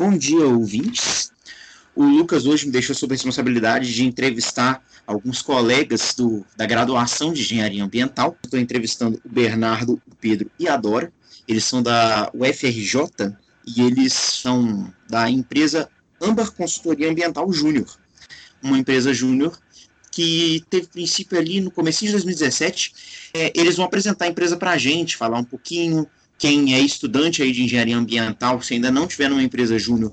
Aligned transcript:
Bom 0.00 0.16
dia, 0.16 0.46
ouvintes. 0.46 1.30
O 1.94 2.02
Lucas 2.02 2.46
hoje 2.46 2.64
me 2.64 2.72
deixou 2.72 2.94
sob 2.94 3.12
a 3.12 3.16
responsabilidade 3.16 3.94
de 3.94 4.02
entrevistar 4.02 4.82
alguns 5.06 5.42
colegas 5.42 6.14
do, 6.16 6.42
da 6.56 6.64
graduação 6.64 7.34
de 7.34 7.42
Engenharia 7.42 7.84
Ambiental. 7.84 8.34
Estou 8.42 8.58
entrevistando 8.58 9.20
o 9.22 9.28
Bernardo, 9.28 10.00
o 10.10 10.14
Pedro 10.16 10.50
e 10.58 10.66
a 10.66 10.78
Dora. 10.78 11.12
Eles 11.46 11.66
são 11.66 11.82
da 11.82 12.30
UFRJ 12.32 13.36
e 13.66 13.82
eles 13.82 14.14
são 14.14 14.90
da 15.06 15.28
empresa 15.28 15.86
Ambar 16.18 16.50
Consultoria 16.52 17.10
Ambiental 17.10 17.52
Júnior, 17.52 17.94
uma 18.62 18.78
empresa 18.78 19.12
júnior 19.12 19.60
que 20.10 20.64
teve 20.70 20.86
princípio 20.86 21.38
ali 21.38 21.60
no 21.60 21.70
começo 21.70 22.06
de 22.06 22.12
2017. 22.12 22.94
É, 23.34 23.52
eles 23.54 23.76
vão 23.76 23.84
apresentar 23.84 24.24
a 24.24 24.28
empresa 24.28 24.56
para 24.56 24.70
a 24.70 24.78
gente, 24.78 25.14
falar 25.14 25.38
um 25.38 25.44
pouquinho. 25.44 26.08
Quem 26.40 26.74
é 26.74 26.80
estudante 26.80 27.42
aí 27.42 27.52
de 27.52 27.62
engenharia 27.62 27.98
ambiental, 27.98 28.62
se 28.62 28.72
ainda 28.72 28.90
não 28.90 29.06
tiver 29.06 29.28
numa 29.28 29.42
empresa 29.42 29.78
júnior, 29.78 30.10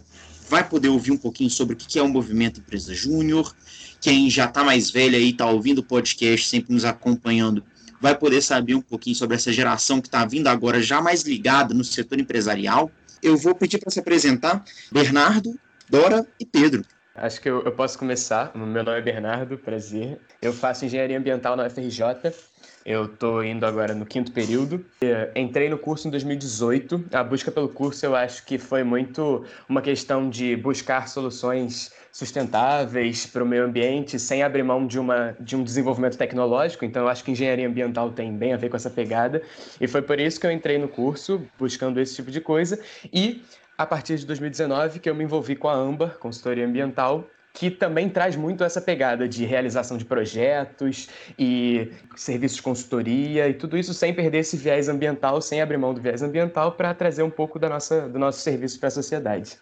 vai 0.50 0.62
poder 0.62 0.90
ouvir 0.90 1.12
um 1.12 1.18
pouquinho 1.18 1.50
sobre 1.50 1.74
o 1.74 1.78
que 1.78 1.98
é 1.98 2.02
o 2.02 2.10
movimento 2.10 2.60
Empresa 2.60 2.94
Júnior. 2.94 3.56
Quem 4.02 4.30
já 4.30 4.44
está 4.44 4.62
mais 4.62 4.92
velho 4.92 5.16
aí, 5.16 5.30
está 5.30 5.46
ouvindo 5.50 5.78
o 5.80 5.84
podcast, 5.84 6.46
sempre 6.46 6.74
nos 6.74 6.84
acompanhando, 6.84 7.64
vai 8.02 8.14
poder 8.14 8.42
saber 8.42 8.76
um 8.76 8.82
pouquinho 8.82 9.16
sobre 9.16 9.38
essa 9.38 9.54
geração 9.54 10.02
que 10.02 10.10
está 10.10 10.26
vindo 10.26 10.48
agora 10.48 10.82
já 10.82 11.00
mais 11.02 11.22
ligada 11.22 11.74
no 11.74 11.82
setor 11.86 12.20
empresarial. 12.20 12.92
Eu 13.24 13.38
vou 13.38 13.56
pedir 13.56 13.78
para 13.78 13.90
se 13.90 14.02
apresentar 14.02 14.66
Bernardo, 14.92 15.58
Dora 15.90 16.28
e 16.38 16.46
Pedro. 16.46 16.84
Acho 17.16 17.40
que 17.40 17.50
eu, 17.50 17.64
eu 17.64 17.72
posso 17.72 17.98
começar. 17.98 18.52
Meu 18.54 18.68
nome 18.68 19.00
é 19.00 19.02
Bernardo, 19.02 19.58
prazer. 19.58 20.20
Eu 20.42 20.52
faço 20.52 20.84
engenharia 20.84 21.18
ambiental 21.18 21.56
na 21.56 21.66
UFRJ. 21.66 22.04
Eu 22.88 23.04
estou 23.04 23.44
indo 23.44 23.66
agora 23.66 23.94
no 23.94 24.06
quinto 24.06 24.32
período. 24.32 24.86
Entrei 25.36 25.68
no 25.68 25.78
curso 25.78 26.08
em 26.08 26.12
2018. 26.12 27.08
A 27.12 27.22
busca 27.22 27.52
pelo 27.52 27.68
curso 27.68 28.06
eu 28.06 28.16
acho 28.16 28.46
que 28.46 28.58
foi 28.58 28.82
muito 28.82 29.44
uma 29.68 29.82
questão 29.82 30.30
de 30.30 30.56
buscar 30.56 31.10
soluções 31.10 31.92
sustentáveis 32.14 33.26
para 33.26 33.44
o 33.44 33.46
meio 33.46 33.66
ambiente 33.66 34.18
sem 34.18 34.42
abrir 34.42 34.64
mão 34.64 34.88
de, 34.88 34.98
uma, 34.98 35.36
de 35.38 35.58
um 35.58 35.66
desenvolvimento 35.66 36.18
tecnológico. 36.18 36.86
Então 36.86 37.04
eu 37.04 37.10
acho 37.10 37.26
que 37.26 37.32
engenharia 37.32 37.68
ambiental 37.68 38.10
tem 38.12 38.32
bem 38.32 38.54
a 38.54 38.58
ver 38.58 38.70
com 38.70 38.78
essa 38.78 38.90
pegada. 38.90 39.42
E 39.82 39.86
foi 39.86 40.02
por 40.02 40.18
isso 40.18 40.40
que 40.40 40.48
eu 40.48 40.52
entrei 40.52 40.78
no 40.78 40.88
curso, 40.88 41.46
buscando 41.60 42.00
esse 42.00 42.16
tipo 42.16 42.32
de 42.32 42.40
coisa. 42.40 42.80
E 43.12 43.44
a 43.78 43.86
partir 43.86 44.16
de 44.16 44.26
2019 44.26 45.00
que 45.00 45.10
eu 45.10 45.14
me 45.14 45.26
envolvi 45.26 45.58
com 45.58 45.68
a 45.68 45.74
AMBA, 45.74 46.16
consultoria 46.22 46.66
ambiental, 46.66 47.28
que 47.58 47.72
também 47.72 48.08
traz 48.08 48.36
muito 48.36 48.64
essa 48.64 48.80
pegada 48.80 49.28
de 49.28 49.44
realização 49.44 49.98
de 49.98 50.06
projetos 50.06 51.10
e 51.40 51.92
serviços 52.16 52.58
de 52.58 52.62
consultoria 52.62 53.50
e 53.50 53.54
tudo 53.56 53.76
isso 53.76 53.96
sem 53.96 54.14
perder 54.14 54.40
esse 54.40 54.56
viés 54.56 54.88
ambiental, 54.88 55.42
sem 55.42 55.60
abrir 55.60 55.78
mão 55.78 55.92
do 55.92 56.00
viés 56.00 56.22
ambiental 56.22 56.74
para 56.74 56.94
trazer 56.94 57.24
um 57.24 57.32
pouco 57.32 57.58
da 57.58 57.68
nossa, 57.68 58.08
do 58.08 58.20
nosso 58.20 58.42
serviço 58.42 58.80
para 58.80 58.90
a 58.90 58.92
sociedade. 58.92 59.58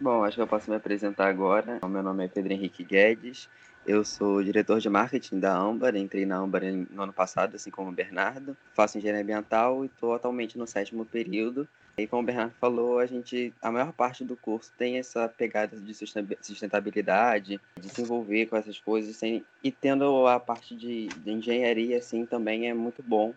Bom, 0.00 0.24
acho 0.24 0.36
que 0.36 0.42
eu 0.42 0.46
posso 0.46 0.70
me 0.70 0.76
apresentar 0.76 1.26
agora. 1.26 1.80
Meu 1.88 2.02
nome 2.04 2.24
é 2.24 2.28
Pedro 2.28 2.52
Henrique 2.52 2.84
Guedes, 2.84 3.48
eu 3.84 4.04
sou 4.04 4.42
diretor 4.44 4.78
de 4.78 4.88
marketing 4.88 5.40
da 5.40 5.56
Ambar, 5.56 5.96
entrei 5.96 6.24
na 6.24 6.36
Ambar 6.36 6.62
no 6.62 7.02
ano 7.02 7.12
passado, 7.12 7.56
assim 7.56 7.70
como 7.70 7.88
o 7.88 7.92
Bernardo. 7.92 8.56
Faço 8.74 8.96
engenharia 8.96 9.22
ambiental 9.22 9.84
e 9.84 9.88
estou 9.88 10.14
atualmente 10.14 10.56
no 10.56 10.66
sétimo 10.66 11.04
período. 11.04 11.66
E 12.00 12.06
como 12.06 12.22
o 12.22 12.24
Bernardo 12.24 12.54
falou, 12.60 12.98
a 12.98 13.06
gente, 13.06 13.52
a 13.60 13.70
maior 13.70 13.92
parte 13.92 14.24
do 14.24 14.36
curso 14.36 14.72
tem 14.76 14.98
essa 14.98 15.28
pegada 15.28 15.76
de 15.76 15.94
sustentabilidade, 16.40 17.60
de 17.78 17.88
se 17.88 18.02
envolver 18.02 18.46
com 18.46 18.56
essas 18.56 18.78
coisas, 18.78 19.16
sem, 19.16 19.44
e 19.62 19.70
tendo 19.70 20.26
a 20.26 20.40
parte 20.40 20.74
de, 20.74 21.08
de 21.08 21.30
engenharia, 21.30 21.98
assim, 21.98 22.24
também 22.24 22.68
é 22.68 22.74
muito 22.74 23.02
bom. 23.02 23.34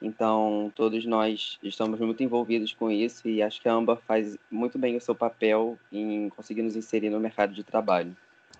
Então, 0.00 0.70
todos 0.74 1.04
nós 1.06 1.58
estamos 1.62 1.98
muito 2.00 2.22
envolvidos 2.22 2.74
com 2.74 2.90
isso 2.90 3.28
e 3.28 3.42
acho 3.42 3.60
que 3.60 3.68
a 3.68 3.72
Ambar 3.72 3.98
faz 4.06 4.36
muito 4.50 4.78
bem 4.78 4.96
o 4.96 5.00
seu 5.00 5.14
papel 5.14 5.78
em 5.90 6.28
conseguir 6.30 6.62
nos 6.62 6.76
inserir 6.76 7.08
no 7.08 7.18
mercado 7.18 7.54
de 7.54 7.64
trabalho. 7.64 8.14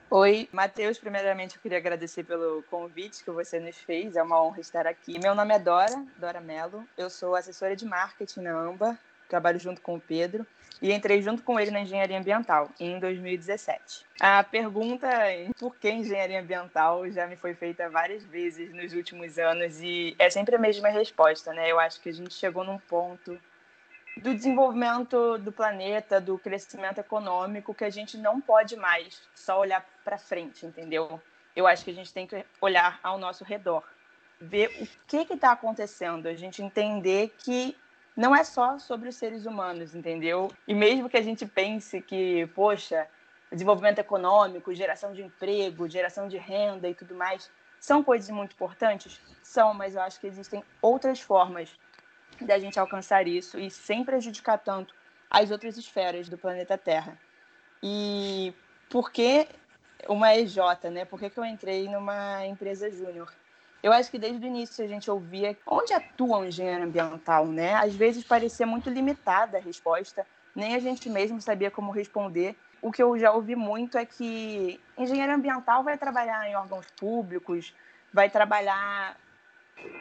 Oi, 0.08 0.48
Matheus. 0.52 0.98
Primeiramente, 0.98 1.56
eu 1.56 1.62
queria 1.62 1.78
agradecer 1.78 2.22
pelo 2.22 2.62
convite 2.70 3.24
que 3.24 3.30
você 3.30 3.58
nos 3.58 3.76
fez. 3.76 4.14
É 4.14 4.22
uma 4.22 4.40
honra 4.40 4.60
estar 4.60 4.86
aqui. 4.86 5.18
Meu 5.18 5.34
nome 5.34 5.52
é 5.52 5.58
Dora, 5.58 6.06
Dora 6.16 6.40
Mello. 6.40 6.86
Eu 6.96 7.10
sou 7.10 7.34
assessora 7.34 7.74
de 7.74 7.84
marketing 7.84 8.42
na 8.42 8.56
AMBA, 8.56 8.96
trabalho 9.26 9.58
junto 9.58 9.80
com 9.80 9.94
o 9.94 10.00
Pedro 10.00 10.46
e 10.80 10.92
entrei 10.92 11.22
junto 11.22 11.42
com 11.42 11.58
ele 11.58 11.70
na 11.70 11.80
engenharia 11.80 12.18
ambiental 12.18 12.70
em 12.78 12.98
2017. 12.98 14.04
A 14.20 14.42
pergunta 14.42 15.08
por 15.58 15.76
que 15.76 15.90
engenharia 15.90 16.40
ambiental 16.40 17.10
já 17.10 17.26
me 17.26 17.36
foi 17.36 17.54
feita 17.54 17.88
várias 17.88 18.22
vezes 18.24 18.72
nos 18.74 18.92
últimos 18.92 19.38
anos 19.38 19.80
e 19.80 20.14
é 20.18 20.28
sempre 20.28 20.56
a 20.56 20.58
mesma 20.58 20.88
resposta, 20.88 21.52
né? 21.52 21.70
Eu 21.70 21.78
acho 21.78 22.00
que 22.00 22.08
a 22.08 22.12
gente 22.12 22.34
chegou 22.34 22.64
num 22.64 22.78
ponto 22.78 23.38
do 24.16 24.34
desenvolvimento 24.34 25.38
do 25.38 25.52
planeta, 25.52 26.20
do 26.20 26.38
crescimento 26.38 26.98
econômico, 26.98 27.74
que 27.74 27.84
a 27.84 27.90
gente 27.90 28.16
não 28.16 28.40
pode 28.40 28.76
mais 28.76 29.20
só 29.34 29.60
olhar 29.60 29.86
para 30.04 30.18
frente, 30.18 30.64
entendeu? 30.64 31.20
Eu 31.54 31.66
acho 31.66 31.84
que 31.84 31.90
a 31.90 31.94
gente 31.94 32.12
tem 32.12 32.26
que 32.26 32.44
olhar 32.60 32.98
ao 33.02 33.18
nosso 33.18 33.44
redor, 33.44 33.82
ver 34.40 34.68
o 34.80 34.88
que 35.06 35.32
está 35.32 35.52
acontecendo, 35.52 36.26
a 36.26 36.34
gente 36.34 36.62
entender 36.62 37.34
que 37.38 37.76
não 38.16 38.34
é 38.34 38.42
só 38.42 38.78
sobre 38.78 39.08
os 39.08 39.16
seres 39.16 39.44
humanos, 39.44 39.94
entendeu? 39.94 40.50
E 40.66 40.74
mesmo 40.74 41.08
que 41.08 41.16
a 41.16 41.22
gente 41.22 41.44
pense 41.44 42.00
que, 42.00 42.46
poxa, 42.54 43.06
desenvolvimento 43.52 43.98
econômico, 43.98 44.74
geração 44.74 45.12
de 45.12 45.22
emprego, 45.22 45.88
geração 45.88 46.26
de 46.26 46.38
renda 46.38 46.88
e 46.88 46.94
tudo 46.94 47.14
mais, 47.14 47.50
são 47.78 48.02
coisas 48.02 48.30
muito 48.30 48.54
importantes? 48.54 49.20
São, 49.42 49.74
mas 49.74 49.94
eu 49.94 50.00
acho 50.00 50.18
que 50.18 50.26
existem 50.26 50.64
outras 50.80 51.20
formas 51.20 51.78
da 52.40 52.58
gente 52.58 52.78
alcançar 52.78 53.26
isso 53.28 53.58
e 53.58 53.70
sem 53.70 54.04
prejudicar 54.04 54.58
tanto 54.58 54.94
as 55.30 55.50
outras 55.50 55.76
esferas 55.76 56.28
do 56.28 56.38
planeta 56.38 56.78
Terra. 56.78 57.18
E 57.82 58.54
por 58.88 59.10
que 59.10 59.46
uma 60.08 60.34
EJ, 60.34 60.56
né? 60.90 61.04
Por 61.04 61.18
que, 61.18 61.30
que 61.30 61.38
eu 61.38 61.44
entrei 61.44 61.88
numa 61.88 62.46
empresa 62.46 62.90
júnior? 62.90 63.32
Eu 63.82 63.92
acho 63.92 64.10
que 64.10 64.18
desde 64.18 64.44
o 64.44 64.48
início 64.48 64.84
a 64.84 64.88
gente 64.88 65.10
ouvia 65.10 65.56
onde 65.66 65.92
atua 65.92 66.38
um 66.38 66.44
engenheiro 66.44 66.84
ambiental, 66.84 67.46
né? 67.46 67.74
Às 67.74 67.94
vezes 67.94 68.24
parecia 68.24 68.66
muito 68.66 68.90
limitada 68.90 69.58
a 69.58 69.60
resposta, 69.60 70.26
nem 70.54 70.74
a 70.74 70.78
gente 70.78 71.08
mesmo 71.08 71.40
sabia 71.40 71.70
como 71.70 71.92
responder. 71.92 72.56
O 72.82 72.90
que 72.90 73.02
eu 73.02 73.18
já 73.18 73.32
ouvi 73.32 73.54
muito 73.54 73.96
é 73.98 74.04
que 74.04 74.80
engenheiro 74.98 75.32
ambiental 75.32 75.84
vai 75.84 75.96
trabalhar 75.96 76.48
em 76.48 76.56
órgãos 76.56 76.86
públicos, 76.98 77.74
vai 78.12 78.30
trabalhar 78.30 79.16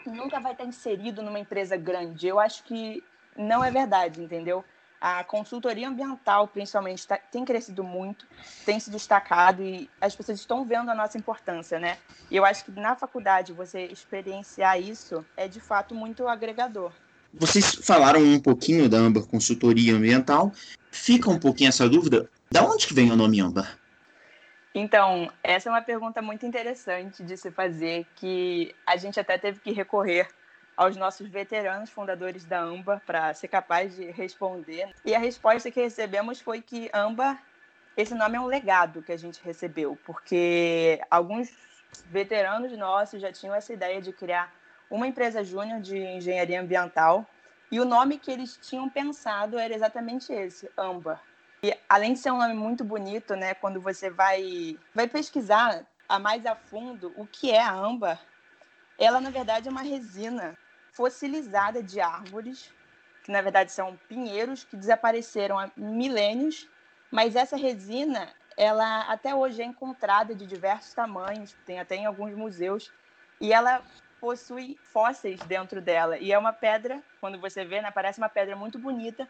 nunca 0.05 0.39
vai 0.39 0.53
estar 0.53 0.65
inserido 0.65 1.21
numa 1.21 1.39
empresa 1.39 1.75
grande. 1.77 2.27
Eu 2.27 2.39
acho 2.39 2.63
que 2.63 3.03
não 3.35 3.63
é 3.63 3.71
verdade, 3.71 4.21
entendeu? 4.21 4.63
A 5.07 5.23
consultoria 5.23 5.87
ambiental, 5.87 6.47
principalmente, 6.47 7.05
tá, 7.05 7.19
tem 7.19 7.45
crescido 7.45 7.83
muito, 7.83 8.25
tem 8.65 8.79
se 8.79 8.89
destacado 8.89 9.61
e 9.61 9.87
as 10.01 10.15
pessoas 10.15 10.39
estão 10.39 10.65
vendo 10.65 10.89
a 10.89 10.95
nossa 10.95 11.15
importância, 11.15 11.79
né? 11.79 11.99
E 12.31 12.35
eu 12.35 12.43
acho 12.43 12.65
que 12.65 12.71
na 12.71 12.95
faculdade 12.95 13.53
você 13.53 13.85
experienciar 13.85 14.81
isso 14.81 15.23
é 15.37 15.47
de 15.47 15.59
fato 15.59 15.93
muito 15.93 16.27
agregador. 16.27 16.91
Vocês 17.31 17.75
falaram 17.75 18.19
um 18.19 18.39
pouquinho 18.39 18.89
da 18.89 18.97
Amber 18.97 19.27
Consultoria 19.27 19.93
Ambiental. 19.93 20.51
Fica 20.89 21.29
um 21.29 21.37
pouquinho 21.37 21.67
essa 21.67 21.87
dúvida. 21.87 22.27
Da 22.51 22.63
onde 22.63 22.87
que 22.87 22.93
vem 22.95 23.11
o 23.11 23.15
nome 23.15 23.39
Amber? 23.39 23.77
Então, 24.73 25.31
essa 25.43 25.69
é 25.69 25.71
uma 25.71 25.83
pergunta 25.83 26.19
muito 26.19 26.47
interessante 26.47 27.21
de 27.21 27.37
se 27.37 27.51
fazer, 27.51 28.07
que 28.15 28.73
a 28.87 28.97
gente 28.97 29.19
até 29.19 29.37
teve 29.37 29.59
que 29.59 29.71
recorrer 29.71 30.27
aos 30.75 30.95
nossos 30.97 31.27
veteranos 31.29 31.89
fundadores 31.89 32.43
da 32.45 32.59
AMBA 32.59 33.01
para 33.05 33.33
ser 33.33 33.47
capaz 33.47 33.95
de 33.95 34.11
responder. 34.11 34.93
E 35.03 35.15
a 35.15 35.19
resposta 35.19 35.71
que 35.71 35.81
recebemos 35.81 36.41
foi 36.41 36.61
que 36.61 36.89
AMBA, 36.91 37.37
esse 37.95 38.13
nome 38.13 38.35
é 38.35 38.39
um 38.39 38.45
legado 38.45 39.01
que 39.01 39.11
a 39.11 39.17
gente 39.17 39.41
recebeu, 39.43 39.97
porque 40.05 41.01
alguns 41.09 41.51
veteranos 42.07 42.77
nossos 42.77 43.21
já 43.21 43.31
tinham 43.31 43.55
essa 43.55 43.71
ideia 43.71 44.01
de 44.01 44.11
criar 44.11 44.53
uma 44.89 45.07
empresa 45.07 45.43
júnior 45.43 45.79
de 45.79 45.97
engenharia 45.97 46.61
ambiental 46.61 47.25
e 47.71 47.79
o 47.79 47.85
nome 47.85 48.19
que 48.19 48.31
eles 48.31 48.59
tinham 48.61 48.89
pensado 48.89 49.57
era 49.57 49.73
exatamente 49.73 50.31
esse, 50.31 50.69
AMBA. 50.77 51.19
E 51.63 51.75
além 51.89 52.13
de 52.13 52.19
ser 52.19 52.31
um 52.31 52.37
nome 52.37 52.53
muito 52.53 52.83
bonito, 52.83 53.35
né, 53.35 53.53
quando 53.55 53.81
você 53.81 54.09
vai, 54.09 54.77
vai 54.93 55.07
pesquisar 55.07 55.83
a 56.07 56.19
mais 56.19 56.45
a 56.45 56.55
fundo 56.55 57.11
o 57.17 57.25
que 57.25 57.51
é 57.51 57.61
a 57.61 57.73
âmbar, 57.73 58.19
ela 58.97 59.19
na 59.19 59.29
verdade 59.29 59.67
é 59.67 59.71
uma 59.71 59.81
resina 59.81 60.55
fossilizada 60.95 61.83
de 61.83 61.99
árvores, 61.99 62.73
que 63.23 63.31
na 63.31 63.41
verdade 63.41 63.71
são 63.71 63.97
pinheiros 64.07 64.63
que 64.63 64.77
desapareceram 64.77 65.59
há 65.59 65.69
milênios, 65.75 66.67
mas 67.11 67.35
essa 67.35 67.57
resina, 67.57 68.29
ela 68.57 69.01
até 69.01 69.35
hoje 69.35 69.61
é 69.61 69.65
encontrada 69.65 70.33
de 70.33 70.47
diversos 70.47 70.93
tamanhos, 70.93 71.53
tem 71.65 71.79
até 71.79 71.95
em 71.95 72.05
alguns 72.05 72.33
museus, 72.33 72.91
e 73.41 73.51
ela 73.51 73.81
possui 74.21 74.77
fósseis 74.93 75.39
dentro 75.41 75.81
dela. 75.81 76.17
E 76.17 76.31
é 76.31 76.37
uma 76.37 76.53
pedra, 76.53 77.03
quando 77.19 77.39
você 77.39 77.65
vê, 77.65 77.81
né, 77.81 77.91
parece 77.91 78.17
uma 78.17 78.29
pedra 78.29 78.55
muito 78.55 78.79
bonita, 78.79 79.27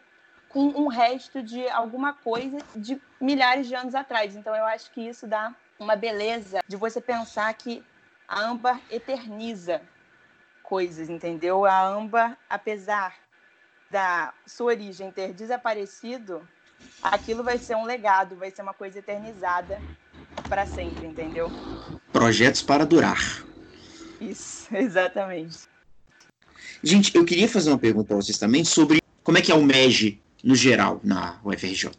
com 0.50 0.68
um 0.68 0.88
resto 0.88 1.42
de 1.42 1.68
alguma 1.70 2.14
coisa 2.14 2.58
de 2.76 3.02
milhares 3.20 3.68
de 3.68 3.76
anos 3.76 3.96
atrás. 3.96 4.36
Então 4.36 4.56
eu 4.56 4.66
acho 4.66 4.92
que 4.92 5.02
isso 5.02 5.28
dá 5.28 5.54
uma 5.80 5.96
beleza 5.96 6.60
de 6.68 6.78
você 6.78 7.02
pensar 7.02 7.54
que 7.56 7.84
a 8.28 8.42
âmbar 8.42 8.80
eterniza 8.90 9.82
coisas, 10.68 11.10
entendeu? 11.10 11.66
A 11.66 11.88
âmbar, 11.88 12.38
apesar 12.50 13.16
da 13.90 14.34
sua 14.46 14.68
origem 14.68 15.12
ter 15.12 15.34
desaparecido, 15.34 16.48
aquilo 17.02 17.44
vai 17.44 17.58
ser 17.58 17.76
um 17.76 17.86
legado, 17.86 18.36
vai 18.36 18.52
ser 18.52 18.62
uma 18.62 18.74
coisa 18.74 19.00
eternizada 19.00 19.80
para 20.50 20.66
sempre, 20.66 21.06
entendeu? 21.06 21.50
Projetos 22.12 22.62
para 22.62 22.86
durar. 22.86 23.46
Isso, 24.20 24.68
exatamente. 24.76 25.60
Gente, 26.84 27.16
eu 27.16 27.26
queria 27.26 27.48
fazer 27.48 27.70
uma 27.70 27.80
pergunta 27.80 28.08
para 28.08 28.18
vocês 28.18 28.38
também 28.38 28.64
sobre 28.64 29.02
como 29.24 29.38
é 29.38 29.42
que 29.42 29.52
é 29.52 29.56
o 29.56 29.64
MEG 29.64 30.22
no 30.44 30.56
geral 30.56 31.00
na 31.04 31.40
UFRJ. 31.44 31.90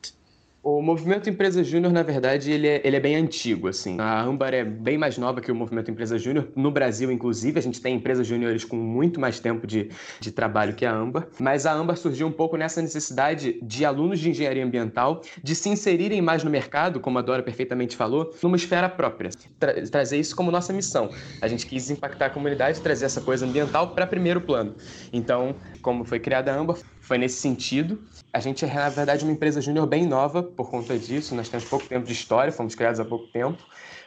O 0.69 0.83
movimento 0.83 1.31
Empresa 1.31 1.63
Júnior, 1.63 1.93
na 1.93 2.03
verdade, 2.03 2.51
ele 2.51 2.67
é, 2.67 2.81
ele 2.83 2.97
é 2.97 2.99
bem 2.99 3.15
antigo, 3.15 3.69
assim. 3.69 4.01
A 4.01 4.21
Âmbar 4.21 4.53
é 4.53 4.65
bem 4.65 4.99
mais 4.99 5.17
nova 5.17 5.41
que 5.41 5.53
o 5.53 5.55
movimento 5.55 5.93
Empresa 5.93 6.19
Júnior. 6.19 6.49
No 6.57 6.73
Brasil, 6.73 7.09
inclusive, 7.13 7.57
a 7.57 7.63
gente 7.63 7.81
tem 7.81 7.95
empresas 7.95 8.27
júniores 8.27 8.65
com 8.65 8.75
muito 8.75 9.21
mais 9.21 9.39
tempo 9.39 9.65
de, 9.65 9.93
de 10.19 10.33
trabalho 10.33 10.75
que 10.75 10.85
a 10.85 10.93
Âmbar. 10.93 11.29
Mas 11.39 11.67
a 11.67 11.73
Âmbar 11.73 11.97
surgiu 11.97 12.27
um 12.27 12.33
pouco 12.33 12.57
nessa 12.57 12.83
necessidade 12.83 13.61
de 13.63 13.85
alunos 13.85 14.19
de 14.19 14.29
engenharia 14.29 14.65
ambiental 14.65 15.23
de 15.41 15.55
se 15.55 15.69
inserirem 15.69 16.21
mais 16.21 16.43
no 16.43 16.51
mercado, 16.51 16.99
como 16.99 17.17
a 17.21 17.23
Dora 17.23 17.45
perfeitamente 17.45 17.95
falou, 17.95 18.35
numa 18.43 18.57
esfera 18.57 18.89
própria. 18.89 19.31
Tra 19.61 19.73
trazer 19.89 20.19
isso 20.19 20.35
como 20.35 20.51
nossa 20.51 20.73
missão. 20.73 21.11
A 21.41 21.47
gente 21.47 21.65
quis 21.65 21.91
impactar 21.91 22.27
a 22.27 22.31
comunidade, 22.31 22.81
trazer 22.81 23.05
essa 23.05 23.21
coisa 23.21 23.47
ambiental 23.47 23.91
para 23.91 24.05
primeiro 24.05 24.41
plano. 24.41 24.75
Então, 25.13 25.55
como 25.81 26.05
foi 26.05 26.19
criada 26.19 26.53
a 26.53 26.57
Âmbar, 26.57 26.77
foi 27.07 27.19
nesse 27.19 27.39
sentido. 27.39 28.03
A 28.33 28.41
gente 28.41 28.65
é, 28.65 28.75
na 28.75 28.89
verdade, 28.89 29.23
uma 29.23 29.33
empresa 29.33 29.61
júnior 29.61 29.87
bem 29.87 30.05
nova 30.05 30.43
por 30.43 30.69
conta 30.69 30.99
disso. 30.99 31.37
Nós 31.37 31.49
temos 31.49 31.65
pouco 31.65 31.87
tempo 31.87 32.05
de 32.05 32.13
história, 32.13 32.53
fomos 32.53 32.75
criados 32.75 32.99
há 32.99 33.05
pouco 33.05 33.29
tempo, 33.29 33.63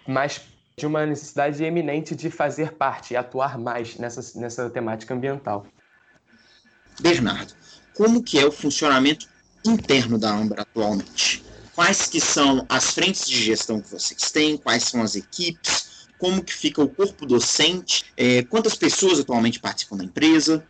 mas 0.05 0.41
de 0.77 0.85
uma 0.85 1.05
necessidade 1.05 1.63
eminente 1.63 2.13
de 2.13 2.29
fazer 2.29 2.73
parte 2.73 3.13
e 3.13 3.17
atuar 3.17 3.57
mais 3.57 3.95
nessa, 3.95 4.39
nessa 4.39 4.69
temática 4.69 5.13
ambiental. 5.13 5.65
Bernardo, 6.99 7.53
como 7.95 8.21
que 8.21 8.37
é 8.37 8.45
o 8.45 8.51
funcionamento 8.51 9.27
interno 9.65 10.17
da 10.17 10.31
Ambra 10.31 10.63
atualmente? 10.63 11.41
Quais 11.73 12.07
que 12.07 12.19
são 12.19 12.65
as 12.67 12.91
frentes 12.91 13.25
de 13.25 13.41
gestão 13.41 13.79
que 13.79 13.89
vocês 13.89 14.29
têm? 14.31 14.57
Quais 14.57 14.83
são 14.83 15.01
as 15.01 15.15
equipes? 15.15 16.09
Como 16.17 16.43
que 16.43 16.53
fica 16.53 16.83
o 16.83 16.89
corpo 16.89 17.25
docente? 17.25 18.03
É, 18.17 18.43
quantas 18.43 18.75
pessoas 18.75 19.21
atualmente 19.21 19.57
participam 19.57 19.95
da 19.95 20.03
empresa? 20.03 20.67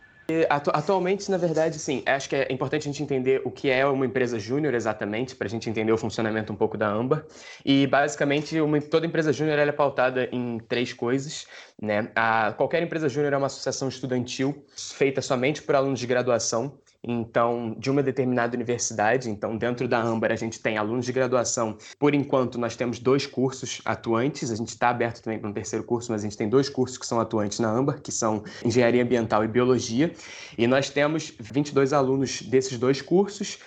Atu 0.48 0.70
atualmente, 0.72 1.30
na 1.30 1.36
verdade, 1.36 1.78
sim, 1.78 2.02
acho 2.06 2.28
que 2.28 2.36
é 2.36 2.52
importante 2.52 2.82
a 2.82 2.92
gente 2.92 3.02
entender 3.02 3.42
o 3.44 3.50
que 3.50 3.70
é 3.70 3.84
uma 3.86 4.06
empresa 4.06 4.38
júnior 4.38 4.74
exatamente, 4.74 5.34
para 5.34 5.46
a 5.46 5.50
gente 5.50 5.68
entender 5.68 5.92
o 5.92 5.98
funcionamento 5.98 6.52
um 6.52 6.56
pouco 6.56 6.76
da 6.76 6.88
AMBA. 6.88 7.26
E, 7.64 7.86
basicamente, 7.86 8.60
uma, 8.60 8.80
toda 8.80 9.06
empresa 9.06 9.32
júnior 9.32 9.58
é 9.58 9.72
pautada 9.72 10.28
em 10.32 10.58
três 10.68 10.92
coisas. 10.92 11.46
Né? 11.80 12.10
A, 12.14 12.52
qualquer 12.56 12.82
empresa 12.82 13.08
júnior 13.08 13.32
é 13.32 13.36
uma 13.36 13.46
associação 13.46 13.88
estudantil 13.88 14.64
feita 14.76 15.22
somente 15.22 15.62
por 15.62 15.74
alunos 15.74 15.98
de 15.98 16.06
graduação 16.06 16.78
então, 17.02 17.74
de 17.78 17.90
uma 17.90 18.02
determinada 18.02 18.54
universidade. 18.54 19.30
Então, 19.30 19.56
dentro 19.56 19.88
da 19.88 20.00
Âmbar, 20.00 20.32
a 20.32 20.36
gente 20.36 20.60
tem 20.60 20.76
alunos 20.76 21.06
de 21.06 21.12
graduação. 21.12 21.76
Por 21.98 22.14
enquanto, 22.14 22.58
nós 22.58 22.76
temos 22.76 22.98
dois 22.98 23.26
cursos 23.26 23.80
atuantes. 23.84 24.50
A 24.50 24.56
gente 24.56 24.68
está 24.68 24.90
aberto 24.90 25.22
também 25.22 25.38
para 25.38 25.48
um 25.48 25.52
terceiro 25.52 25.84
curso, 25.84 26.12
mas 26.12 26.22
a 26.22 26.24
gente 26.24 26.36
tem 26.36 26.48
dois 26.48 26.68
cursos 26.68 26.98
que 26.98 27.06
são 27.06 27.18
atuantes 27.18 27.58
na 27.58 27.70
Âmbar, 27.70 28.00
que 28.02 28.12
são 28.12 28.44
Engenharia 28.64 29.02
Ambiental 29.02 29.44
e 29.44 29.48
Biologia. 29.48 30.12
E 30.58 30.66
nós 30.66 30.90
temos 30.90 31.32
22 31.40 31.92
alunos 31.92 32.42
desses 32.42 32.78
dois 32.78 33.00
cursos 33.00 33.58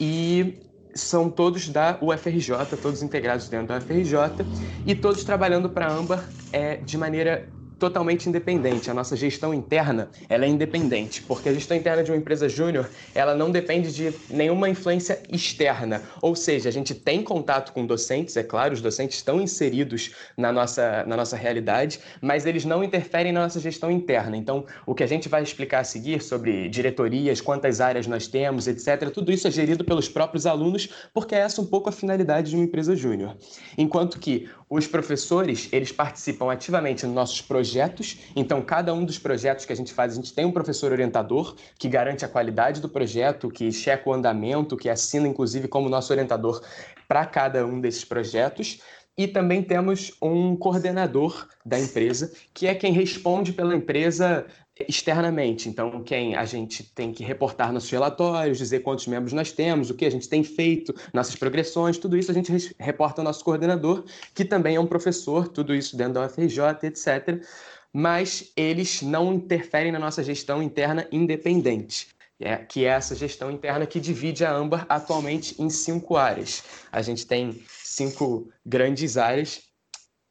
e 0.00 0.58
são 0.94 1.30
todos 1.30 1.68
da 1.68 1.98
UFRJ, 2.00 2.76
todos 2.80 3.02
integrados 3.02 3.48
dentro 3.48 3.68
da 3.68 3.78
UFRJ 3.78 4.44
e 4.86 4.94
todos 4.94 5.24
trabalhando 5.24 5.68
para 5.70 5.86
a 5.86 5.92
Âmbar 5.92 6.28
é, 6.52 6.76
de 6.76 6.98
maneira 6.98 7.48
totalmente 7.82 8.28
independente. 8.28 8.88
A 8.88 8.94
nossa 8.94 9.16
gestão 9.16 9.52
interna, 9.52 10.08
ela 10.28 10.44
é 10.44 10.48
independente, 10.48 11.20
porque 11.22 11.48
a 11.48 11.52
gestão 11.52 11.76
interna 11.76 12.04
de 12.04 12.12
uma 12.12 12.16
empresa 12.16 12.48
júnior, 12.48 12.88
ela 13.12 13.34
não 13.34 13.50
depende 13.50 13.92
de 13.92 14.14
nenhuma 14.30 14.68
influência 14.68 15.20
externa. 15.28 16.00
Ou 16.20 16.36
seja, 16.36 16.68
a 16.68 16.72
gente 16.72 16.94
tem 16.94 17.24
contato 17.24 17.72
com 17.72 17.84
docentes, 17.84 18.36
é 18.36 18.44
claro, 18.44 18.72
os 18.72 18.80
docentes 18.80 19.16
estão 19.16 19.40
inseridos 19.40 20.12
na 20.36 20.52
nossa, 20.52 21.04
na 21.08 21.16
nossa 21.16 21.36
realidade, 21.36 21.98
mas 22.20 22.46
eles 22.46 22.64
não 22.64 22.84
interferem 22.84 23.32
na 23.32 23.42
nossa 23.42 23.58
gestão 23.58 23.90
interna. 23.90 24.36
Então, 24.36 24.64
o 24.86 24.94
que 24.94 25.02
a 25.02 25.08
gente 25.08 25.28
vai 25.28 25.42
explicar 25.42 25.80
a 25.80 25.84
seguir 25.84 26.22
sobre 26.22 26.68
diretorias, 26.68 27.40
quantas 27.40 27.80
áreas 27.80 28.06
nós 28.06 28.28
temos, 28.28 28.68
etc., 28.68 29.10
tudo 29.10 29.32
isso 29.32 29.48
é 29.48 29.50
gerido 29.50 29.84
pelos 29.84 30.08
próprios 30.08 30.46
alunos, 30.46 30.88
porque 31.12 31.34
é 31.34 31.38
essa 31.38 31.60
um 31.60 31.66
pouco 31.66 31.88
a 31.88 31.92
finalidade 31.92 32.50
de 32.50 32.54
uma 32.54 32.64
empresa 32.64 32.94
júnior. 32.94 33.36
Enquanto 33.76 34.20
que 34.20 34.48
os 34.74 34.86
professores, 34.86 35.68
eles 35.70 35.92
participam 35.92 36.50
ativamente 36.50 37.04
nos 37.04 37.14
nossos 37.14 37.42
projetos, 37.42 38.20
então 38.34 38.62
cada 38.62 38.94
um 38.94 39.04
dos 39.04 39.18
projetos 39.18 39.66
que 39.66 39.72
a 39.74 39.76
gente 39.76 39.92
faz, 39.92 40.12
a 40.12 40.16
gente 40.16 40.32
tem 40.32 40.46
um 40.46 40.50
professor 40.50 40.92
orientador 40.92 41.54
que 41.78 41.90
garante 41.90 42.24
a 42.24 42.28
qualidade 42.28 42.80
do 42.80 42.88
projeto, 42.88 43.50
que 43.50 43.70
checa 43.70 44.08
o 44.08 44.14
andamento, 44.14 44.74
que 44.74 44.88
assina 44.88 45.28
inclusive 45.28 45.68
como 45.68 45.90
nosso 45.90 46.10
orientador 46.10 46.62
para 47.06 47.26
cada 47.26 47.66
um 47.66 47.82
desses 47.82 48.02
projetos. 48.02 48.80
E 49.14 49.28
também 49.28 49.62
temos 49.62 50.16
um 50.22 50.56
coordenador 50.56 51.46
da 51.66 51.78
empresa, 51.78 52.32
que 52.54 52.66
é 52.66 52.74
quem 52.74 52.94
responde 52.94 53.52
pela 53.52 53.76
empresa 53.76 54.46
externamente. 54.88 55.68
Então, 55.68 56.02
quem 56.02 56.34
a 56.34 56.44
gente 56.44 56.82
tem 56.82 57.12
que 57.12 57.22
reportar 57.22 57.72
nossos 57.72 57.90
relatórios, 57.90 58.58
dizer 58.58 58.80
quantos 58.80 59.06
membros 59.06 59.32
nós 59.32 59.52
temos, 59.52 59.90
o 59.90 59.94
que 59.94 60.04
a 60.04 60.10
gente 60.10 60.28
tem 60.28 60.42
feito, 60.42 60.94
nossas 61.12 61.36
progressões, 61.36 61.98
tudo 61.98 62.16
isso 62.16 62.30
a 62.30 62.34
gente 62.34 62.74
reporta 62.78 63.20
ao 63.20 63.24
nosso 63.24 63.44
coordenador, 63.44 64.04
que 64.34 64.44
também 64.44 64.76
é 64.76 64.80
um 64.80 64.86
professor, 64.86 65.48
tudo 65.48 65.74
isso 65.74 65.96
dentro 65.96 66.14
da 66.14 66.26
UFRJ, 66.26 66.84
etc. 66.84 67.44
Mas 67.92 68.52
eles 68.56 69.02
não 69.02 69.34
interferem 69.34 69.92
na 69.92 69.98
nossa 69.98 70.22
gestão 70.22 70.62
interna 70.62 71.06
independente. 71.12 72.08
É, 72.44 72.56
que 72.56 72.84
é 72.84 72.88
essa 72.88 73.14
gestão 73.14 73.52
interna 73.52 73.86
que 73.86 74.00
divide 74.00 74.44
a 74.44 74.52
Ambar 74.52 74.84
atualmente 74.88 75.54
em 75.62 75.70
cinco 75.70 76.16
áreas. 76.16 76.64
A 76.90 77.00
gente 77.00 77.24
tem 77.24 77.62
cinco 77.68 78.50
grandes 78.66 79.16
áreas, 79.16 79.60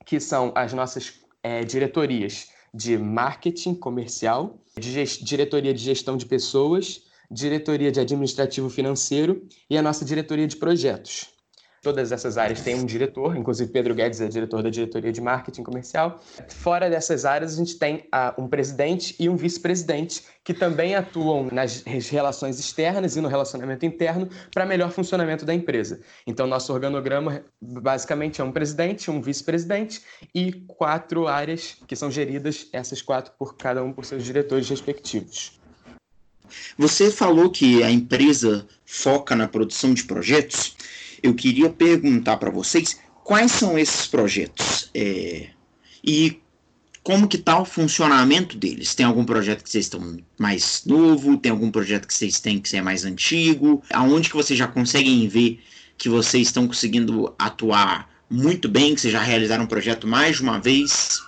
que 0.05 0.19
são 0.19 0.51
as 0.53 0.73
nossas 0.73 1.21
é, 1.41 1.63
diretorias 1.63 2.49
de 2.73 2.97
marketing 2.97 3.75
comercial, 3.75 4.61
de 4.77 5.03
diretoria 5.23 5.73
de 5.73 5.83
gestão 5.83 6.15
de 6.15 6.25
pessoas, 6.25 7.03
diretoria 7.29 7.91
de 7.91 7.99
administrativo 7.99 8.69
financeiro 8.69 9.47
e 9.69 9.77
a 9.77 9.81
nossa 9.81 10.05
diretoria 10.05 10.47
de 10.47 10.55
projetos. 10.55 11.40
Todas 11.83 12.11
essas 12.11 12.37
áreas 12.37 12.61
têm 12.61 12.75
um 12.75 12.85
diretor, 12.85 13.35
inclusive 13.35 13.71
Pedro 13.71 13.95
Guedes 13.95 14.21
é 14.21 14.27
diretor 14.27 14.61
da 14.61 14.69
diretoria 14.69 15.11
de 15.11 15.19
marketing 15.19 15.63
comercial. 15.63 16.21
Fora 16.47 16.87
dessas 16.87 17.25
áreas, 17.25 17.55
a 17.55 17.57
gente 17.57 17.75
tem 17.75 18.07
uh, 18.13 18.39
um 18.39 18.47
presidente 18.47 19.15
e 19.19 19.27
um 19.27 19.35
vice-presidente 19.35 20.21
que 20.43 20.53
também 20.53 20.93
atuam 20.93 21.47
nas 21.51 21.81
relações 22.07 22.59
externas 22.59 23.15
e 23.15 23.21
no 23.21 23.27
relacionamento 23.27 23.83
interno 23.83 24.29
para 24.53 24.63
melhor 24.63 24.91
funcionamento 24.91 25.43
da 25.43 25.55
empresa. 25.55 26.01
Então, 26.27 26.45
nosso 26.45 26.71
organograma 26.71 27.43
basicamente 27.59 28.41
é 28.41 28.43
um 28.43 28.51
presidente, 28.51 29.09
um 29.09 29.19
vice-presidente 29.19 30.03
e 30.35 30.51
quatro 30.67 31.27
áreas 31.27 31.77
que 31.87 31.95
são 31.95 32.11
geridas, 32.11 32.67
essas 32.71 33.01
quatro 33.01 33.33
por 33.39 33.55
cada 33.55 33.83
um 33.83 33.91
por 33.91 34.05
seus 34.05 34.23
diretores 34.23 34.69
respectivos. 34.69 35.59
Você 36.77 37.09
falou 37.09 37.49
que 37.49 37.81
a 37.81 37.89
empresa 37.89 38.67
foca 38.85 39.35
na 39.35 39.47
produção 39.47 39.95
de 39.95 40.03
projetos 40.03 40.75
eu 41.21 41.33
queria 41.33 41.69
perguntar 41.69 42.37
para 42.37 42.49
vocês 42.49 42.99
quais 43.23 43.51
são 43.51 43.77
esses 43.77 44.07
projetos 44.07 44.89
é, 44.93 45.49
e 46.03 46.41
como 47.03 47.27
que 47.27 47.37
está 47.37 47.59
o 47.59 47.65
funcionamento 47.65 48.57
deles. 48.57 48.93
Tem 48.93 49.05
algum 49.05 49.25
projeto 49.25 49.63
que 49.63 49.69
vocês 49.69 49.85
estão 49.85 50.17
mais 50.37 50.85
novo? 50.85 51.37
Tem 51.37 51.51
algum 51.51 51.71
projeto 51.71 52.07
que 52.07 52.13
vocês 52.13 52.39
têm 52.39 52.59
que 52.59 52.75
é 52.75 52.81
mais 52.81 53.05
antigo? 53.05 53.83
Aonde 53.91 54.29
que 54.29 54.35
vocês 54.35 54.57
já 54.57 54.67
conseguem 54.67 55.27
ver 55.27 55.59
que 55.97 56.09
vocês 56.09 56.47
estão 56.47 56.67
conseguindo 56.67 57.33
atuar 57.37 58.09
muito 58.29 58.69
bem, 58.69 58.95
que 58.95 59.01
vocês 59.01 59.13
já 59.13 59.21
realizaram 59.21 59.65
um 59.65 59.67
projeto 59.67 60.07
mais 60.07 60.37
de 60.37 60.43
uma 60.43 60.59
vez? 60.59 61.21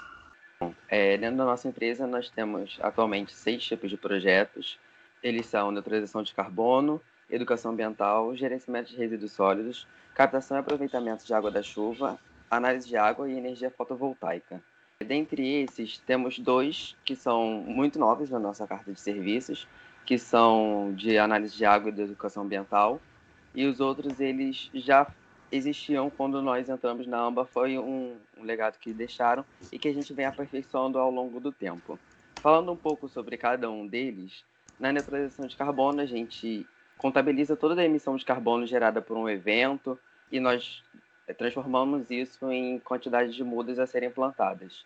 É, 0.88 1.18
dentro 1.18 1.38
da 1.38 1.46
nossa 1.46 1.68
empresa, 1.68 2.08
nós 2.08 2.30
temos 2.30 2.78
atualmente 2.82 3.34
seis 3.34 3.64
tipos 3.64 3.90
de 3.90 3.98
projetos. 3.98 4.78
Eles 5.22 5.46
são 5.46 5.72
neutralização 5.72 6.24
de 6.24 6.34
carbono, 6.34 7.02
educação 7.34 7.72
ambiental, 7.72 8.36
gerenciamento 8.36 8.92
de 8.92 8.98
resíduos 8.98 9.32
sólidos, 9.32 9.88
captação 10.14 10.58
e 10.58 10.60
aproveitamento 10.60 11.26
de 11.26 11.34
água 11.34 11.50
da 11.50 11.64
chuva, 11.64 12.20
análise 12.50 12.88
de 12.88 12.96
água 12.96 13.28
e 13.30 13.38
energia 13.38 13.72
fotovoltaica. 13.72 14.62
Dentre 15.04 15.64
esses, 15.64 15.98
temos 15.98 16.38
dois 16.38 16.96
que 17.04 17.16
são 17.16 17.64
muito 17.66 17.98
novos 17.98 18.30
na 18.30 18.40
nossa 18.40 18.68
carta 18.68 18.92
de 18.92 19.00
serviços, 19.00 19.68
que 20.06 20.18
são 20.18 20.94
de 20.96 21.18
análise 21.18 21.56
de 21.56 21.66
água 21.66 21.90
e 21.90 21.94
de 21.94 22.02
educação 22.04 22.44
ambiental, 22.44 23.02
e 23.56 23.66
os 23.66 23.80
outros 23.80 24.20
eles 24.20 24.70
já 24.74 25.08
existiam 25.52 26.10
quando 26.10 26.42
nós 26.42 26.70
entramos 26.70 27.06
na 27.08 27.20
AMBA, 27.20 27.46
foi 27.46 27.78
um, 27.78 28.16
um 28.38 28.44
legado 28.44 28.78
que 28.80 28.92
deixaram 28.94 29.46
e 29.72 29.78
que 29.78 29.88
a 29.88 29.94
gente 29.94 30.14
vem 30.14 30.26
aperfeiçoando 30.26 30.98
ao 30.98 31.12
longo 31.12 31.40
do 31.40 31.52
tempo. 31.52 32.00
Falando 32.36 32.72
um 32.72 32.76
pouco 32.76 33.08
sobre 33.08 33.38
cada 33.38 33.70
um 33.70 33.86
deles, 33.86 34.44
na 34.80 34.92
neutralização 34.92 35.46
de 35.46 35.56
carbono, 35.56 36.02
a 36.02 36.06
gente 36.06 36.66
contabiliza 36.98 37.56
toda 37.56 37.82
a 37.82 37.86
emissão 37.86 38.16
de 38.16 38.26
carbono 38.26 38.66
gerada 38.66 39.02
por 39.02 39.18
um 39.18 39.30
evento 39.30 40.00
e 40.32 40.40
nós 40.40 40.84
eh, 41.28 41.34
transformamos 41.34 42.10
isso 42.10 42.52
em 42.52 42.80
quantidade 42.80 43.34
de 43.34 43.44
mudas 43.44 43.80
a 43.80 43.86
serem 43.86 44.10
plantadas. 44.10 44.86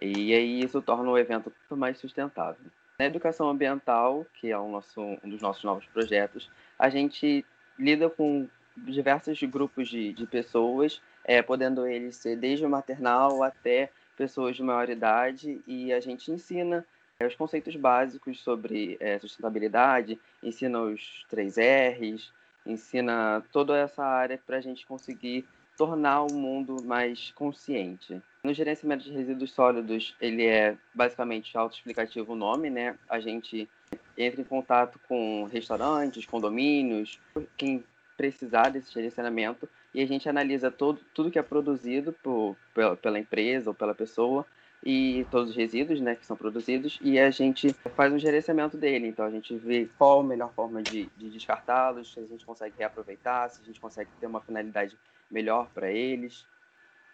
E 0.00 0.32
aí 0.32 0.60
isso 0.60 0.80
torna 0.80 1.10
o 1.10 1.18
evento 1.18 1.52
mais 1.70 1.98
sustentável. 1.98 2.64
Na 2.98 3.06
educação 3.06 3.48
ambiental, 3.48 4.26
que 4.34 4.50
é 4.50 4.56
nosso, 4.56 5.00
um 5.00 5.28
dos 5.28 5.40
nossos 5.40 5.64
novos 5.64 5.86
projetos, 5.86 6.50
a 6.78 6.88
gente 6.88 7.44
lida 7.78 8.08
com 8.08 8.48
diversos 8.76 9.40
grupos 9.42 9.88
de, 9.88 10.12
de 10.12 10.26
pessoas, 10.26 11.02
é, 11.24 11.42
podendo 11.42 11.86
eles 11.86 12.16
ser 12.16 12.36
desde 12.36 12.64
o 12.64 12.70
maternal 12.70 13.42
até 13.42 13.90
pessoas 14.16 14.56
de 14.56 14.62
maior 14.62 14.88
idade, 14.88 15.60
e 15.66 15.92
a 15.92 16.00
gente 16.00 16.30
ensina 16.30 16.84
os 17.26 17.34
conceitos 17.34 17.74
básicos 17.74 18.40
sobre 18.40 18.96
é, 19.00 19.18
sustentabilidade, 19.18 20.20
ensina 20.40 20.80
os 20.80 21.24
três 21.28 21.56
R's, 21.56 22.32
ensina 22.64 23.42
toda 23.52 23.76
essa 23.76 24.04
área 24.04 24.40
para 24.46 24.58
a 24.58 24.60
gente 24.60 24.86
conseguir 24.86 25.44
tornar 25.76 26.22
o 26.22 26.32
mundo 26.32 26.76
mais 26.84 27.32
consciente. 27.32 28.22
No 28.42 28.54
gerenciamento 28.54 29.02
de 29.02 29.10
resíduos 29.10 29.50
sólidos, 29.50 30.14
ele 30.20 30.46
é 30.46 30.76
basicamente 30.94 31.58
autoexplicativo 31.58 32.34
o 32.34 32.36
nome, 32.36 32.70
né? 32.70 32.96
A 33.08 33.18
gente 33.18 33.68
entra 34.16 34.40
em 34.40 34.44
contato 34.44 35.00
com 35.08 35.48
restaurantes, 35.50 36.24
condomínios, 36.24 37.18
quem 37.56 37.82
precisar 38.16 38.68
desse 38.68 38.92
gerenciamento 38.92 39.68
e 39.92 40.02
a 40.02 40.06
gente 40.06 40.28
analisa 40.28 40.70
todo, 40.70 41.00
tudo 41.12 41.32
que 41.32 41.38
é 41.38 41.42
produzido 41.42 42.12
por, 42.12 42.56
pela, 42.72 42.96
pela 42.96 43.18
empresa 43.18 43.70
ou 43.70 43.74
pela 43.74 43.94
pessoa 43.94 44.46
e 44.84 45.26
todos 45.30 45.50
os 45.50 45.56
resíduos 45.56 46.00
né, 46.00 46.14
que 46.14 46.24
são 46.24 46.36
produzidos 46.36 46.98
e 47.02 47.18
a 47.18 47.30
gente 47.30 47.72
faz 47.94 48.12
um 48.12 48.18
gerenciamento 48.18 48.76
dele. 48.76 49.08
Então 49.08 49.24
a 49.24 49.30
gente 49.30 49.54
vê 49.56 49.88
qual 49.98 50.20
a 50.20 50.24
melhor 50.24 50.52
forma 50.52 50.82
de, 50.82 51.10
de 51.16 51.30
descartá-los, 51.30 52.12
se 52.12 52.20
a 52.20 52.26
gente 52.26 52.44
consegue 52.46 52.74
reaproveitar, 52.78 53.48
se 53.50 53.60
a 53.60 53.64
gente 53.64 53.80
consegue 53.80 54.10
ter 54.20 54.26
uma 54.26 54.40
finalidade 54.40 54.96
melhor 55.30 55.68
para 55.74 55.90
eles. 55.90 56.46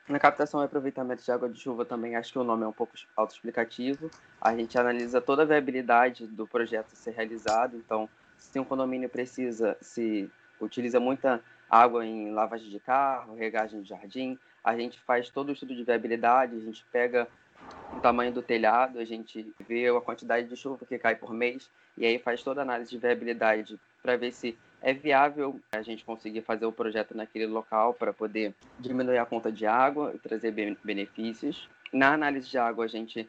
Na 0.06 0.18
captação 0.18 0.60
e 0.60 0.64
aproveitamento 0.66 1.24
de 1.24 1.32
água 1.32 1.48
de 1.48 1.58
chuva 1.58 1.84
também 1.84 2.14
acho 2.14 2.30
que 2.30 2.38
o 2.38 2.44
nome 2.44 2.62
é 2.62 2.66
um 2.66 2.72
pouco 2.72 2.92
autoexplicativo. 3.16 4.10
A 4.38 4.54
gente 4.54 4.78
analisa 4.78 5.18
toda 5.20 5.42
a 5.42 5.46
viabilidade 5.46 6.26
do 6.26 6.46
projeto 6.46 6.90
ser 6.90 7.12
realizado. 7.12 7.76
Então, 7.76 8.06
se 8.36 8.58
um 8.58 8.64
condomínio 8.64 9.08
precisa, 9.08 9.78
se 9.80 10.30
utiliza 10.60 11.00
muita 11.00 11.40
água 11.70 12.04
em 12.04 12.30
lavagem 12.32 12.68
de 12.68 12.78
carro, 12.78 13.34
regagem 13.34 13.80
de 13.80 13.88
jardim, 13.88 14.38
a 14.62 14.76
gente 14.76 15.00
faz 15.00 15.30
todo 15.30 15.48
o 15.48 15.52
estudo 15.52 15.74
de 15.74 15.84
viabilidade, 15.84 16.54
a 16.54 16.60
gente 16.60 16.84
pega 16.92 17.26
o 17.96 18.00
tamanho 18.00 18.32
do 18.32 18.42
telhado, 18.42 18.98
a 18.98 19.04
gente 19.04 19.52
vê 19.66 19.88
a 19.88 20.00
quantidade 20.00 20.48
de 20.48 20.56
chuva 20.56 20.84
que 20.84 20.98
cai 20.98 21.14
por 21.14 21.32
mês 21.32 21.70
e 21.96 22.04
aí 22.04 22.18
faz 22.18 22.42
toda 22.42 22.60
a 22.60 22.64
análise 22.64 22.90
de 22.90 22.98
viabilidade 22.98 23.78
para 24.02 24.16
ver 24.16 24.32
se 24.32 24.56
é 24.82 24.92
viável 24.92 25.58
a 25.72 25.80
gente 25.80 26.04
conseguir 26.04 26.42
fazer 26.42 26.66
o 26.66 26.72
projeto 26.72 27.16
naquele 27.16 27.46
local 27.46 27.94
para 27.94 28.12
poder 28.12 28.54
diminuir 28.78 29.18
a 29.18 29.24
conta 29.24 29.50
de 29.50 29.66
água 29.66 30.12
e 30.14 30.18
trazer 30.18 30.52
benefícios. 30.82 31.68
Na 31.92 32.12
análise 32.12 32.50
de 32.50 32.58
água, 32.58 32.84
a 32.84 32.88
gente 32.88 33.28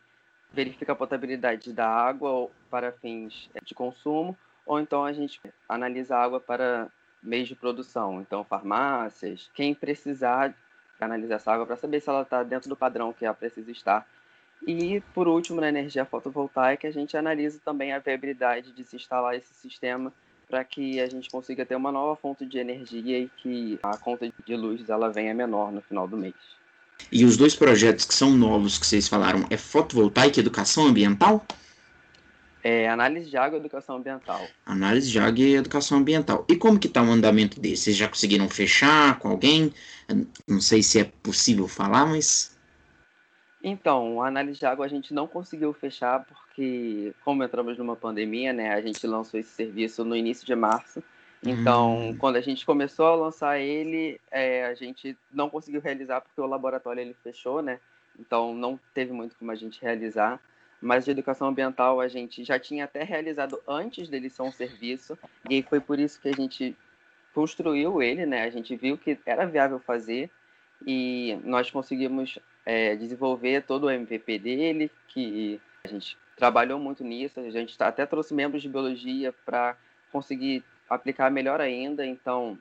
verifica 0.51 0.91
a 0.91 0.95
potabilidade 0.95 1.71
da 1.71 1.87
água 1.87 2.49
para 2.69 2.91
fins 2.91 3.49
de 3.63 3.73
consumo, 3.73 4.37
ou 4.65 4.79
então 4.79 5.05
a 5.05 5.13
gente 5.13 5.39
analisa 5.69 6.17
a 6.17 6.23
água 6.23 6.39
para 6.39 6.89
meios 7.21 7.47
de 7.47 7.55
produção, 7.55 8.21
então 8.21 8.43
farmácias, 8.43 9.49
quem 9.53 9.73
precisar 9.73 10.53
analisar 10.99 11.35
essa 11.35 11.51
água 11.51 11.65
para 11.65 11.75
saber 11.75 11.99
se 11.99 12.09
ela 12.09 12.21
está 12.21 12.43
dentro 12.43 12.69
do 12.69 12.75
padrão 12.75 13.11
que 13.11 13.25
ela 13.25 13.33
precisa 13.33 13.71
estar. 13.71 14.07
E, 14.67 15.01
por 15.13 15.27
último, 15.27 15.61
na 15.61 15.69
energia 15.69 16.05
fotovoltaica, 16.05 16.87
a 16.87 16.91
gente 16.91 17.15
analisa 17.15 17.59
também 17.63 17.93
a 17.93 17.99
viabilidade 17.99 18.71
de 18.71 18.83
se 18.83 18.95
instalar 18.95 19.35
esse 19.35 19.53
sistema 19.53 20.11
para 20.49 20.63
que 20.63 20.99
a 20.99 21.07
gente 21.07 21.29
consiga 21.29 21.65
ter 21.65 21.75
uma 21.75 21.91
nova 21.91 22.15
fonte 22.15 22.45
de 22.45 22.57
energia 22.57 23.19
e 23.19 23.29
que 23.37 23.79
a 23.83 23.97
conta 23.97 24.31
de 24.45 24.55
luz 24.55 24.89
ela 24.89 25.11
venha 25.11 25.33
menor 25.33 25.71
no 25.71 25.81
final 25.81 26.07
do 26.07 26.17
mês. 26.17 26.35
E 27.11 27.25
os 27.25 27.37
dois 27.37 27.55
projetos 27.55 28.05
que 28.05 28.13
são 28.13 28.31
novos 28.31 28.77
que 28.77 28.85
vocês 28.85 29.07
falaram 29.07 29.45
é 29.49 29.57
fotovoltaica 29.57 30.39
e 30.39 30.41
educação 30.41 30.85
ambiental? 30.85 31.45
É 32.63 32.89
análise 32.89 33.29
de 33.29 33.37
água 33.37 33.57
e 33.57 33.59
educação 33.59 33.97
ambiental. 33.97 34.41
Análise 34.65 35.11
de 35.11 35.19
água 35.19 35.39
e 35.39 35.55
educação 35.55 35.99
ambiental. 35.99 36.45
E 36.49 36.55
como 36.55 36.79
que 36.79 36.87
está 36.87 37.03
o 37.03 37.11
andamento 37.11 37.59
desse? 37.59 37.83
Vocês 37.83 37.97
já 37.97 38.07
conseguiram 38.07 38.49
fechar 38.49 39.19
com 39.19 39.29
alguém? 39.29 39.71
Não 40.47 40.59
sei 40.59 40.81
se 40.81 40.99
é 40.99 41.03
possível 41.03 41.67
falar, 41.67 42.07
mas 42.07 42.54
então, 43.67 44.21
a 44.21 44.27
análise 44.27 44.59
de 44.59 44.65
água 44.67 44.85
a 44.85 44.87
gente 44.87 45.11
não 45.11 45.25
conseguiu 45.25 45.73
fechar 45.73 46.23
porque, 46.23 47.15
como 47.23 47.43
entramos 47.43 47.75
numa 47.79 47.95
pandemia, 47.95 48.53
né, 48.53 48.71
a 48.71 48.79
gente 48.79 49.07
lançou 49.07 49.39
esse 49.39 49.49
serviço 49.49 50.05
no 50.05 50.15
início 50.15 50.45
de 50.45 50.53
março. 50.53 51.03
Então, 51.43 52.09
hum. 52.09 52.15
quando 52.15 52.35
a 52.35 52.41
gente 52.41 52.63
começou 52.63 53.07
a 53.07 53.15
lançar 53.15 53.59
ele, 53.59 54.21
é, 54.29 54.67
a 54.67 54.75
gente 54.75 55.17
não 55.33 55.49
conseguiu 55.49 55.81
realizar 55.81 56.21
porque 56.21 56.39
o 56.39 56.45
laboratório 56.45 57.01
ele 57.01 57.15
fechou, 57.23 57.63
né? 57.63 57.79
Então, 58.19 58.53
não 58.53 58.79
teve 58.93 59.11
muito 59.11 59.35
como 59.35 59.49
a 59.49 59.55
gente 59.55 59.81
realizar. 59.81 60.39
Mas 60.79 61.03
de 61.03 61.09
educação 61.09 61.47
ambiental 61.47 61.99
a 61.99 62.07
gente 62.07 62.43
já 62.43 62.59
tinha 62.59 62.85
até 62.85 63.01
realizado 63.01 63.59
antes 63.67 64.07
dele 64.09 64.29
ser 64.29 64.43
um 64.43 64.51
serviço 64.51 65.17
e 65.49 65.63
foi 65.63 65.79
por 65.79 65.97
isso 65.97 66.21
que 66.21 66.29
a 66.29 66.33
gente 66.33 66.77
construiu 67.33 67.99
ele, 67.99 68.27
né? 68.27 68.43
A 68.43 68.49
gente 68.51 68.75
viu 68.75 68.95
que 68.95 69.17
era 69.25 69.47
viável 69.47 69.79
fazer 69.79 70.29
e 70.85 71.39
nós 71.43 71.71
conseguimos 71.71 72.37
é, 72.65 72.95
desenvolver 72.95 73.63
todo 73.63 73.85
o 73.85 73.91
MVP 73.91 74.39
dele, 74.39 74.91
que 75.07 75.61
a 75.83 75.87
gente 75.87 76.17
trabalhou 76.35 76.79
muito 76.79 77.03
nisso, 77.03 77.39
a 77.39 77.49
gente 77.49 77.77
tá, 77.77 77.87
até 77.87 78.05
trouxe 78.05 78.33
membros 78.33 78.61
de 78.61 78.69
biologia 78.69 79.33
para 79.45 79.77
conseguir 80.11 80.63
aplicar 80.89 81.29
melhor 81.29 81.61
ainda, 81.61 82.05
então 82.05 82.57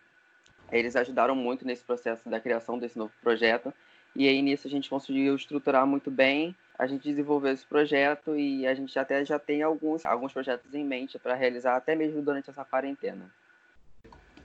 eles 0.70 0.96
ajudaram 0.96 1.34
muito 1.34 1.66
nesse 1.66 1.84
processo 1.84 2.28
da 2.28 2.40
criação 2.40 2.78
desse 2.78 2.98
novo 2.98 3.12
projeto, 3.22 3.72
e 4.14 4.28
aí 4.28 4.40
nisso 4.42 4.66
a 4.66 4.70
gente 4.70 4.88
conseguiu 4.88 5.34
estruturar 5.34 5.86
muito 5.86 6.10
bem, 6.10 6.54
a 6.78 6.86
gente 6.86 7.08
desenvolveu 7.08 7.52
esse 7.52 7.66
projeto 7.66 8.36
e 8.36 8.66
a 8.66 8.74
gente 8.74 8.96
até 8.98 9.24
já 9.24 9.38
tem 9.38 9.62
alguns, 9.62 10.04
alguns 10.04 10.32
projetos 10.32 10.74
em 10.74 10.84
mente 10.84 11.18
para 11.18 11.34
realizar 11.34 11.76
até 11.76 11.94
mesmo 11.94 12.20
durante 12.22 12.50
essa 12.50 12.64
quarentena 12.64 13.30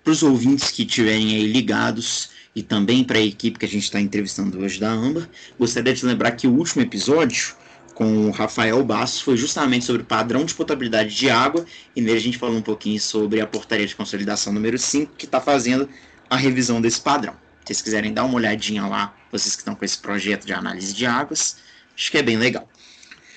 para 0.03 0.11
os 0.11 0.23
ouvintes 0.23 0.71
que 0.71 0.83
estiverem 0.83 1.35
aí 1.35 1.51
ligados 1.51 2.29
e 2.55 2.63
também 2.63 3.03
para 3.03 3.17
a 3.17 3.21
equipe 3.21 3.59
que 3.59 3.65
a 3.65 3.69
gente 3.69 3.83
está 3.83 3.99
entrevistando 3.99 4.59
hoje 4.59 4.79
da 4.79 4.91
AMBA, 4.91 5.29
gostaria 5.57 5.93
de 5.93 6.05
lembrar 6.05 6.31
que 6.31 6.47
o 6.47 6.53
último 6.53 6.81
episódio 6.81 7.55
com 7.93 8.27
o 8.27 8.31
Rafael 8.31 8.81
Bastos 8.83 9.21
foi 9.21 9.35
justamente 9.35 9.83
sobre 9.83 10.03
o 10.03 10.05
padrão 10.05 10.45
de 10.45 10.53
potabilidade 10.53 11.13
de 11.13 11.29
água 11.29 11.65
e 11.95 12.01
nele 12.01 12.17
a 12.17 12.21
gente 12.21 12.37
falou 12.37 12.55
um 12.55 12.61
pouquinho 12.61 12.99
sobre 12.99 13.41
a 13.41 13.45
portaria 13.45 13.85
de 13.85 13.95
consolidação 13.95 14.53
número 14.53 14.77
5 14.77 15.15
que 15.17 15.25
está 15.25 15.41
fazendo 15.41 15.87
a 16.29 16.37
revisão 16.37 16.79
desse 16.79 17.01
padrão. 17.01 17.33
Se 17.33 17.67
vocês 17.67 17.81
quiserem 17.81 18.13
dar 18.13 18.23
uma 18.23 18.35
olhadinha 18.35 18.85
lá, 18.87 19.13
vocês 19.31 19.53
que 19.53 19.61
estão 19.61 19.75
com 19.75 19.83
esse 19.83 19.97
projeto 19.97 20.45
de 20.45 20.53
análise 20.53 20.93
de 20.93 21.05
águas, 21.05 21.57
acho 21.95 22.09
que 22.09 22.17
é 22.17 22.23
bem 22.23 22.37
legal. 22.37 22.67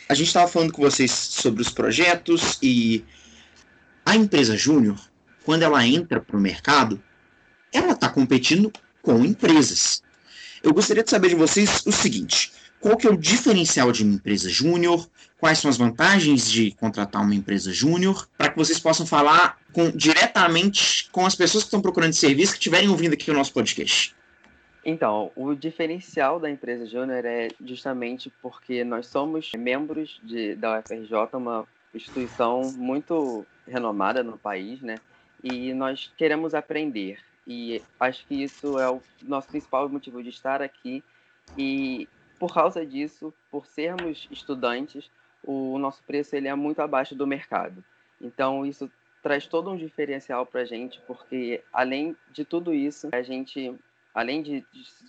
A 0.09 0.15
gente 0.15 0.29
estava 0.29 0.47
falando 0.47 0.73
com 0.73 0.83
vocês 0.83 1.11
sobre 1.11 1.61
os 1.61 1.69
projetos 1.69 2.59
e 2.63 3.05
a 4.07 4.15
empresa 4.15 4.57
Júnior 4.57 4.99
quando 5.45 5.63
ela 5.63 5.87
entra 5.87 6.21
para 6.21 6.37
o 6.37 6.41
mercado, 6.41 7.03
ela 7.73 7.93
está 7.93 8.09
competindo 8.09 8.73
com 9.03 9.25
empresas. 9.25 10.03
Eu 10.63 10.73
gostaria 10.73 11.03
de 11.03 11.11
saber 11.11 11.29
de 11.29 11.35
vocês 11.35 11.85
o 11.87 11.93
seguinte: 11.93 12.53
qual 12.81 12.97
que 12.97 13.07
é 13.07 13.11
o 13.11 13.17
diferencial 13.17 13.93
de 13.93 14.03
uma 14.03 14.15
empresa 14.15 14.49
júnior? 14.49 15.09
Quais 15.39 15.59
são 15.59 15.69
as 15.69 15.77
vantagens 15.77 16.51
de 16.51 16.71
contratar 16.73 17.23
uma 17.23 17.35
empresa 17.35 17.73
júnior? 17.73 18.29
Para 18.39 18.51
que 18.51 18.57
vocês 18.57 18.79
possam 18.79 19.05
falar 19.05 19.59
com, 19.73 19.91
diretamente 19.91 21.09
com 21.11 21.27
as 21.27 21.35
pessoas 21.35 21.65
que 21.65 21.69
estão 21.69 21.81
procurando 21.81 22.13
serviço 22.13 22.53
que 22.53 22.59
estiverem 22.59 22.89
ouvindo 22.89 23.15
aqui 23.15 23.31
o 23.31 23.35
nosso 23.35 23.53
podcast. 23.53 24.15
Então, 24.85 25.31
o 25.37 25.55
diferencial 25.55 26.41
da 26.41 26.51
empresa 26.51 26.87
júnior 26.87 27.25
é 27.25 27.49
justamente 27.65 28.33
porque 28.43 28.83
nós 28.83 29.07
somos 29.07 29.53
membros 29.57 30.21
de, 30.25 30.57
da 30.57 30.81
UFRJ, 30.81 31.13
uma 31.35 31.65
instituição 31.95 32.73
muito 32.77 33.47
renomada 33.67 34.25
no 34.25 34.37
país, 34.37 34.81
né? 34.81 34.97
E 35.43 35.75
nós 35.75 36.13
queremos 36.17 36.55
aprender. 36.55 37.19
E 37.47 37.83
acho 37.99 38.27
que 38.27 38.43
isso 38.43 38.79
é 38.79 38.89
o 38.89 39.03
nosso 39.23 39.49
principal 39.49 39.89
motivo 39.89 40.23
de 40.23 40.29
estar 40.29 40.63
aqui. 40.63 41.03
E 41.59 42.09
por 42.39 42.55
causa 42.55 42.87
disso, 42.87 43.33
por 43.51 43.67
sermos 43.67 44.29
estudantes, 44.31 45.11
o 45.43 45.79
nosso 45.79 46.03
preço 46.05 46.37
ele 46.37 46.49
é 46.49 46.55
muito 46.55 46.81
abaixo 46.81 47.15
do 47.15 47.27
mercado. 47.27 47.85
Então 48.21 48.65
isso 48.65 48.91
traz 49.23 49.47
todo 49.47 49.71
um 49.71 49.77
diferencial 49.77 50.45
para 50.47 50.63
a 50.63 50.65
gente, 50.65 51.01
porque 51.07 51.63
além 51.73 52.17
de 52.33 52.45
tudo 52.45 52.73
isso, 52.73 53.09
a 53.13 53.23
gente, 53.23 53.75
além 54.15 54.43
de, 54.43 54.65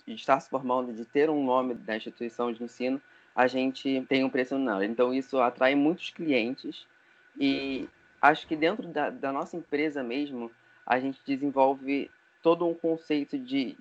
de, 0.06 0.14
estar 0.14 0.38
se 0.40 0.48
formando, 0.48 0.92
de 0.92 1.04
ter 1.04 1.28
um 1.30 1.44
nome 1.44 1.74
da 1.74 1.96
instituição 1.96 2.52
de 2.52 2.62
ensino, 2.62 3.00
a 3.34 3.46
gente 3.48 4.04
tem 4.08 4.22
um 4.22 4.30
preço 4.30 4.56
menor. 4.56 4.82
Então 4.84 5.12
isso 5.12 5.40
atrai 5.40 5.74
muitos 5.74 6.10
clientes 6.10 6.86
e 7.38 7.88
acho 8.24 8.46
que 8.46 8.56
dentro 8.56 8.88
da, 8.88 9.10
da 9.10 9.30
nossa 9.30 9.54
empresa 9.54 10.02
mesmo, 10.02 10.50
a 10.86 10.98
gente 10.98 11.20
desenvolve 11.26 12.10
todo 12.42 12.66
um 12.66 12.72
conceito 12.72 13.38
de, 13.38 13.76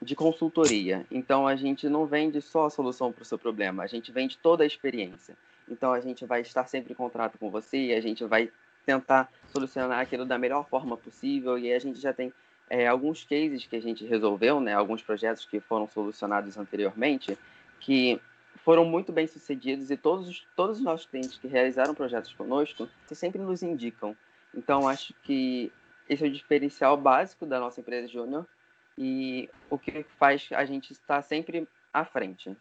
de 0.00 0.14
consultoria. 0.14 1.04
Então, 1.10 1.48
a 1.48 1.56
gente 1.56 1.88
não 1.88 2.06
vende 2.06 2.40
só 2.40 2.66
a 2.66 2.70
solução 2.70 3.12
para 3.12 3.22
o 3.22 3.24
seu 3.24 3.38
problema, 3.38 3.82
a 3.82 3.88
gente 3.88 4.12
vende 4.12 4.38
toda 4.38 4.62
a 4.62 4.66
experiência. 4.66 5.36
Então, 5.68 5.92
a 5.92 6.00
gente 6.00 6.24
vai 6.24 6.42
estar 6.42 6.66
sempre 6.66 6.92
em 6.92 6.96
contrato 6.96 7.38
com 7.38 7.50
você, 7.50 7.92
a 7.96 8.00
gente 8.00 8.24
vai 8.24 8.50
tentar 8.86 9.28
solucionar 9.52 9.98
aquilo 9.98 10.24
da 10.24 10.38
melhor 10.38 10.66
forma 10.68 10.96
possível 10.96 11.58
e 11.58 11.72
a 11.72 11.78
gente 11.80 12.00
já 12.00 12.12
tem 12.12 12.32
é, 12.70 12.86
alguns 12.86 13.24
cases 13.24 13.66
que 13.66 13.76
a 13.76 13.82
gente 13.82 14.06
resolveu, 14.06 14.60
né, 14.60 14.74
alguns 14.74 15.02
projetos 15.02 15.44
que 15.44 15.58
foram 15.58 15.88
solucionados 15.88 16.56
anteriormente, 16.56 17.36
que 17.80 18.20
foram 18.64 18.84
muito 18.84 19.12
bem 19.12 19.26
sucedidos 19.26 19.90
e 19.90 19.96
todos, 19.96 20.46
todos 20.56 20.78
os 20.78 20.84
nossos 20.84 21.06
clientes 21.06 21.38
que 21.38 21.48
realizaram 21.48 21.94
projetos 21.94 22.32
conosco 22.32 22.88
sempre 23.12 23.40
nos 23.40 23.62
indicam. 23.62 24.16
Então, 24.54 24.88
acho 24.88 25.14
que 25.22 25.72
esse 26.08 26.24
é 26.24 26.28
o 26.28 26.32
diferencial 26.32 26.96
básico 26.96 27.46
da 27.46 27.60
nossa 27.60 27.80
empresa 27.80 28.08
júnior 28.08 28.46
e 28.96 29.48
o 29.70 29.78
que 29.78 30.04
faz 30.18 30.48
a 30.52 30.64
gente 30.64 30.92
estar 30.92 31.22
sempre 31.22 31.68
à 31.92 32.04
frente. 32.04 32.56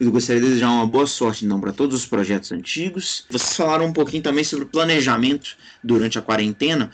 Eu 0.00 0.10
gostaria 0.10 0.40
de 0.40 0.48
desejar 0.48 0.70
uma 0.70 0.86
boa 0.86 1.06
sorte, 1.06 1.44
então, 1.44 1.60
para 1.60 1.72
todos 1.72 1.94
os 1.94 2.06
projetos 2.06 2.50
antigos. 2.50 3.26
Vocês 3.30 3.56
falaram 3.56 3.86
um 3.86 3.92
pouquinho 3.92 4.22
também 4.22 4.42
sobre 4.42 4.64
o 4.64 4.68
planejamento 4.68 5.56
durante 5.84 6.18
a 6.18 6.22
quarentena. 6.22 6.90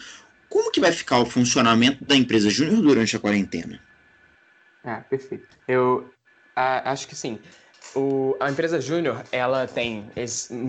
Como 0.48 0.70
que 0.70 0.80
vai 0.80 0.92
ficar 0.92 1.18
o 1.20 1.26
funcionamento 1.26 2.04
da 2.04 2.16
empresa 2.16 2.50
Júnior 2.50 2.82
durante 2.82 3.16
a 3.16 3.20
quarentena? 3.20 3.80
Ah, 4.84 5.00
perfeito. 5.08 5.46
Eu 5.66 6.10
ah, 6.56 6.90
acho 6.90 7.06
que 7.08 7.14
sim. 7.14 7.38
O, 7.94 8.34
a 8.40 8.50
empresa 8.50 8.80
júnior, 8.80 9.22
ela 9.30 9.66
tem 9.66 10.06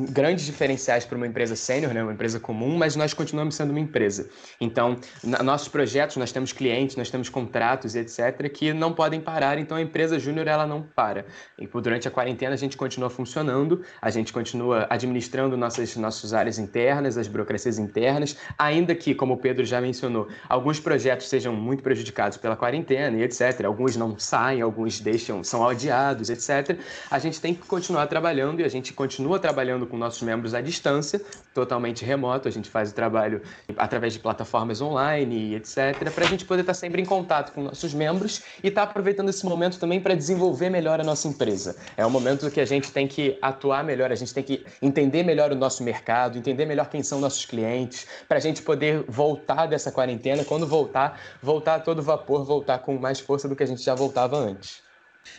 grandes 0.10 0.46
diferenciais 0.46 1.06
para 1.06 1.16
uma 1.16 1.26
empresa 1.26 1.56
sênior, 1.56 1.94
né, 1.94 2.04
uma 2.04 2.12
empresa 2.12 2.40
comum, 2.40 2.78
mas 2.78 2.96
nós 2.96 3.14
continuamos 3.14 3.56
sendo 3.56 3.70
uma 3.70 3.80
empresa. 3.80 4.30
Então, 4.60 4.98
na, 5.24 5.42
nossos 5.42 5.70
projetos, 5.70 6.18
nós 6.18 6.32
temos 6.32 6.52
clientes, 6.52 6.98
nós 6.98 7.10
temos 7.10 7.30
contratos, 7.30 7.96
etc., 7.96 8.50
que 8.52 8.74
não 8.74 8.92
podem 8.92 9.22
parar, 9.22 9.58
então 9.58 9.78
a 9.78 9.82
empresa 9.82 10.20
júnior, 10.20 10.48
ela 10.48 10.68
não 10.68 10.82
para. 10.82 11.26
E 11.58 11.66
durante 11.66 12.08
a 12.08 12.12
quarentena, 12.12 12.54
a 12.54 12.58
gente 12.58 12.76
continua 12.76 13.10
funcionando, 13.10 13.82
a 14.02 14.10
gente 14.10 14.34
continua 14.34 14.86
administrando 14.90 15.56
nossas, 15.56 15.96
nossas 15.96 16.34
áreas 16.34 16.60
internas, 16.60 17.18
as 17.18 17.28
burocracias 17.28 17.80
internas, 17.80 18.36
ainda 18.58 18.94
que, 18.94 19.16
como 19.16 19.36
o 19.36 19.38
Pedro 19.38 19.64
já 19.64 19.80
mencionou, 19.80 20.28
alguns 20.50 20.80
projetos 20.80 21.30
sejam 21.30 21.56
muito 21.56 21.82
prejudicados 21.84 22.38
pela 22.38 22.56
quarentena 22.56 23.18
e 23.18 23.24
etc., 23.24 23.64
alguns 23.66 23.96
não 23.96 24.20
saem, 24.20 24.62
alguns 24.62 25.00
deixam, 25.00 25.44
são 25.44 25.66
adiados, 25.68 26.30
etc., 26.30 26.78
a 27.14 27.20
gente 27.20 27.40
tem 27.40 27.54
que 27.54 27.62
continuar 27.68 28.08
trabalhando 28.08 28.60
e 28.60 28.64
a 28.64 28.68
gente 28.68 28.92
continua 28.92 29.38
trabalhando 29.38 29.86
com 29.86 29.96
nossos 29.96 30.24
membros 30.24 30.56
à 30.56 30.62
distância, 30.62 31.22
totalmente 31.54 32.04
remoto. 32.04 32.48
A 32.48 32.52
gente 32.52 32.68
faz 32.68 32.90
o 32.90 32.96
trabalho 32.96 33.40
através 33.78 34.14
de 34.14 34.20
plataformas 34.20 34.82
online 34.82 35.52
e 35.52 35.56
etc., 35.56 36.12
para 36.12 36.26
a 36.26 36.28
gente 36.28 36.44
poder 36.44 36.62
estar 36.62 36.74
sempre 36.74 37.04
em 37.04 37.06
contato 37.06 37.54
com 37.54 37.62
nossos 37.62 37.94
membros 37.94 38.42
e 38.64 38.70
estar 38.70 38.82
aproveitando 38.82 39.30
esse 39.30 39.46
momento 39.46 39.78
também 39.78 40.02
para 40.02 40.16
desenvolver 40.16 40.72
melhor 40.72 41.00
a 41.00 41.04
nossa 41.04 41.28
empresa. 41.28 41.76
É 41.96 42.04
um 42.04 42.10
momento 42.10 42.50
que 42.50 42.60
a 42.60 42.66
gente 42.66 42.92
tem 42.92 43.08
que 43.08 43.38
atuar 43.44 43.84
melhor, 43.84 44.12
a 44.12 44.16
gente 44.16 44.34
tem 44.34 44.44
que 44.44 44.66
entender 44.82 45.22
melhor 45.22 45.52
o 45.52 45.56
nosso 45.56 45.84
mercado, 45.84 46.40
entender 46.40 46.66
melhor 46.66 46.90
quem 46.90 47.04
são 47.04 47.20
nossos 47.20 47.46
clientes, 47.46 48.08
para 48.28 48.38
a 48.38 48.42
gente 48.42 48.64
poder 48.64 49.06
voltar 49.08 49.68
dessa 49.68 49.92
quarentena, 49.92 50.44
quando 50.44 50.66
voltar, 50.66 51.22
voltar 51.44 51.76
a 51.76 51.80
todo 51.80 52.02
vapor, 52.02 52.44
voltar 52.44 52.80
com 52.80 52.98
mais 52.98 53.20
força 53.20 53.48
do 53.48 53.56
que 53.56 53.62
a 53.62 53.68
gente 53.68 53.84
já 53.84 53.94
voltava 53.94 54.36
antes. 54.36 54.83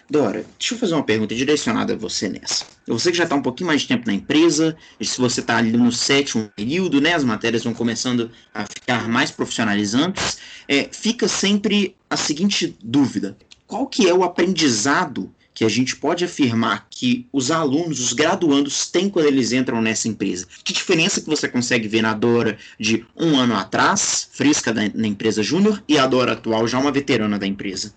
Dora, 0.08 0.44
deixa 0.58 0.74
eu 0.74 0.78
fazer 0.78 0.94
uma 0.94 1.02
pergunta 1.02 1.34
direcionada 1.34 1.94
a 1.94 1.96
você 1.96 2.28
nessa. 2.28 2.66
Você 2.86 3.10
que 3.10 3.16
já 3.16 3.24
está 3.24 3.34
um 3.34 3.42
pouquinho 3.42 3.68
mais 3.68 3.82
de 3.82 3.88
tempo 3.88 4.06
na 4.06 4.12
empresa, 4.12 4.76
se 5.00 5.18
você 5.18 5.40
está 5.40 5.56
ali 5.56 5.72
no 5.72 5.90
sétimo 5.90 6.50
período, 6.54 7.00
né, 7.00 7.14
as 7.14 7.24
matérias 7.24 7.64
vão 7.64 7.72
começando 7.72 8.30
a 8.52 8.66
ficar 8.66 9.08
mais 9.08 9.30
profissionalizantes, 9.30 10.38
é, 10.68 10.88
fica 10.92 11.26
sempre 11.26 11.96
a 12.08 12.16
seguinte 12.16 12.76
dúvida: 12.82 13.36
qual 13.66 13.86
que 13.86 14.06
é 14.06 14.12
o 14.12 14.22
aprendizado 14.22 15.32
que 15.54 15.64
a 15.64 15.68
gente 15.68 15.96
pode 15.96 16.24
afirmar 16.24 16.86
que 16.90 17.26
os 17.32 17.50
alunos, 17.50 18.00
os 18.00 18.12
graduandos, 18.12 18.90
têm 18.90 19.08
quando 19.08 19.26
eles 19.26 19.52
entram 19.52 19.80
nessa 19.80 20.08
empresa? 20.08 20.46
Que 20.62 20.72
diferença 20.72 21.20
que 21.20 21.28
você 21.28 21.48
consegue 21.48 21.88
ver 21.88 22.02
na 22.02 22.12
Dora 22.12 22.58
de 22.78 23.06
um 23.16 23.36
ano 23.38 23.56
atrás, 23.56 24.28
fresca 24.32 24.72
da, 24.72 24.82
na 24.92 25.06
empresa 25.06 25.42
júnior, 25.42 25.82
e 25.88 25.96
a 25.96 26.06
Dora 26.06 26.32
atual, 26.32 26.66
já 26.66 26.78
uma 26.78 26.92
veterana 26.92 27.38
da 27.38 27.46
empresa? 27.46 27.94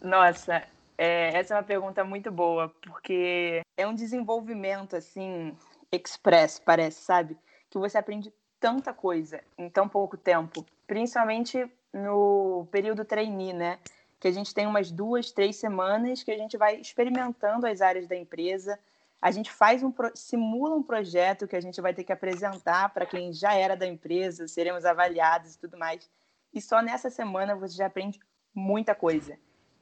Nossa, 0.00 0.62
é, 0.96 1.36
essa 1.36 1.54
é 1.54 1.56
uma 1.56 1.62
pergunta 1.62 2.04
muito 2.04 2.30
boa, 2.30 2.68
porque 2.82 3.62
é 3.76 3.86
um 3.86 3.94
desenvolvimento, 3.94 4.96
assim, 4.96 5.56
express, 5.90 6.58
parece, 6.58 7.02
sabe? 7.02 7.36
Que 7.68 7.78
você 7.78 7.98
aprende 7.98 8.32
tanta 8.60 8.92
coisa 8.92 9.42
em 9.56 9.68
tão 9.68 9.88
pouco 9.88 10.16
tempo, 10.16 10.64
principalmente 10.86 11.70
no 11.92 12.66
período 12.70 13.04
trainee, 13.04 13.52
né? 13.52 13.78
Que 14.20 14.28
a 14.28 14.32
gente 14.32 14.52
tem 14.52 14.66
umas 14.66 14.90
duas, 14.90 15.30
três 15.30 15.56
semanas 15.56 16.22
que 16.22 16.30
a 16.30 16.36
gente 16.36 16.56
vai 16.56 16.76
experimentando 16.76 17.66
as 17.66 17.80
áreas 17.80 18.06
da 18.06 18.16
empresa, 18.16 18.78
a 19.20 19.30
gente 19.32 19.50
faz 19.50 19.82
um 19.82 19.92
simula 20.14 20.76
um 20.76 20.82
projeto 20.82 21.48
que 21.48 21.56
a 21.56 21.60
gente 21.60 21.80
vai 21.80 21.92
ter 21.92 22.04
que 22.04 22.12
apresentar 22.12 22.92
para 22.94 23.04
quem 23.04 23.32
já 23.32 23.54
era 23.54 23.76
da 23.76 23.86
empresa, 23.86 24.46
seremos 24.46 24.84
avaliados 24.84 25.54
e 25.54 25.58
tudo 25.58 25.76
mais. 25.76 26.08
E 26.54 26.60
só 26.60 26.80
nessa 26.80 27.10
semana 27.10 27.56
você 27.56 27.76
já 27.76 27.86
aprende 27.86 28.20
muita 28.54 28.94
coisa. 28.94 29.36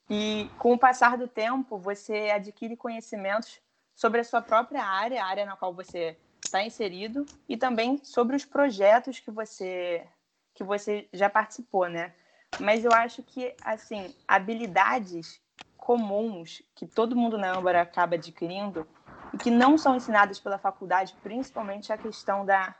E 0.08 0.48
com 0.58 0.72
o 0.72 0.78
passar 0.78 1.18
do 1.18 1.26
tempo, 1.26 1.78
você 1.78 2.30
adquire 2.30 2.76
conhecimentos 2.76 3.60
sobre 3.94 4.20
a 4.20 4.24
sua 4.24 4.40
própria 4.40 4.84
área, 4.84 5.22
a 5.22 5.26
área 5.26 5.46
na 5.46 5.56
qual 5.56 5.74
você 5.74 6.16
está 6.44 6.62
inserido, 6.62 7.26
e 7.48 7.56
também 7.56 7.98
sobre 8.04 8.36
os 8.36 8.44
projetos 8.44 9.18
que 9.18 9.30
você 9.30 10.06
que 10.54 10.64
você 10.64 11.06
já 11.12 11.28
participou, 11.28 11.86
né? 11.86 12.14
Mas 12.58 12.82
eu 12.82 12.94
acho 12.94 13.22
que 13.22 13.54
assim, 13.60 14.14
habilidades 14.26 15.38
comuns 15.76 16.62
que 16.74 16.86
todo 16.86 17.14
mundo 17.14 17.36
na 17.36 17.52
Âmbar 17.52 17.76
acaba 17.76 18.14
adquirindo 18.14 18.86
e 19.34 19.38
que 19.38 19.50
não 19.50 19.76
são 19.76 19.96
ensinadas 19.96 20.40
pela 20.40 20.58
faculdade, 20.58 21.14
principalmente 21.22 21.92
a 21.92 21.98
questão 21.98 22.46
da, 22.46 22.74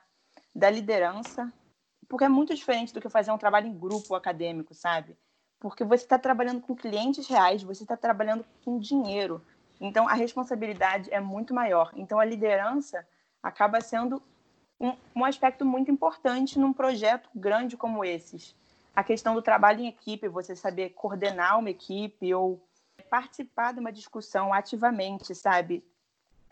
da 0.54 0.70
liderança, 0.70 1.52
porque 2.08 2.24
é 2.24 2.28
muito 2.28 2.54
diferente 2.54 2.94
do 2.94 3.00
que 3.00 3.10
fazer 3.10 3.30
um 3.30 3.38
trabalho 3.38 3.66
em 3.66 3.78
grupo 3.78 4.14
acadêmico, 4.14 4.74
sabe? 4.74 5.16
Porque 5.68 5.82
você 5.82 6.04
está 6.04 6.16
trabalhando 6.16 6.60
com 6.60 6.76
clientes 6.76 7.26
reais, 7.26 7.60
você 7.60 7.82
está 7.82 7.96
trabalhando 7.96 8.46
com 8.64 8.78
dinheiro. 8.78 9.42
Então, 9.80 10.06
a 10.06 10.12
responsabilidade 10.12 11.12
é 11.12 11.18
muito 11.18 11.52
maior. 11.52 11.90
Então, 11.96 12.20
a 12.20 12.24
liderança 12.24 13.04
acaba 13.42 13.80
sendo 13.80 14.22
um, 14.78 14.94
um 15.12 15.24
aspecto 15.24 15.64
muito 15.64 15.90
importante 15.90 16.56
num 16.56 16.72
projeto 16.72 17.28
grande 17.34 17.76
como 17.76 18.04
esses. 18.04 18.54
A 18.94 19.02
questão 19.02 19.34
do 19.34 19.42
trabalho 19.42 19.80
em 19.80 19.88
equipe, 19.88 20.28
você 20.28 20.54
saber 20.54 20.90
coordenar 20.90 21.58
uma 21.58 21.70
equipe 21.70 22.32
ou 22.32 22.62
participar 23.10 23.72
de 23.72 23.80
uma 23.80 23.90
discussão 23.90 24.54
ativamente, 24.54 25.34
sabe? 25.34 25.84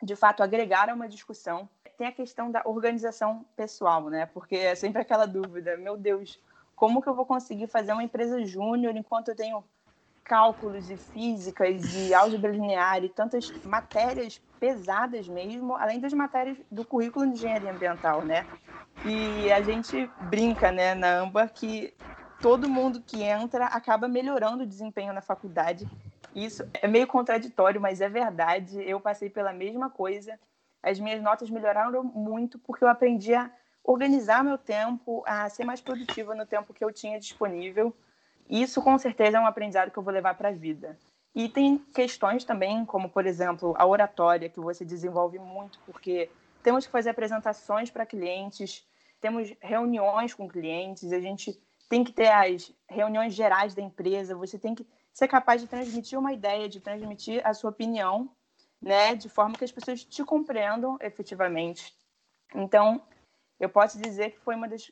De 0.02 0.16
fato, 0.16 0.42
agregar 0.42 0.90
a 0.90 0.94
uma 0.94 1.08
discussão. 1.08 1.68
Tem 1.96 2.08
a 2.08 2.12
questão 2.12 2.50
da 2.50 2.62
organização 2.64 3.46
pessoal, 3.54 4.10
né? 4.10 4.26
Porque 4.26 4.56
é 4.56 4.74
sempre 4.74 5.00
aquela 5.00 5.24
dúvida, 5.24 5.76
meu 5.76 5.96
Deus, 5.96 6.40
como 6.74 7.00
que 7.00 7.08
eu 7.08 7.14
vou 7.14 7.26
conseguir 7.26 7.66
fazer 7.66 7.92
uma 7.92 8.02
empresa 8.02 8.44
júnior 8.44 8.96
enquanto 8.96 9.28
eu 9.28 9.36
tenho 9.36 9.64
cálculos 10.24 10.90
e 10.90 10.96
físicas 10.96 11.94
e 11.94 12.14
álgebra 12.14 12.50
linear 12.50 13.04
e 13.04 13.08
tantas 13.08 13.52
matérias 13.64 14.40
pesadas 14.58 15.28
mesmo, 15.28 15.76
além 15.76 16.00
das 16.00 16.12
matérias 16.12 16.56
do 16.70 16.84
currículo 16.84 17.26
de 17.26 17.32
engenharia 17.34 17.70
ambiental, 17.70 18.24
né? 18.24 18.46
E 19.04 19.52
a 19.52 19.60
gente 19.60 20.10
brinca, 20.30 20.72
né, 20.72 20.94
na 20.94 21.20
AMBA, 21.20 21.46
que 21.48 21.92
todo 22.40 22.68
mundo 22.68 23.02
que 23.02 23.22
entra 23.22 23.66
acaba 23.66 24.08
melhorando 24.08 24.64
o 24.64 24.66
desempenho 24.66 25.12
na 25.12 25.20
faculdade. 25.20 25.86
Isso 26.34 26.66
é 26.74 26.88
meio 26.88 27.06
contraditório, 27.06 27.80
mas 27.80 28.00
é 28.00 28.08
verdade. 28.08 28.82
Eu 28.82 28.98
passei 28.98 29.28
pela 29.28 29.52
mesma 29.52 29.90
coisa. 29.90 30.38
As 30.82 30.98
minhas 30.98 31.22
notas 31.22 31.50
melhoraram 31.50 32.02
muito 32.02 32.58
porque 32.58 32.82
eu 32.82 32.88
aprendi 32.88 33.34
a 33.34 33.50
organizar 33.84 34.42
meu 34.42 34.56
tempo, 34.56 35.22
a 35.26 35.48
ser 35.50 35.64
mais 35.64 35.80
produtiva 35.80 36.34
no 36.34 36.46
tempo 36.46 36.72
que 36.72 36.82
eu 36.82 36.90
tinha 36.90 37.20
disponível. 37.20 37.94
Isso, 38.48 38.82
com 38.82 38.96
certeza, 38.98 39.36
é 39.36 39.40
um 39.40 39.46
aprendizado 39.46 39.90
que 39.90 39.98
eu 39.98 40.02
vou 40.02 40.12
levar 40.12 40.34
para 40.34 40.48
a 40.48 40.52
vida. 40.52 40.98
E 41.34 41.48
tem 41.48 41.78
questões 41.92 42.44
também, 42.44 42.84
como, 42.84 43.10
por 43.10 43.26
exemplo, 43.26 43.74
a 43.76 43.86
oratória, 43.86 44.48
que 44.48 44.60
você 44.60 44.84
desenvolve 44.84 45.38
muito, 45.38 45.78
porque 45.84 46.30
temos 46.62 46.86
que 46.86 46.92
fazer 46.92 47.10
apresentações 47.10 47.90
para 47.90 48.06
clientes, 48.06 48.86
temos 49.20 49.52
reuniões 49.60 50.32
com 50.32 50.48
clientes, 50.48 51.12
a 51.12 51.20
gente 51.20 51.60
tem 51.88 52.02
que 52.02 52.12
ter 52.12 52.28
as 52.28 52.72
reuniões 52.88 53.34
gerais 53.34 53.74
da 53.74 53.82
empresa, 53.82 54.34
você 54.34 54.58
tem 54.58 54.74
que 54.74 54.86
ser 55.12 55.28
capaz 55.28 55.60
de 55.60 55.66
transmitir 55.66 56.18
uma 56.18 56.32
ideia, 56.32 56.68
de 56.68 56.80
transmitir 56.80 57.40
a 57.46 57.52
sua 57.52 57.70
opinião, 57.70 58.30
né, 58.80 59.14
de 59.14 59.28
forma 59.28 59.56
que 59.56 59.64
as 59.64 59.72
pessoas 59.72 60.04
te 60.04 60.24
compreendam 60.24 60.96
efetivamente. 61.00 61.94
Então, 62.54 63.02
eu 63.58 63.68
posso 63.68 64.00
dizer 64.00 64.32
que 64.32 64.40
foi 64.40 64.54
uma 64.54 64.68
das 64.68 64.90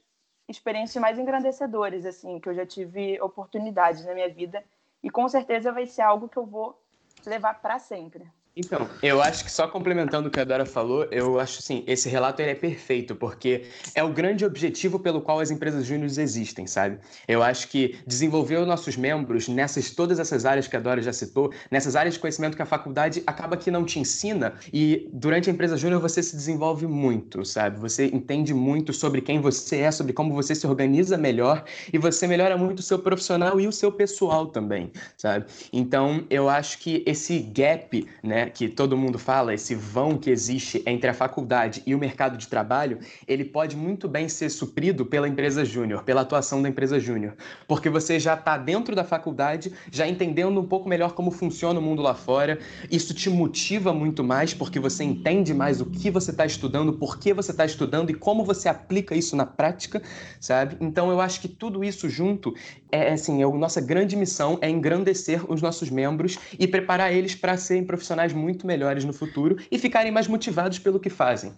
experiências 0.49 1.01
mais 1.01 1.19
engrandecedoras 1.19 2.05
assim 2.05 2.41
que 2.41 2.49
eu 2.49 2.55
já 2.55 2.67
tive 2.67 3.21
oportunidades 3.21 4.05
na 4.05 4.15
minha 4.15 4.29
vida 4.29 4.65
e 5.03 5.11
com 5.11 5.29
certeza 5.29 5.73
vai 5.73 5.87
ser 5.87 6.03
algo 6.03 6.29
que 6.29 6.37
eu 6.37 6.47
vou 6.47 6.81
levar 7.27 7.61
para 7.61 7.79
sempre. 7.79 8.27
Então, 8.55 8.87
eu 9.03 9.23
acho 9.23 9.45
que 9.45 9.51
só 9.51 9.67
complementando 9.67 10.29
o 10.29 10.31
que 10.31 10.39
a 10.39 10.45
Dora 10.45 10.67
falou, 10.67 11.05
eu 11.11 11.41
acho 11.41 11.61
assim, 11.61 11.83
esse 11.87 12.11
relato 12.11 12.43
ele 12.43 12.51
é 12.51 12.55
perfeito, 12.55 13.15
porque 13.15 13.63
é 13.95 14.05
o 14.05 14.13
grande 14.13 14.45
objetivo 14.45 14.99
pelo 14.99 15.23
qual 15.23 15.41
as 15.41 15.51
empresas 15.51 15.87
júniores 15.87 16.19
existem, 16.19 16.67
sabe? 16.67 16.99
Eu 17.27 17.43
acho 17.43 17.69
que 17.69 17.97
desenvolver 18.07 18.57
os 18.57 18.67
nossos 18.67 18.95
membros 18.95 19.49
nessas 19.49 19.91
todas 19.91 20.19
essas 20.19 20.45
áreas 20.45 20.69
que 20.69 20.77
a 20.77 20.81
Dora 20.81 21.01
já 21.01 21.15
citou, 21.15 21.51
nessas 21.71 21.97
áreas 21.97 22.15
de 22.15 22.21
conhecimento 22.21 22.55
que 22.55 22.61
a 22.61 22.67
faculdade 22.67 23.23
acaba 23.27 23.57
que 23.57 23.71
não 23.71 23.87
te 23.87 23.99
ensina, 23.99 24.53
e 24.71 25.09
durante 25.15 25.49
a 25.49 25.53
empresa 25.53 25.79
júnior 25.79 26.03
você 26.03 26.23
se 26.23 26.37
desenvolve 26.37 26.87
muito, 26.87 27.47
sabe? 27.47 27.79
Você 27.81 28.07
entende 28.09 28.53
muito 28.53 28.93
sobre 28.93 29.23
quem 29.23 29.41
você 29.41 29.79
é, 29.79 29.91
sobre 29.91 30.13
como 30.13 30.35
você 30.35 30.55
se 30.55 30.67
organiza 30.67 31.17
melhor, 31.17 31.65
e 31.91 31.97
você 31.97 32.27
melhora 32.27 32.59
muito 32.59 32.81
o 32.81 32.83
seu 32.83 32.99
profissional 32.99 33.59
e 33.59 33.67
o 33.67 33.73
seu 33.73 33.91
pessoal 33.91 34.47
também, 34.49 34.93
sabe? 35.17 35.47
Então, 35.73 36.27
eu 36.29 36.51
acho 36.51 36.79
que 36.81 37.03
esse 37.07 37.39
gap, 37.39 38.07
né, 38.23 38.42
né, 38.43 38.51
que 38.51 38.69
todo 38.69 38.97
mundo 38.97 39.19
fala, 39.19 39.55
esse 39.55 39.75
vão 39.75 40.19
que 40.19 40.31
existe 40.31 40.83
entre 40.87 41.09
a 41.09 41.15
faculdade 41.15 41.83
e 41.87 41.95
o 41.95 41.99
mercado 41.99 42.37
de 42.37 42.49
trabalho, 42.49 42.99
ele 43.27 43.45
pode 43.45 43.77
muito 43.77 44.09
bem 44.09 44.29
ser 44.29 44.51
suprido 44.51 45.07
pela 45.07 45.29
empresa 45.29 45.65
júnior, 45.65 46.03
pela 46.03 46.23
atuação 46.23 46.61
da 46.61 46.69
empresa 46.69 46.99
júnior, 46.99 47.35
porque 47.69 47.89
você 47.89 48.19
já 48.19 48.35
está 48.35 48.59
dentro 48.59 48.95
da 48.97 49.05
faculdade, 49.05 49.73
já 49.91 50.07
entendendo 50.09 50.61
um 50.61 50.67
pouco 50.67 50.89
melhor 50.89 51.13
como 51.13 51.31
funciona 51.31 51.79
o 51.79 51.83
mundo 51.83 52.03
lá 52.03 52.15
fora, 52.15 52.59
isso 52.91 53.15
te 53.15 53.31
motiva 53.31 53.93
muito 53.93 54.25
mais 54.25 54.53
porque 54.53 54.81
você 54.81 55.05
entende 55.05 55.55
mais 55.55 55.81
o 55.81 55.87
que 55.87 56.11
você 56.11 56.31
está 56.31 56.45
estudando, 56.45 56.95
por 56.95 57.19
que 57.19 57.33
você 57.33 57.53
está 57.53 57.65
estudando 57.65 58.11
e 58.11 58.15
como 58.15 58.45
você 58.45 58.69
aplica 58.69 59.15
isso 59.15 59.37
na 59.37 59.47
prática, 59.47 60.03
sabe? 60.41 60.77
Então 60.81 61.11
eu 61.11 61.21
acho 61.21 61.41
que 61.41 61.49
tudo 61.49 61.85
isso 61.85 62.09
junto 62.09 62.55
é 62.93 63.13
assim, 63.13 63.43
a 63.43 63.49
nossa 63.49 63.81
grande 63.81 64.15
missão 64.15 64.59
é 64.61 64.69
engrandecer 64.69 65.51
os 65.51 65.63
nossos 65.63 65.89
membros 65.91 66.39
e 66.59 66.69
preparar 66.69 67.13
eles 67.13 67.35
para 67.35 67.57
serem 67.57 67.85
profissionais 67.85 68.35
muito 68.35 68.67
melhores 68.67 69.05
no 69.05 69.13
futuro 69.13 69.57
e 69.71 69.79
ficarem 69.79 70.13
mais 70.13 70.29
motivados 70.29 70.79
pelo 70.79 71.01
que 71.01 71.09
fazem. 71.09 71.53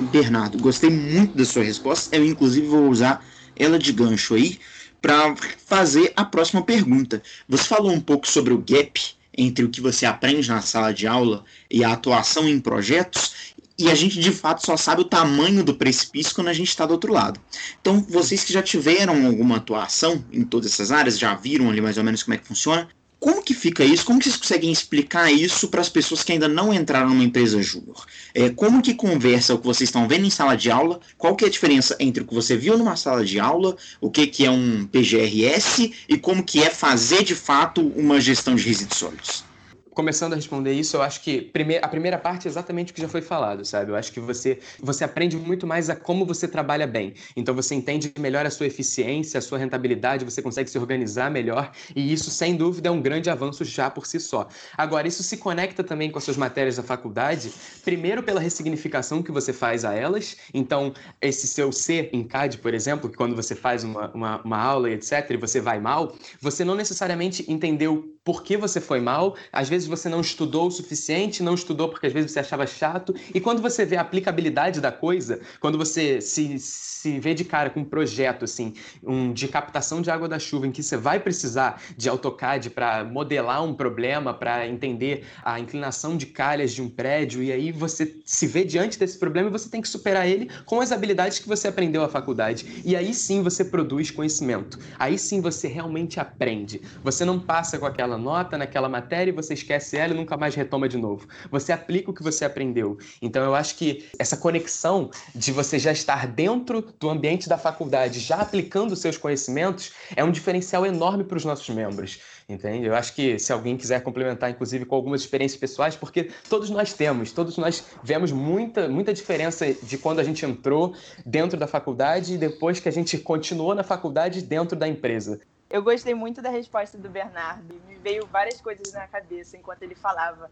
Bernardo, 0.00 0.58
gostei 0.58 0.90
muito 0.90 1.36
da 1.36 1.44
sua 1.44 1.64
resposta. 1.64 2.16
Eu, 2.16 2.24
inclusive, 2.24 2.66
vou 2.66 2.88
usar 2.88 3.24
ela 3.56 3.78
de 3.78 3.92
gancho 3.92 4.34
aí 4.34 4.58
para 5.02 5.34
fazer 5.66 6.12
a 6.16 6.24
próxima 6.24 6.62
pergunta. 6.62 7.22
Você 7.48 7.64
falou 7.64 7.92
um 7.92 8.00
pouco 8.00 8.26
sobre 8.26 8.54
o 8.54 8.58
gap 8.58 9.00
entre 9.36 9.64
o 9.64 9.68
que 9.68 9.80
você 9.80 10.06
aprende 10.06 10.48
na 10.48 10.60
sala 10.60 10.94
de 10.94 11.06
aula 11.06 11.44
e 11.70 11.82
a 11.84 11.92
atuação 11.92 12.48
em 12.48 12.60
projetos, 12.60 13.53
e 13.78 13.90
a 13.90 13.94
gente 13.94 14.20
de 14.20 14.30
fato 14.30 14.64
só 14.64 14.76
sabe 14.76 15.02
o 15.02 15.04
tamanho 15.04 15.64
do 15.64 15.74
precipício 15.74 16.34
quando 16.34 16.48
a 16.48 16.52
gente 16.52 16.68
está 16.68 16.86
do 16.86 16.92
outro 16.92 17.12
lado. 17.12 17.40
Então, 17.80 18.00
vocês 18.08 18.44
que 18.44 18.52
já 18.52 18.62
tiveram 18.62 19.26
alguma 19.26 19.56
atuação 19.56 20.24
em 20.32 20.44
todas 20.44 20.72
essas 20.72 20.92
áreas, 20.92 21.18
já 21.18 21.34
viram 21.34 21.68
ali 21.68 21.80
mais 21.80 21.98
ou 21.98 22.04
menos 22.04 22.22
como 22.22 22.34
é 22.34 22.38
que 22.38 22.46
funciona, 22.46 22.88
como 23.24 23.42
que 23.42 23.54
fica 23.54 23.82
isso? 23.82 24.04
Como 24.04 24.18
que 24.18 24.26
vocês 24.26 24.36
conseguem 24.36 24.70
explicar 24.70 25.32
isso 25.32 25.68
para 25.68 25.80
as 25.80 25.88
pessoas 25.88 26.22
que 26.22 26.32
ainda 26.32 26.46
não 26.46 26.74
entraram 26.74 27.08
numa 27.08 27.24
empresa 27.24 27.62
júnior? 27.62 28.04
É, 28.34 28.50
como 28.50 28.82
que 28.82 28.92
conversa 28.92 29.54
o 29.54 29.58
que 29.58 29.64
vocês 29.64 29.88
estão 29.88 30.06
vendo 30.06 30.26
em 30.26 30.30
sala 30.30 30.54
de 30.54 30.70
aula? 30.70 31.00
Qual 31.16 31.34
que 31.34 31.42
é 31.42 31.48
a 31.48 31.50
diferença 31.50 31.96
entre 31.98 32.22
o 32.22 32.26
que 32.26 32.34
você 32.34 32.54
viu 32.54 32.76
numa 32.76 32.96
sala 32.96 33.24
de 33.24 33.40
aula, 33.40 33.78
o 33.98 34.10
que, 34.10 34.26
que 34.26 34.44
é 34.44 34.50
um 34.50 34.84
PGRS 34.84 35.90
e 36.06 36.18
como 36.18 36.44
que 36.44 36.62
é 36.62 36.68
fazer 36.68 37.24
de 37.24 37.34
fato 37.34 37.80
uma 37.96 38.20
gestão 38.20 38.54
de 38.54 38.62
resíduos 38.62 38.98
sólidos? 38.98 39.53
Começando 39.94 40.32
a 40.32 40.36
responder 40.36 40.72
isso, 40.72 40.96
eu 40.96 41.02
acho 41.02 41.20
que 41.22 41.50
a 41.80 41.88
primeira 41.88 42.18
parte 42.18 42.48
é 42.48 42.50
exatamente 42.50 42.92
o 42.92 42.94
que 42.94 43.00
já 43.00 43.08
foi 43.08 43.22
falado, 43.22 43.64
sabe? 43.64 43.92
Eu 43.92 43.96
acho 43.96 44.12
que 44.12 44.20
você, 44.20 44.58
você 44.80 45.04
aprende 45.04 45.36
muito 45.36 45.66
mais 45.66 45.88
a 45.88 45.96
como 45.96 46.26
você 46.26 46.48
trabalha 46.48 46.86
bem. 46.86 47.14
Então 47.36 47.54
você 47.54 47.74
entende 47.74 48.12
melhor 48.18 48.44
a 48.44 48.50
sua 48.50 48.66
eficiência, 48.66 49.38
a 49.38 49.40
sua 49.40 49.58
rentabilidade, 49.58 50.24
você 50.24 50.42
consegue 50.42 50.68
se 50.68 50.78
organizar 50.78 51.30
melhor, 51.30 51.70
e 51.94 52.12
isso, 52.12 52.30
sem 52.30 52.56
dúvida, 52.56 52.88
é 52.88 52.92
um 52.92 53.00
grande 53.00 53.30
avanço 53.30 53.64
já 53.64 53.88
por 53.88 54.06
si 54.06 54.18
só. 54.18 54.48
Agora, 54.76 55.06
isso 55.06 55.22
se 55.22 55.36
conecta 55.36 55.84
também 55.84 56.10
com 56.10 56.18
as 56.18 56.24
suas 56.24 56.36
matérias 56.36 56.76
da 56.76 56.82
faculdade, 56.82 57.52
primeiro 57.84 58.22
pela 58.22 58.40
ressignificação 58.40 59.22
que 59.22 59.30
você 59.30 59.52
faz 59.52 59.84
a 59.84 59.94
elas. 59.94 60.36
Então, 60.52 60.92
esse 61.20 61.46
seu 61.46 61.70
ser 61.70 62.10
em 62.12 62.24
CAD, 62.24 62.58
por 62.58 62.74
exemplo, 62.74 63.08
que 63.08 63.16
quando 63.16 63.36
você 63.36 63.54
faz 63.54 63.84
uma, 63.84 64.10
uma, 64.12 64.42
uma 64.42 64.58
aula 64.58 64.90
e 64.90 64.94
etc., 64.94 65.30
e 65.30 65.36
você 65.36 65.60
vai 65.60 65.80
mal, 65.80 66.16
você 66.40 66.64
não 66.64 66.74
necessariamente 66.74 67.44
entendeu 67.50 68.13
por 68.24 68.42
que 68.42 68.56
você 68.56 68.80
foi 68.80 69.00
mal, 69.00 69.36
às 69.52 69.68
vezes 69.68 69.86
você 69.86 70.08
não 70.08 70.22
estudou 70.22 70.66
o 70.68 70.70
suficiente, 70.70 71.42
não 71.42 71.54
estudou 71.54 71.90
porque 71.90 72.06
às 72.06 72.12
vezes 72.12 72.32
você 72.32 72.40
achava 72.40 72.66
chato, 72.66 73.14
e 73.34 73.40
quando 73.40 73.60
você 73.60 73.84
vê 73.84 73.96
a 73.96 74.00
aplicabilidade 74.00 74.80
da 74.80 74.90
coisa, 74.90 75.40
quando 75.60 75.76
você 75.76 76.20
se, 76.22 76.58
se 76.58 77.20
vê 77.20 77.34
de 77.34 77.44
cara 77.44 77.68
com 77.68 77.80
um 77.80 77.84
projeto 77.84 78.44
assim, 78.44 78.72
um 79.02 79.32
de 79.32 79.46
captação 79.46 80.00
de 80.00 80.10
água 80.10 80.26
da 80.26 80.38
chuva, 80.38 80.66
em 80.66 80.72
que 80.72 80.82
você 80.82 80.96
vai 80.96 81.20
precisar 81.20 81.82
de 81.96 82.08
AutoCAD 82.08 82.70
para 82.70 83.04
modelar 83.04 83.62
um 83.62 83.74
problema, 83.74 84.32
para 84.32 84.66
entender 84.66 85.26
a 85.44 85.60
inclinação 85.60 86.16
de 86.16 86.26
calhas 86.26 86.72
de 86.72 86.80
um 86.80 86.88
prédio, 86.88 87.42
e 87.42 87.52
aí 87.52 87.70
você 87.70 88.16
se 88.24 88.46
vê 88.46 88.64
diante 88.64 88.98
desse 88.98 89.18
problema 89.18 89.48
e 89.48 89.52
você 89.52 89.68
tem 89.68 89.82
que 89.82 89.88
superar 89.88 90.26
ele 90.26 90.48
com 90.64 90.80
as 90.80 90.92
habilidades 90.92 91.38
que 91.38 91.48
você 91.48 91.68
aprendeu 91.68 92.02
à 92.02 92.08
faculdade. 92.08 92.82
E 92.84 92.96
aí 92.96 93.12
sim 93.12 93.42
você 93.42 93.64
produz 93.64 94.10
conhecimento. 94.10 94.78
Aí 94.98 95.18
sim 95.18 95.42
você 95.42 95.68
realmente 95.68 96.18
aprende. 96.18 96.80
Você 97.02 97.24
não 97.24 97.38
passa 97.38 97.78
com 97.78 97.84
aquela 97.84 98.13
nota 98.16 98.58
naquela 98.58 98.88
matéria 98.88 99.30
e 99.30 99.34
você 99.34 99.54
esquece 99.54 99.96
ela 99.96 100.12
e 100.12 100.16
nunca 100.16 100.36
mais 100.36 100.54
retoma 100.54 100.88
de 100.88 100.96
novo. 100.96 101.26
Você 101.50 101.72
aplica 101.72 102.10
o 102.10 102.14
que 102.14 102.22
você 102.22 102.44
aprendeu. 102.44 102.98
Então 103.20 103.42
eu 103.44 103.54
acho 103.54 103.76
que 103.76 104.08
essa 104.18 104.36
conexão 104.36 105.10
de 105.34 105.52
você 105.52 105.78
já 105.78 105.92
estar 105.92 106.26
dentro 106.26 106.82
do 106.98 107.10
ambiente 107.10 107.48
da 107.48 107.58
faculdade, 107.58 108.20
já 108.20 108.36
aplicando 108.36 108.96
seus 108.96 109.16
conhecimentos, 109.16 109.92
é 110.14 110.22
um 110.24 110.30
diferencial 110.30 110.84
enorme 110.84 111.24
para 111.24 111.36
os 111.36 111.44
nossos 111.44 111.68
membros. 111.74 112.18
Entende? 112.46 112.86
Eu 112.86 112.94
acho 112.94 113.14
que 113.14 113.38
se 113.38 113.52
alguém 113.52 113.74
quiser 113.74 114.02
complementar, 114.02 114.50
inclusive, 114.50 114.84
com 114.84 114.94
algumas 114.94 115.22
experiências 115.22 115.58
pessoais, 115.58 115.96
porque 115.96 116.30
todos 116.48 116.68
nós 116.68 116.92
temos, 116.92 117.32
todos 117.32 117.56
nós 117.56 117.84
vemos 118.02 118.32
muita, 118.32 118.86
muita 118.86 119.14
diferença 119.14 119.72
de 119.72 119.96
quando 119.96 120.18
a 120.18 120.24
gente 120.24 120.44
entrou 120.44 120.94
dentro 121.24 121.58
da 121.58 121.66
faculdade 121.66 122.34
e 122.34 122.38
depois 122.38 122.78
que 122.80 122.88
a 122.88 122.92
gente 122.92 123.16
continuou 123.16 123.74
na 123.74 123.82
faculdade 123.82 124.42
dentro 124.42 124.76
da 124.76 124.86
empresa. 124.86 125.40
Eu 125.74 125.82
gostei 125.82 126.14
muito 126.14 126.40
da 126.40 126.50
resposta 126.50 126.96
do 126.96 127.10
Bernardo. 127.10 127.74
Me 127.88 127.96
veio 127.96 128.24
várias 128.28 128.60
coisas 128.60 128.92
na 128.92 129.08
cabeça 129.08 129.56
enquanto 129.56 129.82
ele 129.82 129.96
falava. 129.96 130.48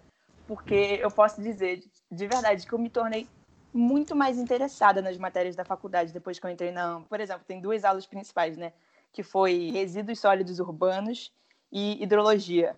Porque 0.48 0.98
eu 1.00 1.12
posso 1.12 1.40
dizer, 1.40 1.80
de 2.10 2.26
verdade, 2.26 2.66
que 2.66 2.72
eu 2.72 2.78
me 2.80 2.90
tornei 2.90 3.28
muito 3.72 4.16
mais 4.16 4.36
interessada 4.36 5.00
nas 5.00 5.16
matérias 5.16 5.54
da 5.54 5.64
faculdade 5.64 6.12
depois 6.12 6.40
que 6.40 6.44
eu 6.44 6.50
entrei 6.50 6.72
na 6.72 6.96
AMP. 6.96 7.08
Por 7.08 7.20
exemplo, 7.20 7.44
tem 7.46 7.60
duas 7.60 7.84
aulas 7.84 8.04
principais, 8.04 8.56
né? 8.56 8.72
Que 9.12 9.22
foi 9.22 9.70
resíduos 9.70 10.18
sólidos 10.18 10.58
urbanos 10.58 11.32
e 11.70 12.02
hidrologia. 12.02 12.76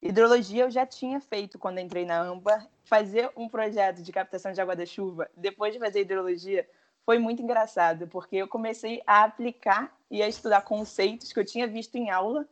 Hidrologia 0.00 0.66
eu 0.66 0.70
já 0.70 0.86
tinha 0.86 1.20
feito 1.20 1.58
quando 1.58 1.80
entrei 1.80 2.04
na 2.04 2.20
AMBA. 2.20 2.68
Fazer 2.84 3.32
um 3.36 3.48
projeto 3.48 4.00
de 4.00 4.12
captação 4.12 4.52
de 4.52 4.60
água 4.60 4.76
da 4.76 4.86
chuva, 4.86 5.28
depois 5.36 5.72
de 5.72 5.80
fazer 5.80 6.02
hidrologia, 6.02 6.64
foi 7.04 7.18
muito 7.18 7.42
engraçado, 7.42 8.06
porque 8.08 8.36
eu 8.36 8.48
comecei 8.48 9.02
a 9.06 9.24
aplicar 9.24 9.94
e 10.10 10.22
a 10.22 10.28
estudar 10.28 10.62
conceitos 10.62 11.32
que 11.32 11.40
eu 11.40 11.44
tinha 11.44 11.66
visto 11.66 11.96
em 11.96 12.10
aula 12.10 12.46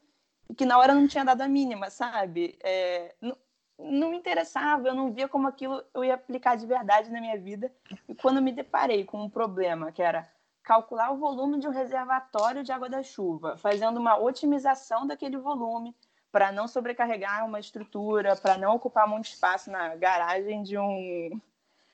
e 0.48 0.54
que 0.54 0.66
na 0.66 0.78
hora 0.78 0.94
não 0.94 1.06
tinha 1.06 1.24
dado 1.24 1.42
a 1.42 1.48
mínima, 1.48 1.90
sabe? 1.90 2.58
É, 2.62 3.14
não, 3.20 3.36
não 3.78 4.10
me 4.10 4.16
interessava, 4.16 4.88
eu 4.88 4.94
não 4.94 5.12
via 5.12 5.28
como 5.28 5.46
aquilo 5.46 5.82
eu 5.94 6.04
ia 6.04 6.14
aplicar 6.14 6.56
de 6.56 6.66
verdade 6.66 7.10
na 7.10 7.20
minha 7.20 7.38
vida. 7.38 7.72
E 8.08 8.14
quando 8.14 8.42
me 8.42 8.52
deparei 8.52 9.04
com 9.04 9.22
um 9.22 9.30
problema 9.30 9.92
que 9.92 10.02
era 10.02 10.28
calcular 10.62 11.10
o 11.12 11.16
volume 11.16 11.58
de 11.58 11.66
um 11.66 11.70
reservatório 11.70 12.62
de 12.62 12.72
água 12.72 12.88
da 12.88 13.02
chuva, 13.02 13.56
fazendo 13.56 13.98
uma 13.98 14.18
otimização 14.18 15.06
daquele 15.06 15.38
volume 15.38 15.96
para 16.30 16.52
não 16.52 16.68
sobrecarregar 16.68 17.46
uma 17.46 17.58
estrutura, 17.58 18.36
para 18.36 18.58
não 18.58 18.74
ocupar 18.74 19.08
muito 19.08 19.26
espaço 19.26 19.70
na 19.70 19.96
garagem 19.96 20.62
de 20.62 20.76
um, 20.76 21.40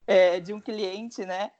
é, 0.07 0.41
de 0.41 0.53
um 0.53 0.61
cliente, 0.61 1.25
né? 1.25 1.53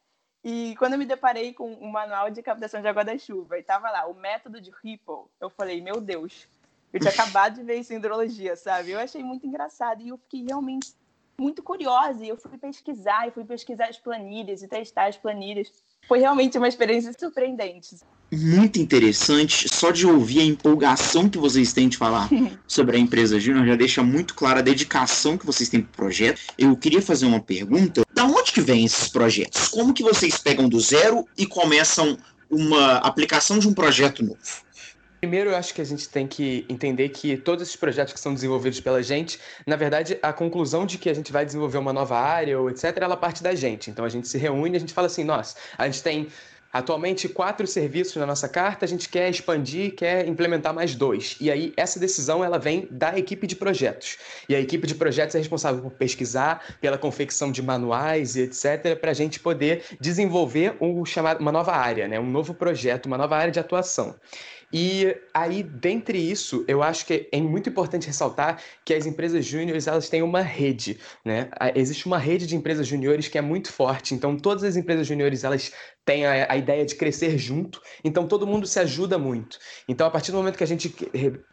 E 0.45 0.77
quando 0.77 0.93
eu 0.93 0.99
me 0.99 1.07
deparei 1.07 1.55
com 1.55 1.73
o 1.73 1.85
um 1.85 1.91
manual 1.91 2.31
de 2.31 2.43
captação 2.43 2.83
de 2.83 2.87
água 2.87 3.03
da 3.03 3.17
chuva 3.17 3.59
e 3.59 3.63
tava 3.63 3.91
lá, 3.91 4.07
o 4.07 4.15
método 4.15 4.61
de 4.61 4.71
Ripple, 4.71 5.25
eu 5.41 5.49
falei, 5.49 5.81
meu 5.81 6.03
Deus, 6.03 6.47
eu 6.93 7.01
tinha 7.01 7.11
acabado 7.15 7.55
de 7.55 7.63
ver 7.63 7.77
isso 7.77 7.95
em 7.95 7.97
hidrologia, 7.97 8.55
sabe? 8.55 8.91
Eu 8.91 8.99
achei 8.99 9.23
muito 9.23 9.47
engraçado 9.47 10.03
e 10.03 10.09
eu 10.09 10.19
fiquei 10.19 10.45
realmente 10.45 10.93
muito 11.39 11.63
curiosa 11.63 12.23
e 12.23 12.29
eu 12.29 12.37
fui 12.37 12.59
pesquisar, 12.59 13.27
e 13.27 13.31
fui 13.31 13.45
pesquisar 13.45 13.87
as 13.87 13.99
planilhas 13.99 14.63
e 14.63 14.69
testar 14.69 15.07
as 15.07 15.17
planilhas. 15.17 15.73
Foi 16.07 16.19
realmente 16.19 16.59
uma 16.59 16.69
experiência 16.69 17.13
surpreendente 17.19 17.97
muito 18.37 18.79
interessante. 18.79 19.69
Só 19.73 19.91
de 19.91 20.07
ouvir 20.07 20.41
a 20.41 20.45
empolgação 20.45 21.29
que 21.29 21.39
vocês 21.39 21.73
têm 21.73 21.89
de 21.89 21.97
falar 21.97 22.29
sobre 22.67 22.97
a 22.97 23.01
empresa 23.01 23.39
Júnior 23.39 23.67
já 23.67 23.77
deixa 23.77 24.03
muito 24.03 24.35
clara 24.35 24.61
a 24.61 24.63
dedicação 24.63 25.39
que 25.39 25.47
vocês 25.47 25.69
têm 25.69 25.81
para 25.81 25.91
o 25.91 25.97
projeto. 25.97 26.41
Eu 26.59 26.77
queria 26.77 27.03
fazer 27.03 27.27
uma 27.27 27.41
pergunta. 27.41 28.03
Onde 28.25 28.53
que 28.53 28.61
vem 28.61 28.85
esses 28.85 29.09
projetos? 29.09 29.69
Como 29.69 29.93
que 29.93 30.03
vocês 30.03 30.39
pegam 30.39 30.69
do 30.69 30.81
zero 30.81 31.29
e 31.37 31.47
começam 31.47 32.17
uma 32.51 32.97
aplicação 32.99 33.59
de 33.59 33.69
um 33.69 33.75
projeto 33.75 34.25
novo? 34.25 34.39
Primeiro, 35.21 35.51
eu 35.51 35.57
acho 35.57 35.73
que 35.73 35.81
a 35.81 35.85
gente 35.85 36.07
tem 36.07 36.27
que 36.27 36.67
entender 36.69 37.09
que 37.09 37.35
todos 37.37 37.63
esses 37.63 37.77
projetos 37.77 38.13
que 38.13 38.21
são 38.21 38.35
desenvolvidos 38.35 38.79
pela 38.81 39.03
gente, 39.03 39.41
na 39.67 39.75
verdade, 39.75 40.19
a 40.23 40.35
conclusão 40.35 40.85
de 40.85 40.99
que 40.99 41.09
a 41.09 41.15
gente 41.15 41.33
vai 41.33 41.47
desenvolver 41.47 41.79
uma 41.79 41.95
nova 41.95 42.19
área 42.19 42.61
ou 42.61 42.69
etc., 42.69 42.95
ela 43.01 43.17
parte 43.17 43.43
da 43.43 43.55
gente. 43.55 43.91
Então 43.91 44.05
a 44.05 44.09
gente 44.11 44.29
se 44.29 44.37
reúne 44.37 44.77
a 44.77 44.81
gente 44.81 44.93
fala 44.93 45.07
assim: 45.07 45.25
nossa, 45.25 45.57
a 45.79 45.87
gente 45.87 46.03
tem 46.03 46.29
Atualmente, 46.75 47.29
quatro 47.29 47.69
serviços 47.69 48.17
na 48.17 48.27
nossa 48.27 48.49
carta, 48.49 48.85
a 48.85 48.89
gente 48.89 49.09
quer 49.09 49.31
expandir, 49.31 49.95
quer 49.95 50.27
implementar 50.27 50.75
mais 50.75 50.97
dois. 50.97 51.37
E 51.41 51.49
aí, 51.49 51.73
essa 51.77 52.01
decisão 52.01 52.43
ela 52.43 52.59
vem 52.59 52.89
da 52.91 53.17
equipe 53.17 53.47
de 53.47 53.55
projetos. 53.55 54.19
E 54.49 54.57
a 54.57 54.61
equipe 54.61 54.85
de 54.85 54.97
projetos 54.97 55.37
é 55.37 55.39
responsável 55.39 55.81
por 55.81 55.93
pesquisar, 55.93 56.77
pela 56.81 56.99
confecção 56.99 57.53
de 57.53 57.63
manuais 57.63 58.35
e 58.35 58.41
etc., 58.41 58.99
para 59.01 59.13
a 59.13 59.15
gente 59.15 59.39
poder 59.39 59.85
desenvolver 60.01 60.77
um 60.81 61.05
uma 61.39 61.53
nova 61.53 61.77
área, 61.77 62.09
né? 62.09 62.19
um 62.19 62.29
novo 62.29 62.53
projeto, 62.53 63.07
uma 63.07 63.17
nova 63.17 63.37
área 63.37 63.53
de 63.53 63.61
atuação. 63.61 64.17
E 64.77 65.17
aí, 65.33 65.63
dentre 65.63 66.19
isso, 66.19 66.65
eu 66.67 66.83
acho 66.83 67.07
que 67.07 67.29
é 67.31 67.41
muito 67.41 67.69
importante 67.69 68.09
ressaltar 68.09 68.61
que 68.85 68.93
as 68.93 69.07
empresas 69.07 69.47
júniores 69.47 69.87
elas 69.87 70.09
têm 70.09 70.21
uma 70.21 70.41
rede, 70.41 70.99
né? 71.25 71.49
Existe 71.77 72.07
uma 72.07 72.19
rede 72.19 72.45
de 72.45 72.57
empresas 72.57 72.85
júniores 72.85 73.29
que 73.29 73.39
é 73.39 73.41
muito 73.41 73.73
forte. 73.73 74.17
Então, 74.17 74.37
todas 74.37 74.65
as 74.65 74.75
empresas 74.75 75.07
júniores 75.07 75.45
elas 75.45 75.73
tem 76.05 76.27
a, 76.27 76.53
a, 76.53 76.57
ideia 76.57 76.85
de 76.85 76.95
crescer 76.95 77.39
junto, 77.39 77.81
então 78.05 78.27
todo 78.27 78.47
mundo 78.47 78.67
se 78.67 78.79
ajuda 78.79 79.19
muito. 79.19 79.59
Então, 79.89 80.07
a 80.07 80.11
partir 80.11 80.33
do 80.33 80.37
momento 80.37 80.59
que 80.59 80.65
a 80.65 80.67
gente 80.67 80.95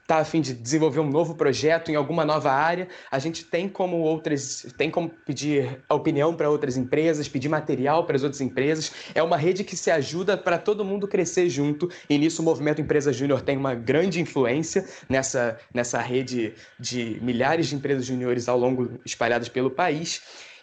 está 0.02 0.18
a 0.18 0.26
fim 0.26 0.42
de 0.42 0.54
desenvolver 0.54 1.00
um 1.00 1.10
novo 1.10 1.36
projeto 1.36 1.90
em 1.90 1.96
alguma 1.96 2.26
nova 2.26 2.52
área, 2.52 2.88
a 3.10 3.18
gente 3.18 3.46
tem 3.46 3.70
como 3.70 3.98
outras, 3.98 4.68
tem 4.78 4.92
como 4.92 5.10
pedir 5.10 5.82
opinião 5.90 6.36
para 6.36 6.50
outras 6.50 6.76
empresas, 6.76 7.30
pedir 7.30 7.48
material 7.48 8.06
para 8.06 8.18
as 8.18 8.24
outras 8.24 8.42
empresas. 8.42 8.92
É 9.16 9.24
uma 9.24 9.38
rede 9.38 9.64
que 9.64 9.78
se 9.78 9.90
ajuda 9.90 10.38
para 10.38 10.58
todo 10.58 10.84
mundo 10.84 11.08
crescer 11.08 11.48
junto, 11.50 11.90
e 12.10 12.18
nisso 12.18 12.42
o 12.42 12.46
movimento 12.46 12.82
Empresa 12.82 13.14
Júnior 13.14 13.42
tem 13.42 13.56
uma 13.56 13.74
grande 13.74 14.20
influência 14.20 14.86
nessa, 15.08 15.58
nessa 15.74 16.02
rede 16.02 16.54
de 16.78 17.20
milhares 17.22 17.68
de 17.68 17.76
empresas 17.76 18.06
júniores 18.06 18.50
ao 18.50 18.58
longo 18.58 19.00
espalhadas 19.06 19.48
pelo 19.48 19.72
país. 19.72 20.22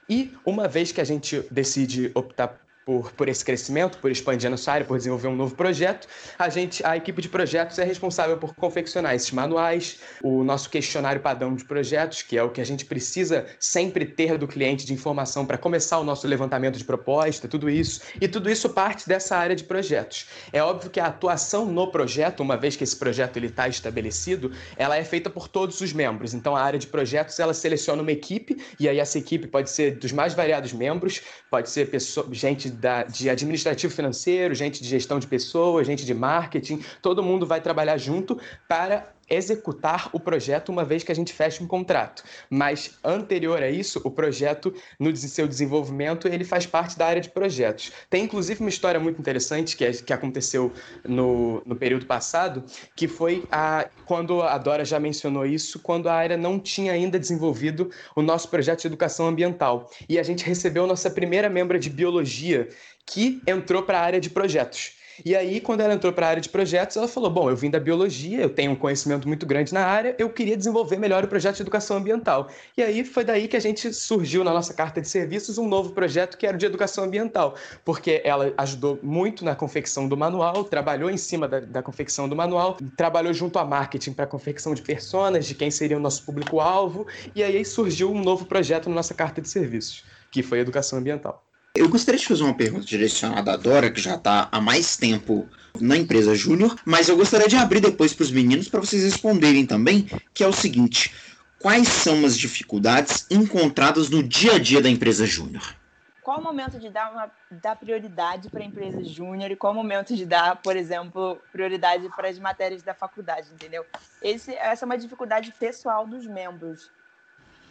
E 0.08 0.32
uma 0.44 0.68
vez 0.68 0.92
que 0.92 1.00
a 1.00 1.04
gente 1.04 1.42
decide 1.50 2.10
optar 2.14 2.67
por, 2.88 3.12
por 3.12 3.28
esse 3.28 3.44
crescimento, 3.44 3.98
por 3.98 4.10
expandir 4.10 4.46
a 4.46 4.50
nossa 4.50 4.72
área, 4.72 4.86
por 4.86 4.96
desenvolver 4.96 5.28
um 5.28 5.36
novo 5.36 5.54
projeto, 5.54 6.08
a 6.38 6.48
gente, 6.48 6.82
a 6.86 6.96
equipe 6.96 7.20
de 7.20 7.28
projetos 7.28 7.78
é 7.78 7.84
responsável 7.84 8.38
por 8.38 8.54
confeccionar 8.54 9.14
esses 9.14 9.30
manuais, 9.30 9.98
o 10.22 10.42
nosso 10.42 10.70
questionário 10.70 11.20
padrão 11.20 11.54
de 11.54 11.66
projetos, 11.66 12.22
que 12.22 12.38
é 12.38 12.42
o 12.42 12.48
que 12.48 12.62
a 12.62 12.64
gente 12.64 12.86
precisa 12.86 13.44
sempre 13.60 14.06
ter 14.06 14.38
do 14.38 14.48
cliente 14.48 14.86
de 14.86 14.94
informação 14.94 15.44
para 15.44 15.58
começar 15.58 15.98
o 15.98 16.04
nosso 16.04 16.26
levantamento 16.26 16.78
de 16.78 16.84
proposta, 16.84 17.46
tudo 17.46 17.68
isso. 17.68 18.00
E 18.18 18.26
tudo 18.26 18.48
isso 18.48 18.70
parte 18.70 19.06
dessa 19.06 19.36
área 19.36 19.54
de 19.54 19.64
projetos. 19.64 20.26
É 20.50 20.62
óbvio 20.62 20.88
que 20.88 20.98
a 20.98 21.08
atuação 21.08 21.66
no 21.66 21.92
projeto, 21.92 22.40
uma 22.40 22.56
vez 22.56 22.74
que 22.74 22.84
esse 22.84 22.96
projeto 22.96 23.36
ele 23.36 23.48
está 23.48 23.68
estabelecido, 23.68 24.50
ela 24.78 24.96
é 24.96 25.04
feita 25.04 25.28
por 25.28 25.46
todos 25.46 25.82
os 25.82 25.92
membros. 25.92 26.32
Então 26.32 26.56
a 26.56 26.62
área 26.62 26.78
de 26.78 26.86
projetos 26.86 27.38
ela 27.38 27.52
seleciona 27.52 28.00
uma 28.00 28.12
equipe 28.12 28.56
e 28.80 28.88
aí 28.88 28.98
essa 28.98 29.18
equipe 29.18 29.46
pode 29.46 29.68
ser 29.68 29.96
dos 29.96 30.10
mais 30.10 30.32
variados 30.32 30.72
membros, 30.72 31.20
pode 31.50 31.68
ser 31.68 31.90
pessoa, 31.90 32.26
gente 32.32 32.77
da, 32.78 33.02
de 33.02 33.28
administrativo 33.28 33.92
financeiro, 33.92 34.54
gente 34.54 34.82
de 34.82 34.88
gestão 34.88 35.18
de 35.18 35.26
pessoas, 35.26 35.86
gente 35.86 36.06
de 36.06 36.14
marketing, 36.14 36.82
todo 37.02 37.22
mundo 37.22 37.46
vai 37.46 37.60
trabalhar 37.60 37.98
junto 37.98 38.38
para 38.68 39.12
executar 39.28 40.10
o 40.12 40.20
projeto 40.20 40.70
uma 40.70 40.84
vez 40.84 41.02
que 41.02 41.12
a 41.12 41.14
gente 41.14 41.32
fecha 41.32 41.62
um 41.62 41.66
contrato. 41.66 42.22
Mas 42.48 42.98
anterior 43.04 43.62
a 43.62 43.70
isso, 43.70 44.00
o 44.04 44.10
projeto, 44.10 44.74
no 44.98 45.14
seu 45.16 45.46
desenvolvimento, 45.46 46.28
ele 46.28 46.44
faz 46.44 46.66
parte 46.66 46.96
da 46.98 47.06
área 47.06 47.20
de 47.20 47.28
projetos. 47.28 47.92
Tem 48.08 48.24
inclusive 48.24 48.60
uma 48.60 48.68
história 48.68 49.00
muito 49.00 49.20
interessante 49.20 49.76
que, 49.76 49.84
é, 49.84 49.92
que 49.92 50.12
aconteceu 50.12 50.72
no, 51.04 51.62
no 51.64 51.76
período 51.76 52.06
passado, 52.06 52.64
que 52.96 53.08
foi 53.08 53.44
a, 53.50 53.88
quando 54.06 54.42
a 54.42 54.56
Dora 54.58 54.84
já 54.84 54.98
mencionou 54.98 55.46
isso, 55.46 55.78
quando 55.80 56.08
a 56.08 56.14
área 56.14 56.36
não 56.36 56.58
tinha 56.58 56.92
ainda 56.92 57.18
desenvolvido 57.18 57.90
o 58.14 58.22
nosso 58.22 58.48
projeto 58.48 58.80
de 58.82 58.86
educação 58.86 59.26
ambiental. 59.26 59.90
E 60.08 60.18
a 60.18 60.22
gente 60.22 60.44
recebeu 60.44 60.86
nossa 60.86 61.10
primeira 61.10 61.48
membra 61.48 61.78
de 61.78 61.90
biologia 61.90 62.68
que 63.06 63.40
entrou 63.46 63.82
para 63.82 63.98
a 63.98 64.02
área 64.02 64.20
de 64.20 64.30
projetos. 64.30 64.97
E 65.24 65.34
aí, 65.34 65.60
quando 65.60 65.80
ela 65.80 65.94
entrou 65.94 66.12
para 66.12 66.26
a 66.26 66.30
área 66.30 66.40
de 66.40 66.48
projetos, 66.48 66.96
ela 66.96 67.08
falou: 67.08 67.30
Bom, 67.30 67.50
eu 67.50 67.56
vim 67.56 67.70
da 67.70 67.80
biologia, 67.80 68.40
eu 68.40 68.50
tenho 68.50 68.72
um 68.72 68.76
conhecimento 68.76 69.26
muito 69.26 69.46
grande 69.46 69.72
na 69.72 69.84
área, 69.84 70.14
eu 70.18 70.30
queria 70.30 70.56
desenvolver 70.56 70.96
melhor 70.96 71.24
o 71.24 71.28
projeto 71.28 71.56
de 71.56 71.62
educação 71.62 71.96
ambiental. 71.96 72.48
E 72.76 72.82
aí 72.82 73.04
foi 73.04 73.24
daí 73.24 73.48
que 73.48 73.56
a 73.56 73.60
gente 73.60 73.92
surgiu 73.92 74.44
na 74.44 74.52
nossa 74.52 74.72
carta 74.74 75.00
de 75.00 75.08
serviços 75.08 75.58
um 75.58 75.66
novo 75.66 75.92
projeto 75.92 76.36
que 76.36 76.46
era 76.46 76.56
o 76.56 76.58
de 76.58 76.66
educação 76.66 77.04
ambiental, 77.04 77.54
porque 77.84 78.20
ela 78.24 78.52
ajudou 78.58 78.98
muito 79.02 79.44
na 79.44 79.54
confecção 79.54 80.08
do 80.08 80.16
manual, 80.16 80.64
trabalhou 80.64 81.10
em 81.10 81.16
cima 81.16 81.48
da, 81.48 81.60
da 81.60 81.82
confecção 81.82 82.28
do 82.28 82.36
manual, 82.36 82.76
trabalhou 82.96 83.32
junto 83.32 83.58
a 83.58 83.64
marketing 83.64 84.12
para 84.12 84.24
a 84.24 84.28
confecção 84.28 84.74
de 84.74 84.82
personas, 84.82 85.46
de 85.46 85.54
quem 85.54 85.70
seria 85.70 85.96
o 85.96 86.00
nosso 86.00 86.24
público-alvo, 86.24 87.06
e 87.34 87.42
aí 87.42 87.64
surgiu 87.64 88.12
um 88.12 88.22
novo 88.22 88.44
projeto 88.46 88.88
na 88.88 88.96
nossa 88.96 89.14
carta 89.14 89.40
de 89.40 89.48
serviços, 89.48 90.04
que 90.30 90.42
foi 90.42 90.60
educação 90.60 90.98
ambiental. 90.98 91.47
Eu 91.78 91.88
gostaria 91.88 92.18
de 92.18 92.26
fazer 92.26 92.42
uma 92.42 92.54
pergunta 92.54 92.84
direcionada 92.84 93.52
à 93.52 93.56
Dora, 93.56 93.88
que 93.88 94.00
já 94.00 94.16
está 94.16 94.48
há 94.50 94.60
mais 94.60 94.96
tempo 94.96 95.48
na 95.80 95.96
empresa 95.96 96.34
Júnior, 96.34 96.74
mas 96.84 97.08
eu 97.08 97.16
gostaria 97.16 97.46
de 97.46 97.54
abrir 97.54 97.78
depois 97.78 98.12
para 98.12 98.24
os 98.24 98.32
meninos 98.32 98.68
para 98.68 98.80
vocês 98.80 99.04
responderem 99.04 99.64
também, 99.64 100.08
que 100.34 100.42
é 100.42 100.48
o 100.48 100.52
seguinte: 100.52 101.14
quais 101.60 101.86
são 101.86 102.26
as 102.26 102.36
dificuldades 102.36 103.28
encontradas 103.30 104.10
no 104.10 104.24
dia 104.24 104.54
a 104.54 104.58
dia 104.58 104.82
da 104.82 104.90
empresa 104.90 105.24
Júnior? 105.24 105.76
Qual 106.20 106.40
o 106.40 106.42
momento 106.42 106.80
de 106.80 106.90
dar, 106.90 107.12
uma, 107.12 107.30
dar 107.62 107.76
prioridade 107.76 108.50
para 108.50 108.60
a 108.60 108.66
empresa 108.66 109.02
júnior 109.04 109.52
e 109.52 109.56
qual 109.56 109.72
o 109.72 109.76
momento 109.76 110.16
de 110.16 110.26
dar, 110.26 110.56
por 110.56 110.76
exemplo, 110.76 111.40
prioridade 111.52 112.08
para 112.16 112.28
as 112.28 112.40
matérias 112.40 112.82
da 112.82 112.92
faculdade, 112.92 113.48
entendeu? 113.54 113.86
Esse, 114.20 114.52
essa 114.56 114.84
é 114.84 114.86
uma 114.86 114.98
dificuldade 114.98 115.54
pessoal 115.58 116.06
dos 116.08 116.26
membros 116.26 116.90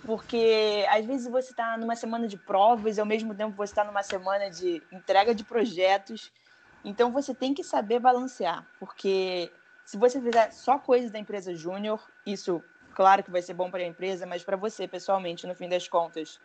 porque 0.06 0.86
às 0.90 1.06
vezes 1.06 1.30
você 1.30 1.52
está 1.52 1.78
numa 1.78 1.96
semana 1.96 2.28
de 2.28 2.38
provas 2.38 2.98
e 2.98 3.00
ao 3.00 3.06
mesmo 3.06 3.34
tempo 3.36 3.56
você 3.56 3.72
está 3.72 3.84
numa 3.84 4.04
semana 4.04 4.50
de 4.50 4.82
entrega 4.92 5.34
de 5.34 5.44
projetos. 5.44 6.32
Então 6.84 7.12
você 7.12 7.34
tem 7.34 7.54
que 7.54 7.64
saber 7.64 8.00
balancear, 8.00 8.66
porque 8.80 9.52
se 9.86 9.98
você 9.98 10.22
fizer 10.22 10.52
só 10.52 10.78
coisas 10.78 11.12
da 11.12 11.20
empresa 11.20 11.54
júnior, 11.54 12.02
isso 12.26 12.64
claro 12.94 13.24
que 13.24 13.32
vai 13.32 13.42
ser 13.42 13.54
bom 13.54 13.70
para 13.70 13.82
a 13.82 13.88
empresa, 13.88 14.26
mas 14.26 14.44
para 14.44 14.56
você 14.56 14.88
pessoalmente, 14.88 15.46
no 15.46 15.56
fim 15.56 15.68
das 15.68 15.88
contas, 15.88 16.40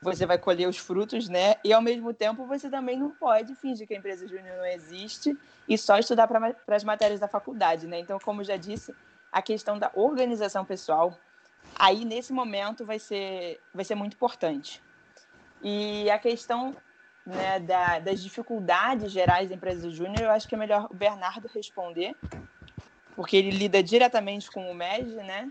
você 0.00 0.26
vai 0.26 0.38
colher 0.38 0.68
os 0.68 0.78
frutos, 0.78 1.28
né? 1.28 1.54
E 1.64 1.72
ao 1.72 1.80
mesmo 1.80 2.12
tempo 2.12 2.46
você 2.46 2.68
também 2.68 2.98
não 2.98 3.10
pode 3.10 3.54
fingir 3.54 3.86
que 3.86 3.94
a 3.94 3.98
empresa 3.98 4.26
júnior 4.26 4.56
não 4.56 4.66
existe 4.66 5.36
e 5.68 5.76
só 5.78 5.98
estudar 5.98 6.26
para 6.26 6.54
as 6.68 6.84
matérias 6.84 7.20
da 7.20 7.28
faculdade, 7.28 7.86
né? 7.86 7.98
Então, 7.98 8.18
como 8.18 8.44
já 8.44 8.56
disse, 8.56 8.94
a 9.32 9.42
questão 9.42 9.78
da 9.78 9.90
organização 9.94 10.64
pessoal, 10.64 11.18
aí 11.78 12.04
nesse 12.04 12.32
momento 12.32 12.84
vai 12.84 12.98
ser, 12.98 13.60
vai 13.72 13.84
ser 13.84 13.94
muito 13.94 14.14
importante. 14.14 14.82
E 15.62 16.10
a 16.10 16.18
questão 16.18 16.76
né, 17.26 17.58
da, 17.60 17.98
das 17.98 18.22
dificuldades 18.22 19.10
gerais 19.10 19.48
da 19.48 19.54
empresa 19.54 19.90
júnior, 19.90 20.24
eu 20.24 20.30
acho 20.30 20.48
que 20.48 20.54
é 20.54 20.58
melhor 20.58 20.86
o 20.90 20.94
Bernardo 20.94 21.48
responder, 21.48 22.14
porque 23.14 23.36
ele 23.36 23.50
lida 23.50 23.82
diretamente 23.82 24.50
com 24.50 24.70
o 24.70 24.74
MED, 24.74 25.16
né? 25.16 25.50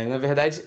É, 0.00 0.06
na 0.06 0.18
verdade, 0.18 0.62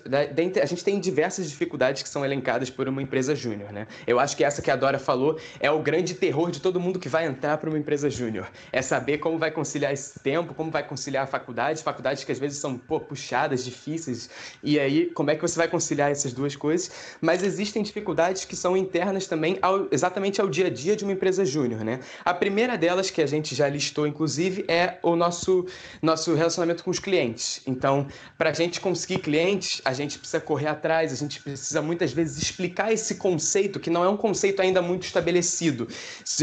a 0.62 0.66
gente 0.66 0.84
tem 0.84 1.00
diversas 1.00 1.50
dificuldades 1.50 2.02
que 2.02 2.08
são 2.08 2.24
elencadas 2.24 2.70
por 2.70 2.88
uma 2.88 3.02
empresa 3.02 3.34
júnior, 3.34 3.72
né? 3.72 3.86
Eu 4.06 4.20
acho 4.20 4.36
que 4.36 4.44
essa 4.44 4.62
que 4.62 4.70
a 4.70 4.76
Dora 4.76 4.98
falou 4.98 5.38
é 5.58 5.70
o 5.70 5.80
grande 5.80 6.14
terror 6.14 6.50
de 6.50 6.60
todo 6.60 6.78
mundo 6.78 6.98
que 6.98 7.08
vai 7.08 7.26
entrar 7.26 7.58
para 7.58 7.68
uma 7.68 7.78
empresa 7.78 8.08
júnior. 8.08 8.48
É 8.72 8.80
saber 8.80 9.18
como 9.18 9.38
vai 9.38 9.50
conciliar 9.50 9.92
esse 9.92 10.20
tempo, 10.20 10.54
como 10.54 10.70
vai 10.70 10.86
conciliar 10.86 11.24
a 11.24 11.26
faculdade, 11.26 11.82
faculdades 11.82 12.22
que 12.22 12.30
às 12.30 12.38
vezes 12.38 12.58
são 12.58 12.78
pô, 12.78 13.00
puxadas, 13.00 13.64
difíceis, 13.64 14.30
e 14.62 14.78
aí 14.78 15.06
como 15.06 15.30
é 15.30 15.34
que 15.34 15.42
você 15.42 15.58
vai 15.58 15.68
conciliar 15.68 16.10
essas 16.10 16.32
duas 16.32 16.54
coisas? 16.54 16.90
Mas 17.20 17.42
existem 17.42 17.82
dificuldades 17.82 18.44
que 18.44 18.54
são 18.54 18.76
internas 18.76 19.26
também 19.26 19.58
ao, 19.60 19.88
exatamente 19.90 20.40
ao 20.40 20.48
dia 20.48 20.66
a 20.66 20.70
dia 20.70 20.94
de 20.94 21.02
uma 21.02 21.12
empresa 21.12 21.44
júnior, 21.44 21.84
né? 21.84 22.00
A 22.24 22.32
primeira 22.32 22.78
delas, 22.78 23.10
que 23.10 23.20
a 23.20 23.26
gente 23.26 23.54
já 23.54 23.68
listou, 23.68 24.06
inclusive, 24.06 24.64
é 24.68 24.98
o 25.02 25.16
nosso, 25.16 25.66
nosso 26.00 26.34
relacionamento 26.34 26.84
com 26.84 26.90
os 26.90 26.98
clientes. 26.98 27.60
Então, 27.66 28.06
para 28.38 28.50
a 28.50 28.52
gente 28.52 28.80
conseguir 28.80 29.18
clientes, 29.24 29.80
a 29.84 29.94
gente 29.94 30.18
precisa 30.18 30.38
correr 30.38 30.68
atrás, 30.68 31.10
a 31.12 31.16
gente 31.16 31.40
precisa 31.40 31.80
muitas 31.80 32.12
vezes 32.12 32.40
explicar 32.40 32.92
esse 32.92 33.14
conceito, 33.14 33.80
que 33.80 33.88
não 33.88 34.04
é 34.04 34.08
um 34.08 34.16
conceito 34.16 34.60
ainda 34.60 34.82
muito 34.82 35.04
estabelecido. 35.04 35.88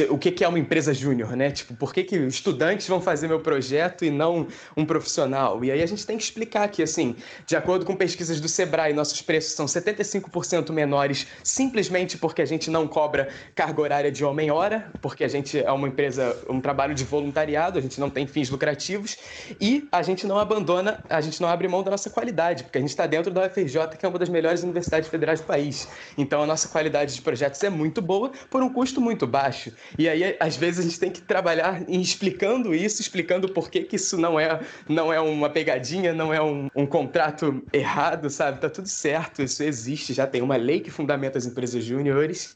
O 0.09 0.17
que 0.17 0.43
é 0.43 0.47
uma 0.47 0.57
empresa 0.57 0.93
júnior, 0.93 1.35
né? 1.35 1.51
Tipo, 1.51 1.75
por 1.75 1.93
que, 1.93 2.03
que 2.03 2.15
estudantes 2.15 2.87
vão 2.87 2.99
fazer 2.99 3.27
meu 3.27 3.39
projeto 3.39 4.03
e 4.03 4.09
não 4.09 4.47
um 4.75 4.83
profissional? 4.83 5.63
E 5.63 5.71
aí 5.71 5.83
a 5.83 5.85
gente 5.85 6.05
tem 6.05 6.17
que 6.17 6.23
explicar 6.23 6.67
que, 6.69 6.81
assim, 6.81 7.15
de 7.45 7.55
acordo 7.55 7.85
com 7.85 7.95
pesquisas 7.95 8.41
do 8.41 8.49
Sebrae, 8.49 8.93
nossos 8.93 9.21
preços 9.21 9.53
são 9.53 9.67
75% 9.67 10.71
menores 10.71 11.27
simplesmente 11.43 12.17
porque 12.17 12.41
a 12.41 12.45
gente 12.45 12.71
não 12.71 12.87
cobra 12.87 13.29
carga 13.53 13.81
horária 13.81 14.11
de 14.11 14.25
homem-hora, 14.25 14.91
porque 15.01 15.23
a 15.23 15.27
gente 15.27 15.59
é 15.59 15.71
uma 15.71 15.87
empresa, 15.87 16.35
um 16.49 16.59
trabalho 16.59 16.95
de 16.95 17.03
voluntariado, 17.03 17.77
a 17.77 17.81
gente 17.81 17.99
não 17.99 18.09
tem 18.09 18.25
fins 18.25 18.49
lucrativos, 18.49 19.17
e 19.59 19.87
a 19.91 20.01
gente 20.01 20.25
não 20.25 20.39
abandona, 20.39 21.03
a 21.09 21.21
gente 21.21 21.41
não 21.41 21.49
abre 21.49 21.67
mão 21.67 21.83
da 21.83 21.91
nossa 21.91 22.09
qualidade, 22.09 22.63
porque 22.71 22.77
a 22.77 22.81
gente 22.81 22.91
está 22.91 23.05
dentro 23.05 23.33
da 23.33 23.45
UFRJ, 23.45 23.97
que 23.99 24.05
é 24.05 24.09
uma 24.09 24.17
das 24.17 24.29
melhores 24.29 24.63
universidades 24.63 25.09
federais 25.09 25.41
do 25.41 25.45
país. 25.45 25.89
Então 26.17 26.41
a 26.41 26.45
nossa 26.45 26.69
qualidade 26.69 27.13
de 27.13 27.21
projetos 27.21 27.61
é 27.61 27.69
muito 27.69 28.01
boa 28.01 28.31
por 28.49 28.63
um 28.63 28.71
custo 28.71 29.01
muito 29.01 29.27
baixo. 29.27 29.73
E 29.99 30.07
aí, 30.07 30.37
às 30.39 30.55
vezes, 30.55 30.79
a 30.79 30.83
gente 30.83 30.97
tem 30.97 31.11
que 31.11 31.21
trabalhar 31.21 31.83
explicando 31.89 32.73
isso, 32.73 33.01
explicando 33.01 33.51
por 33.51 33.69
que, 33.69 33.81
que 33.81 33.97
isso 33.97 34.17
não 34.17 34.39
é, 34.39 34.61
não 34.87 35.11
é 35.11 35.19
uma 35.19 35.49
pegadinha, 35.49 36.13
não 36.13 36.33
é 36.33 36.41
um, 36.41 36.69
um 36.73 36.85
contrato 36.85 37.61
errado, 37.73 38.29
sabe? 38.29 38.61
Tá 38.61 38.69
tudo 38.69 38.87
certo, 38.87 39.41
isso 39.41 39.61
existe, 39.61 40.13
já 40.13 40.25
tem 40.25 40.41
uma 40.41 40.55
lei 40.55 40.79
que 40.79 40.89
fundamenta 40.89 41.37
as 41.37 41.45
empresas 41.45 41.83
júniores. 41.83 42.55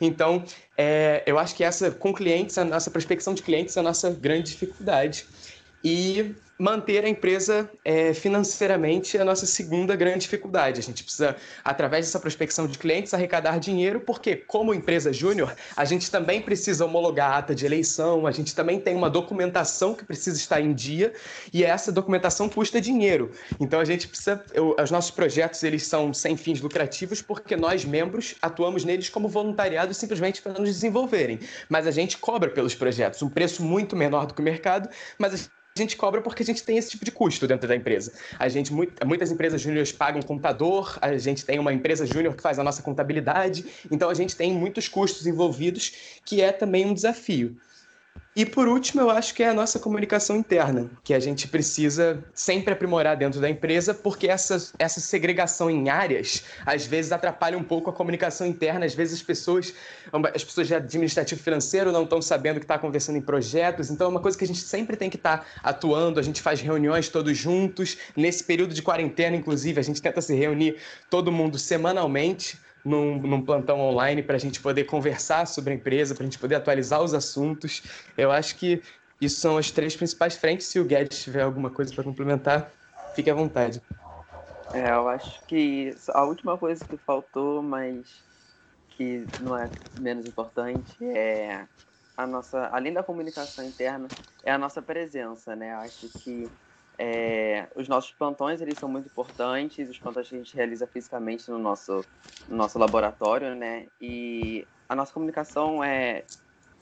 Então, 0.00 0.42
é, 0.76 1.22
eu 1.26 1.38
acho 1.38 1.54
que 1.54 1.62
essa, 1.62 1.90
com 1.90 2.14
clientes, 2.14 2.56
a 2.56 2.64
nossa 2.64 2.90
prospecção 2.90 3.34
de 3.34 3.42
clientes 3.42 3.76
é 3.76 3.80
a 3.80 3.82
nossa 3.82 4.08
grande 4.08 4.52
dificuldade. 4.52 5.26
E 5.84 6.34
manter 6.60 7.06
a 7.06 7.08
empresa 7.08 7.70
é, 7.82 8.12
financeiramente 8.12 9.16
é 9.16 9.22
a 9.22 9.24
nossa 9.24 9.46
segunda 9.46 9.96
grande 9.96 10.20
dificuldade. 10.20 10.78
A 10.78 10.82
gente 10.82 11.02
precisa, 11.02 11.34
através 11.64 12.04
dessa 12.04 12.20
prospecção 12.20 12.66
de 12.66 12.78
clientes, 12.78 13.14
arrecadar 13.14 13.58
dinheiro, 13.58 14.00
porque, 14.00 14.36
como 14.36 14.74
empresa 14.74 15.10
júnior, 15.10 15.54
a 15.74 15.86
gente 15.86 16.10
também 16.10 16.42
precisa 16.42 16.84
homologar 16.84 17.32
a 17.32 17.38
ata 17.38 17.54
de 17.54 17.64
eleição, 17.64 18.26
a 18.26 18.30
gente 18.30 18.54
também 18.54 18.78
tem 18.78 18.94
uma 18.94 19.08
documentação 19.08 19.94
que 19.94 20.04
precisa 20.04 20.36
estar 20.36 20.60
em 20.60 20.74
dia, 20.74 21.14
e 21.50 21.64
essa 21.64 21.90
documentação 21.90 22.46
custa 22.46 22.78
dinheiro. 22.78 23.30
Então, 23.58 23.80
a 23.80 23.84
gente 23.84 24.06
precisa. 24.06 24.44
Eu, 24.52 24.76
os 24.78 24.90
nossos 24.90 25.10
projetos 25.10 25.62
eles 25.62 25.86
são 25.86 26.12
sem 26.12 26.36
fins 26.36 26.60
lucrativos, 26.60 27.22
porque 27.22 27.56
nós, 27.56 27.86
membros, 27.86 28.34
atuamos 28.42 28.84
neles 28.84 29.08
como 29.08 29.28
voluntariado 29.28 29.94
simplesmente 29.94 30.42
para 30.42 30.52
nos 30.52 30.68
desenvolverem. 30.68 31.40
Mas 31.70 31.86
a 31.86 31.90
gente 31.90 32.18
cobra 32.18 32.50
pelos 32.50 32.74
projetos, 32.74 33.22
um 33.22 33.30
preço 33.30 33.62
muito 33.62 33.96
menor 33.96 34.26
do 34.26 34.34
que 34.34 34.42
o 34.42 34.44
mercado, 34.44 34.88
mas 35.18 35.32
a 35.32 35.59
gente 35.76 35.96
cobra 35.96 36.20
porque 36.20 36.42
a 36.42 36.46
gente 36.46 36.62
tem 36.62 36.76
esse 36.76 36.90
tipo 36.90 37.04
de 37.04 37.10
custo 37.10 37.46
dentro 37.46 37.68
da 37.68 37.76
empresa. 37.76 38.12
A 38.38 38.48
gente, 38.48 38.72
muitas 38.72 39.30
empresas 39.30 39.60
júniores 39.60 39.92
pagam 39.92 40.20
computador, 40.22 40.98
a 41.00 41.16
gente 41.16 41.44
tem 41.44 41.58
uma 41.58 41.72
empresa 41.72 42.06
júnior 42.06 42.34
que 42.34 42.42
faz 42.42 42.58
a 42.58 42.64
nossa 42.64 42.82
contabilidade, 42.82 43.64
então 43.90 44.10
a 44.10 44.14
gente 44.14 44.36
tem 44.36 44.52
muitos 44.52 44.88
custos 44.88 45.26
envolvidos, 45.26 46.20
que 46.24 46.40
é 46.40 46.52
também 46.52 46.86
um 46.86 46.94
desafio. 46.94 47.56
E 48.40 48.46
por 48.46 48.66
último, 48.66 49.02
eu 49.02 49.10
acho 49.10 49.34
que 49.34 49.42
é 49.42 49.50
a 49.50 49.52
nossa 49.52 49.78
comunicação 49.78 50.34
interna, 50.34 50.90
que 51.04 51.12
a 51.12 51.20
gente 51.20 51.46
precisa 51.46 52.24
sempre 52.32 52.72
aprimorar 52.72 53.14
dentro 53.14 53.38
da 53.38 53.50
empresa, 53.50 53.92
porque 53.92 54.28
essa, 54.28 54.56
essa 54.78 54.98
segregação 54.98 55.70
em 55.70 55.90
áreas 55.90 56.42
às 56.64 56.86
vezes 56.86 57.12
atrapalha 57.12 57.58
um 57.58 57.62
pouco 57.62 57.90
a 57.90 57.92
comunicação 57.92 58.46
interna. 58.46 58.86
Às 58.86 58.94
vezes 58.94 59.16
as 59.16 59.22
pessoas, 59.22 59.74
as 60.34 60.42
pessoas 60.42 60.68
de 60.68 60.74
administrativo 60.74 61.38
financeiro 61.42 61.92
não 61.92 62.04
estão 62.04 62.22
sabendo 62.22 62.60
que 62.60 62.64
está 62.64 62.78
conversando 62.78 63.18
em 63.18 63.20
projetos. 63.20 63.90
Então 63.90 64.06
é 64.06 64.08
uma 64.10 64.20
coisa 64.20 64.38
que 64.38 64.44
a 64.44 64.46
gente 64.46 64.60
sempre 64.60 64.96
tem 64.96 65.10
que 65.10 65.16
estar 65.16 65.40
tá 65.40 65.46
atuando. 65.62 66.18
A 66.18 66.22
gente 66.22 66.40
faz 66.40 66.62
reuniões 66.62 67.10
todos 67.10 67.36
juntos. 67.36 67.98
Nesse 68.16 68.42
período 68.42 68.72
de 68.72 68.80
quarentena, 68.80 69.36
inclusive, 69.36 69.78
a 69.78 69.84
gente 69.84 70.00
tenta 70.00 70.22
se 70.22 70.34
reunir 70.34 70.76
todo 71.10 71.30
mundo 71.30 71.58
semanalmente 71.58 72.58
num, 72.84 73.20
num 73.20 73.44
plantão 73.44 73.80
online 73.80 74.22
para 74.22 74.36
a 74.36 74.38
gente 74.38 74.60
poder 74.60 74.84
conversar 74.84 75.46
sobre 75.46 75.72
a 75.72 75.76
empresa, 75.76 76.14
para 76.14 76.24
a 76.24 76.26
gente 76.26 76.38
poder 76.38 76.56
atualizar 76.56 77.02
os 77.02 77.14
assuntos. 77.14 77.82
Eu 78.16 78.30
acho 78.30 78.56
que 78.56 78.82
isso 79.20 79.40
são 79.40 79.58
as 79.58 79.70
três 79.70 79.96
principais 79.96 80.36
frentes. 80.36 80.66
Se 80.68 80.80
o 80.80 80.84
Guedes 80.84 81.22
tiver 81.22 81.42
alguma 81.42 81.70
coisa 81.70 81.94
para 81.94 82.04
complementar, 82.04 82.72
fique 83.14 83.30
à 83.30 83.34
vontade. 83.34 83.82
É, 84.72 84.90
eu 84.92 85.08
acho 85.08 85.44
que 85.46 85.94
a 86.10 86.24
última 86.24 86.56
coisa 86.58 86.84
que 86.86 86.96
faltou, 86.98 87.62
mas 87.62 88.24
que 88.90 89.28
não 89.38 89.56
é 89.56 89.72
menos 89.94 90.26
importante, 90.26 91.02
é 91.04 91.68
a 92.16 92.26
nossa, 92.26 92.66
além 92.68 92.92
da 92.92 93.02
comunicação 93.02 93.64
interna, 93.64 94.12
é 94.44 94.52
a 94.52 94.58
nossa 94.58 94.82
presença, 94.82 95.56
né? 95.56 95.74
Acho 95.74 96.08
que 96.22 96.52
é, 97.02 97.66
os 97.74 97.88
nossos 97.88 98.12
plantões 98.12 98.60
eles 98.60 98.76
são 98.76 98.86
muito 98.86 99.06
importantes, 99.06 99.88
os 99.88 99.98
plantões 99.98 100.28
que 100.28 100.34
a 100.34 100.38
gente 100.38 100.54
realiza 100.54 100.86
fisicamente 100.86 101.50
no 101.50 101.58
nosso, 101.58 102.04
no 102.46 102.54
nosso 102.54 102.78
laboratório, 102.78 103.54
né? 103.54 103.86
E 103.98 104.66
a 104.86 104.94
nossa 104.94 105.10
comunicação 105.10 105.82
é 105.82 106.24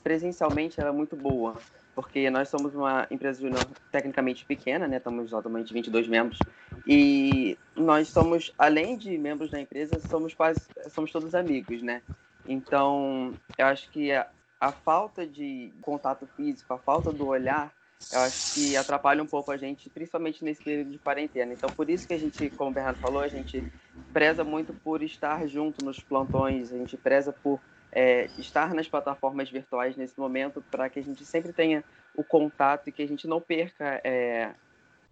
presencialmente 0.03 0.77
ela 0.77 0.89
é 0.89 0.91
muito 0.91 1.15
boa, 1.15 1.55
porque 1.95 2.29
nós 2.29 2.49
somos 2.49 2.75
uma 2.75 3.07
empresa 3.09 3.39
junior 3.39 3.65
tecnicamente 3.93 4.43
pequena, 4.43 4.89
né? 4.89 4.97
Estamos 4.97 5.33
atualmente 5.33 5.73
22 5.73 6.09
membros 6.09 6.39
e 6.85 7.57
nós 7.73 8.09
somos, 8.09 8.53
além 8.57 8.97
de 8.97 9.17
membros 9.17 9.49
da 9.49 9.61
empresa, 9.61 10.01
somos 10.01 10.33
quase, 10.33 10.67
somos 10.89 11.13
todos 11.13 11.33
amigos, 11.33 11.81
né? 11.81 12.01
Então, 12.45 13.33
eu 13.57 13.67
acho 13.67 13.89
que 13.89 14.11
a, 14.11 14.27
a 14.59 14.73
falta 14.73 15.25
de 15.25 15.71
contato 15.81 16.27
físico, 16.35 16.73
a 16.73 16.77
falta 16.77 17.09
do 17.09 17.25
olhar 17.25 17.71
eu 18.11 18.21
acho 18.21 18.53
que 18.53 18.75
atrapalha 18.75 19.21
um 19.21 19.27
pouco 19.27 19.51
a 19.51 19.57
gente, 19.57 19.89
principalmente 19.89 20.43
nesse 20.43 20.63
período 20.63 20.91
de 20.91 20.97
quarentena. 20.97 21.53
Então, 21.53 21.69
por 21.69 21.89
isso 21.89 22.07
que 22.07 22.13
a 22.13 22.17
gente, 22.17 22.49
como 22.51 22.71
o 22.71 22.73
Bernardo 22.73 22.99
falou, 22.99 23.21
a 23.21 23.27
gente 23.27 23.63
preza 24.11 24.43
muito 24.43 24.73
por 24.73 25.03
estar 25.03 25.45
junto 25.47 25.83
nos 25.85 25.99
plantões, 25.99 26.71
a 26.73 26.77
gente 26.77 26.97
preza 26.97 27.31
por 27.31 27.59
é, 27.91 28.29
estar 28.37 28.73
nas 28.73 28.87
plataformas 28.87 29.49
virtuais 29.49 29.95
nesse 29.95 30.19
momento, 30.19 30.63
para 30.71 30.89
que 30.89 30.99
a 30.99 31.03
gente 31.03 31.25
sempre 31.25 31.53
tenha 31.53 31.83
o 32.15 32.23
contato 32.23 32.87
e 32.87 32.91
que 32.91 33.03
a 33.03 33.07
gente 33.07 33.27
não 33.27 33.39
perca 33.39 34.01
é, 34.03 34.53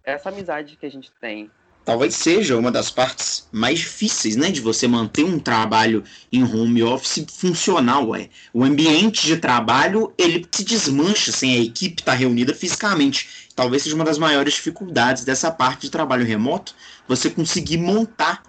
essa 0.02 0.30
amizade 0.30 0.76
que 0.76 0.86
a 0.86 0.90
gente 0.90 1.12
tem 1.12 1.50
talvez 1.84 2.14
seja 2.14 2.56
uma 2.56 2.70
das 2.70 2.90
partes 2.90 3.48
mais 3.50 3.78
difíceis, 3.78 4.36
né, 4.36 4.50
de 4.50 4.60
você 4.60 4.86
manter 4.86 5.24
um 5.24 5.38
trabalho 5.38 6.04
em 6.30 6.44
home 6.44 6.82
office 6.82 7.24
funcional, 7.30 8.14
é. 8.14 8.28
O 8.52 8.62
ambiente 8.62 9.26
de 9.26 9.36
trabalho, 9.36 10.12
ele 10.18 10.46
se 10.50 10.64
desmancha 10.64 11.32
sem 11.32 11.56
a 11.56 11.60
equipe 11.60 12.02
estar 12.02 12.14
reunida 12.14 12.54
fisicamente. 12.54 13.48
Talvez 13.54 13.82
seja 13.82 13.94
uma 13.94 14.04
das 14.04 14.18
maiores 14.18 14.54
dificuldades 14.54 15.24
dessa 15.24 15.50
parte 15.50 15.82
de 15.82 15.90
trabalho 15.90 16.24
remoto, 16.24 16.74
você 17.06 17.30
conseguir 17.30 17.78
montar 17.78 18.42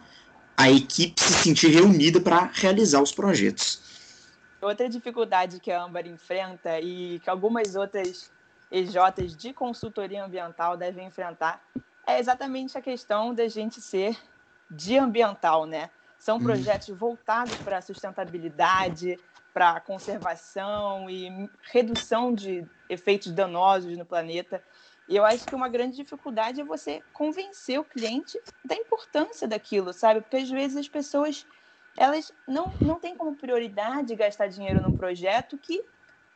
a 0.58 0.70
equipe 0.70 1.22
se 1.22 1.34
sentir 1.34 1.70
reunida 1.70 2.20
para 2.20 2.50
realizar 2.54 3.02
os 3.02 3.14
projetos. 3.14 3.82
Outra 4.62 4.90
dificuldade 4.90 5.58
que 5.62 5.72
a 5.72 5.82
Ambar 5.82 6.06
enfrenta 6.06 6.82
e 6.82 7.22
que 7.24 7.30
algumas 7.30 7.76
outras 7.76 8.30
EJs 8.70 9.38
de 9.38 9.54
consultoria 9.54 10.26
ambiental 10.26 10.76
devem 10.76 11.08
enfrentar 11.08 11.64
é 12.10 12.20
exatamente 12.20 12.78
a 12.78 12.82
questão 12.82 13.34
da 13.34 13.48
gente 13.48 13.82
ser 13.82 14.18
de 14.70 14.98
ambiental, 14.98 15.66
né? 15.66 15.90
São 16.18 16.38
uhum. 16.38 16.44
projetos 16.44 16.90
voltados 16.90 17.56
para 17.58 17.78
a 17.78 17.82
sustentabilidade, 17.82 19.18
para 19.54 19.72
a 19.72 19.80
conservação 19.80 21.10
e 21.10 21.50
redução 21.72 22.34
de 22.34 22.66
efeitos 22.90 23.32
danosos 23.32 23.98
no 23.98 24.06
planeta. 24.06 24.64
E 25.08 25.16
eu 25.16 25.26
acho 25.26 25.46
que 25.46 25.56
uma 25.56 25.70
grande 25.70 25.98
dificuldade 25.98 26.62
é 26.62 26.64
você 26.64 27.02
convencer 27.14 27.80
o 27.80 27.84
cliente 27.84 28.40
da 28.64 28.76
importância 28.76 29.48
daquilo, 29.48 29.92
sabe? 29.94 30.22
Porque 30.22 30.38
às 30.38 30.50
vezes 30.50 30.78
as 30.78 30.88
pessoas 30.88 31.48
elas 31.98 32.32
não, 32.48 32.72
não 32.80 33.00
têm 33.00 33.16
como 33.16 33.36
prioridade 33.36 34.16
gastar 34.16 34.48
dinheiro 34.48 34.82
num 34.82 34.96
projeto 34.96 35.58
que, 35.58 35.84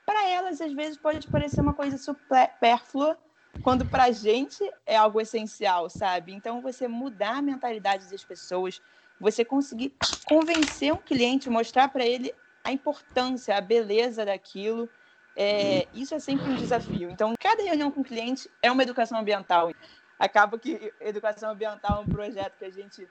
para 0.06 0.28
elas, 0.28 0.60
às 0.60 0.74
vezes 0.74 0.98
pode 0.98 1.28
parecer 1.28 1.62
uma 1.62 1.74
coisa 1.74 1.98
supérflua 1.98 3.18
quando 3.62 3.86
para 3.86 4.06
a 4.06 4.12
gente 4.12 4.64
é 4.86 4.96
algo 4.96 5.22
essencial, 5.22 5.90
sabe? 5.90 6.34
Então, 6.34 6.62
você 6.62 6.88
mudar 6.88 7.38
a 7.38 7.42
mentalidade 7.42 8.10
das 8.10 8.24
pessoas, 8.24 8.82
você 9.20 9.46
conseguir 9.46 9.94
convencer 10.26 10.92
um 10.94 10.98
cliente, 10.98 11.50
mostrar 11.50 11.90
para 11.90 12.06
ele 12.06 12.34
a 12.64 12.72
importância, 12.72 13.56
a 13.56 13.62
beleza 13.62 14.26
daquilo, 14.26 14.90
é, 15.36 15.88
isso 15.94 16.16
é 16.16 16.20
sempre 16.20 16.50
um 16.50 16.56
desafio. 16.56 17.10
Então, 17.10 17.34
cada 17.40 17.64
reunião 17.64 17.92
com 17.92 18.02
o 18.02 18.04
cliente 18.04 18.50
é 18.62 18.72
uma 18.72 18.84
educação 18.84 19.20
ambiental. 19.20 19.72
Acaba 20.18 20.58
que 20.58 20.94
educação 21.02 21.52
ambiental 21.52 21.98
é 21.98 22.02
um 22.02 22.10
projeto 22.10 22.58
que 22.58 22.66
a 22.66 22.72
gente 22.72 23.08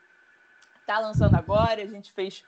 está 0.80 0.98
lançando 0.98 1.36
agora, 1.36 1.82
a 1.82 1.86
gente 1.86 2.12
fez 2.12 2.44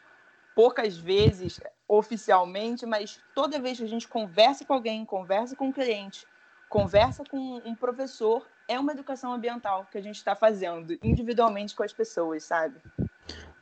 poucas 0.54 0.96
vezes 0.96 1.60
oficialmente, 1.88 2.86
mas 2.86 3.20
toda 3.34 3.58
vez 3.58 3.78
que 3.78 3.84
a 3.84 3.88
gente 3.88 4.08
conversa 4.08 4.64
com 4.64 4.72
alguém, 4.72 5.04
conversa 5.04 5.56
com 5.56 5.66
o 5.66 5.68
um 5.68 5.72
cliente, 5.72 6.26
conversa 6.74 7.22
com 7.30 7.62
um 7.64 7.72
professor 7.72 8.44
é 8.66 8.76
uma 8.80 8.90
educação 8.90 9.32
ambiental 9.32 9.86
que 9.92 9.96
a 9.96 10.00
gente 10.00 10.16
está 10.16 10.34
fazendo 10.34 10.98
individualmente 11.04 11.72
com 11.72 11.84
as 11.84 11.92
pessoas, 11.92 12.42
sabe? 12.42 12.74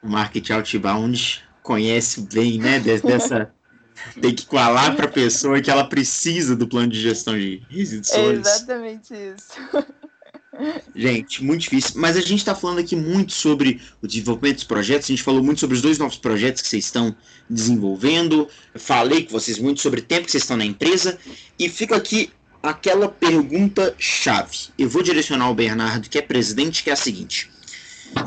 O 0.03 0.09
marketing 0.09 0.55
outbound 0.55 1.45
conhece 1.63 2.23
bem, 2.33 2.59
né, 2.59 2.81
dessa 2.81 3.53
tem 4.19 4.35
que 4.35 4.47
falar 4.47 4.97
para 4.97 5.05
a 5.05 5.11
pessoa 5.11 5.61
que 5.61 5.71
ela 5.71 5.85
precisa 5.85 6.57
do 6.57 6.67
plano 6.67 6.89
de 6.89 7.03
gestão 7.03 7.39
de 7.39 7.63
resíduos 7.69 8.11
É 8.13 8.33
exatamente 8.33 9.13
isso. 9.13 9.53
Gente, 10.97 11.45
muito 11.45 11.63
difícil. 11.63 11.93
Mas 11.97 12.17
a 12.17 12.21
gente 12.21 12.39
está 12.39 12.55
falando 12.55 12.79
aqui 12.79 12.95
muito 12.95 13.33
sobre 13.33 13.81
o 14.03 14.07
desenvolvimento 14.07 14.57
dos 14.57 14.65
projetos. 14.65 15.07
A 15.07 15.13
gente 15.13 15.23
falou 15.23 15.43
muito 15.43 15.61
sobre 15.61 15.75
os 15.75 15.83
dois 15.83 15.99
novos 15.99 16.19
projetos 16.19 16.61
que 16.61 16.69
vocês 16.69 16.85
estão 16.85 17.17
desenvolvendo. 17.49 18.49
Falei 18.75 19.25
com 19.25 19.31
vocês 19.31 19.59
muito 19.59 19.81
sobre 19.81 20.01
o 20.01 20.03
tempo 20.03 20.27
que 20.27 20.31
vocês 20.31 20.43
estão 20.43 20.59
na 20.59 20.65
empresa. 20.65 21.19
E 21.59 21.71
fica 21.71 21.97
aqui 21.97 22.31
aquela 22.63 23.09
pergunta 23.09 23.95
chave. 23.99 24.69
Eu 24.79 24.89
vou 24.89 25.03
direcionar 25.03 25.47
ao 25.47 25.55
Bernardo, 25.55 26.09
que 26.09 26.19
é 26.19 26.23
presidente, 26.23 26.83
que 26.83 26.91
é 26.91 26.93
a 26.93 26.97
seguinte. 26.97 27.51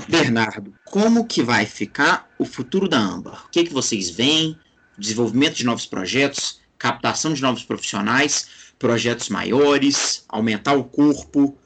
Bernardo, 0.09 0.73
como 0.83 1.25
que 1.25 1.43
vai 1.43 1.65
ficar 1.65 2.29
o 2.37 2.45
futuro 2.45 2.89
da 2.89 2.97
Ambar? 2.97 3.45
O 3.45 3.49
que, 3.49 3.63
que 3.63 3.73
vocês 3.73 4.09
veem? 4.09 4.57
Desenvolvimento 4.97 5.55
de 5.55 5.65
novos 5.65 5.85
projetos, 5.85 6.59
captação 6.77 7.33
de 7.33 7.41
novos 7.41 7.63
profissionais, 7.63 8.47
projetos 8.79 9.29
maiores, 9.29 10.25
aumentar 10.27 10.73
o 10.73 10.83
corpo. 10.83 11.43
O 11.43 11.57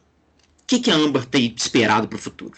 que, 0.68 0.80
que 0.80 0.92
a 0.92 0.96
Ambar 0.96 1.26
tem 1.26 1.54
esperado 1.56 2.08
para 2.08 2.18
o 2.18 2.22
futuro? 2.22 2.58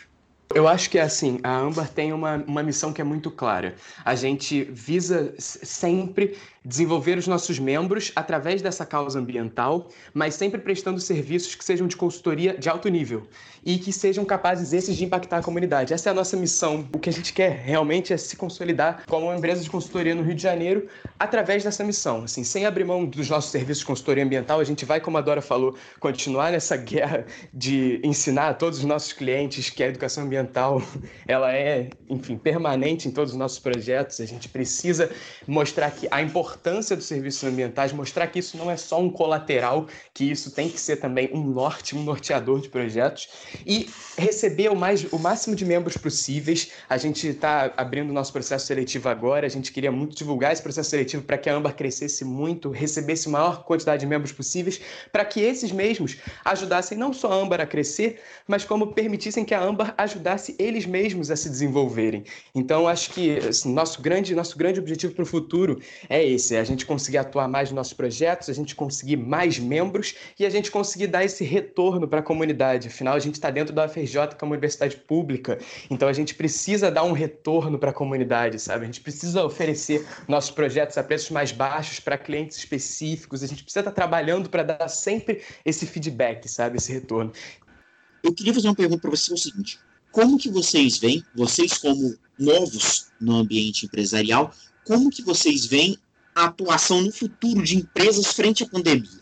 Eu 0.54 0.68
acho 0.68 0.90
que 0.90 0.98
é 0.98 1.02
assim, 1.02 1.40
a 1.44 1.58
Ambar 1.58 1.88
tem 1.88 2.12
uma, 2.12 2.36
uma 2.46 2.62
missão 2.62 2.92
que 2.92 3.00
é 3.00 3.04
muito 3.04 3.32
clara. 3.32 3.76
A 4.04 4.16
gente 4.16 4.64
visa 4.66 5.34
sempre 5.38 6.38
desenvolver 6.64 7.18
os 7.18 7.28
nossos 7.28 7.58
membros 7.58 8.12
através 8.16 8.62
dessa 8.62 8.86
causa 8.86 9.18
ambiental, 9.18 9.90
mas 10.14 10.36
sempre 10.36 10.62
prestando 10.62 11.00
serviços 11.00 11.56
que 11.56 11.66
sejam 11.66 11.88
de 11.88 11.96
consultoria 11.96 12.56
de 12.56 12.70
alto 12.70 12.88
nível 12.88 13.28
e 13.66 13.78
que 13.80 13.92
sejam 13.92 14.24
capazes 14.24 14.72
esses 14.72 14.96
de 14.96 15.04
impactar 15.04 15.38
a 15.38 15.42
comunidade. 15.42 15.94
Essa 15.94 16.10
é 16.10 16.12
a 16.12 16.14
nossa 16.14 16.38
missão. 16.38 16.88
O 16.94 17.00
que 17.00 17.10
a 17.10 17.14
gente 17.14 17.34
quer 17.34 17.52
realmente 17.64 18.14
é 18.14 18.18
se 18.18 18.36
consolidar 18.36 19.04
como 19.08 19.28
uma 19.28 19.36
empresa 19.36 19.64
de 19.64 19.70
consultoria 19.70 20.14
no 20.14 20.22
Rio 20.22 20.36
de 20.36 20.42
Janeiro 20.42 20.88
através 21.18 21.64
dessa 21.64 21.84
missão. 21.84 22.24
Assim, 22.24 22.44
sem 22.44 22.66
abrir 22.66 22.84
mão 22.84 23.06
dos 23.06 23.30
nossos 23.30 23.52
serviços 23.52 23.80
de 23.80 23.86
consultoria 23.86 24.24
ambiental, 24.24 24.60
a 24.60 24.64
gente 24.64 24.86
vai, 24.86 25.00
como 25.00 25.18
a 25.18 25.22
Dora 25.22 25.42
falou, 25.42 25.76
continuar 26.00 26.52
nessa 26.52 26.78
guerra 26.78 27.26
de 27.52 28.00
ensinar 28.04 28.50
a 28.50 28.54
todos 28.54 28.80
os 28.80 28.86
nossos 28.86 29.14
clientes 29.14 29.70
que 29.70 29.84
a 29.84 29.88
educação 29.88 30.26
ambiental 30.26 30.82
ela 31.28 31.52
é, 31.52 31.90
enfim, 32.08 32.38
permanente 32.38 33.08
em 33.08 33.12
todos 33.12 33.32
os 33.32 33.38
nossos 33.38 33.58
projetos. 33.58 34.20
A 34.20 34.26
gente 34.26 34.48
precisa 34.48 35.10
mostrar 35.48 35.90
que 35.92 36.08
a 36.12 36.22
importância 36.22 36.51
dos 36.96 37.06
serviços 37.06 37.44
ambientais, 37.44 37.92
mostrar 37.94 38.28
que 38.28 38.40
isso 38.40 38.58
não 38.58 38.70
é 38.70 38.78
só 38.78 39.00
um 39.00 39.10
colateral, 39.10 39.88
que 40.14 40.30
isso 40.30 40.52
tem 40.52 40.70
que 40.70 40.80
ser 40.80 40.98
também 40.98 41.30
um 41.34 41.44
norte, 41.44 41.96
um 41.96 42.04
norteador 42.04 42.60
de 42.60 42.70
projetos 42.70 43.30
e 43.66 43.90
receber 44.18 44.70
o, 44.70 44.76
mais, 44.76 45.04
o 45.12 45.20
máximo 45.20 45.56
de 45.56 45.66
membros 45.66 45.98
possíveis. 45.98 46.72
A 46.90 46.98
gente 46.98 47.28
está 47.28 47.74
abrindo 47.78 48.10
o 48.10 48.14
nosso 48.14 48.32
processo 48.32 48.66
seletivo 48.68 49.10
agora, 49.10 49.46
a 49.46 49.50
gente 49.50 49.72
queria 49.72 49.92
muito 49.92 50.16
divulgar 50.16 50.54
esse 50.54 50.62
processo 50.62 50.90
seletivo 50.90 51.24
para 51.24 51.38
que 51.38 51.50
a 51.50 51.56
Âmbar 51.56 51.76
crescesse 51.76 52.24
muito, 52.24 52.70
recebesse 52.70 53.30
maior 53.30 53.64
quantidade 53.64 54.02
de 54.02 54.06
membros 54.06 54.32
possíveis, 54.32 54.82
para 55.12 55.26
que 55.26 55.42
esses 55.42 55.72
mesmos 55.72 56.18
ajudassem 56.44 56.98
não 56.98 57.14
só 57.14 57.32
a 57.32 57.36
Âmbar 57.36 57.62
a 57.62 57.66
crescer, 57.66 58.20
mas 58.48 58.64
como 58.66 58.94
permitissem 58.94 59.46
que 59.46 59.54
a 59.54 59.62
Âmbar 59.62 59.94
ajudasse 59.98 60.56
eles 60.60 60.86
mesmos 60.86 61.32
a 61.32 61.36
se 61.36 61.50
desenvolverem. 61.50 62.24
Então, 62.54 62.88
acho 62.88 63.12
que 63.12 63.38
assim, 63.38 63.74
nosso, 63.74 64.02
grande, 64.02 64.36
nosso 64.36 64.58
grande 64.58 64.80
objetivo 64.80 65.14
para 65.14 65.24
o 65.24 65.26
futuro 65.26 65.80
é 66.10 66.26
esse, 66.26 66.41
é 66.50 66.60
a 66.60 66.64
gente 66.64 66.86
conseguir 66.86 67.18
atuar 67.18 67.48
mais 67.48 67.70
nos 67.70 67.76
nossos 67.76 67.94
projetos, 67.94 68.50
a 68.50 68.54
gente 68.54 68.74
conseguir 68.74 69.18
mais 69.18 69.60
membros 69.60 70.16
e 70.40 70.46
a 70.46 70.50
gente 70.50 70.72
conseguir 70.72 71.08
dar 71.08 71.24
esse 71.24 71.44
retorno 71.44 72.08
para 72.08 72.20
a 72.20 72.24
comunidade. 72.24 72.88
Afinal, 72.88 73.14
a 73.14 73.20
gente 73.20 73.36
está 73.36 73.52
dentro 73.52 73.76
da 73.76 73.86
UFRJ, 73.86 74.30
que 74.30 74.44
é 74.44 74.46
uma 74.46 74.54
universidade 74.54 74.96
pública, 74.96 75.60
então 75.90 76.08
a 76.08 76.14
gente 76.14 76.34
precisa 76.34 76.90
dar 76.90 77.04
um 77.04 77.12
retorno 77.12 77.78
para 77.78 77.92
a 77.92 77.94
comunidade, 77.94 78.60
sabe? 78.60 78.84
A 78.84 78.86
gente 78.86 79.02
precisa 79.02 79.44
oferecer 79.44 80.08
nossos 80.28 80.52
projetos 80.52 80.98
a 80.98 81.04
preços 81.04 81.30
mais 81.30 81.52
baixos 81.52 82.00
para 82.00 82.18
clientes 82.18 82.58
específicos, 82.58 83.44
a 83.44 83.48
gente 83.48 83.64
precisa 83.64 83.82
estar 83.82 83.92
tá 83.92 83.96
trabalhando 83.96 84.50
para 84.50 84.64
dar 84.64 84.88
sempre 84.88 85.42
esse 85.66 85.86
feedback, 85.86 86.48
sabe? 86.48 86.78
Esse 86.78 86.94
retorno. 86.94 87.32
Eu 88.24 88.34
queria 88.34 88.54
fazer 88.54 88.68
uma 88.68 88.76
pergunta 88.76 89.02
para 89.02 89.10
você, 89.10 89.32
é 89.32 89.34
o 89.34 89.38
seguinte, 89.38 89.80
como 90.12 90.38
que 90.38 90.50
vocês 90.50 90.98
veem, 90.98 91.24
vocês 91.34 91.78
como 91.78 92.16
novos 92.38 93.08
no 93.20 93.38
ambiente 93.38 93.86
empresarial, 93.86 94.54
como 94.86 95.10
que 95.10 95.22
vocês 95.22 95.66
veem 95.66 95.98
a 96.36 96.46
atuação 96.46 97.02
no 97.02 97.12
futuro 97.12 97.64
de 97.64 97.78
empresas 97.78 98.28
frente 98.28 98.64
à 98.64 98.70
pandemia? 98.70 99.22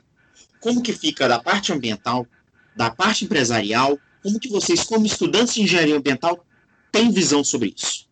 Como 0.59 0.81
que 0.81 0.93
fica 0.93 1.27
da 1.27 1.39
parte 1.39 1.71
ambiental, 1.71 2.27
da 2.75 2.91
parte 2.91 3.25
empresarial 3.25 3.97
como 4.21 4.39
que 4.39 4.49
vocês, 4.49 4.83
como 4.83 5.05
estudantes 5.05 5.53
de 5.53 5.61
engenharia 5.61 5.95
ambiental, 5.95 6.45
têm 6.91 7.11
visão 7.11 7.43
sobre 7.43 7.73
isso? 7.75 8.09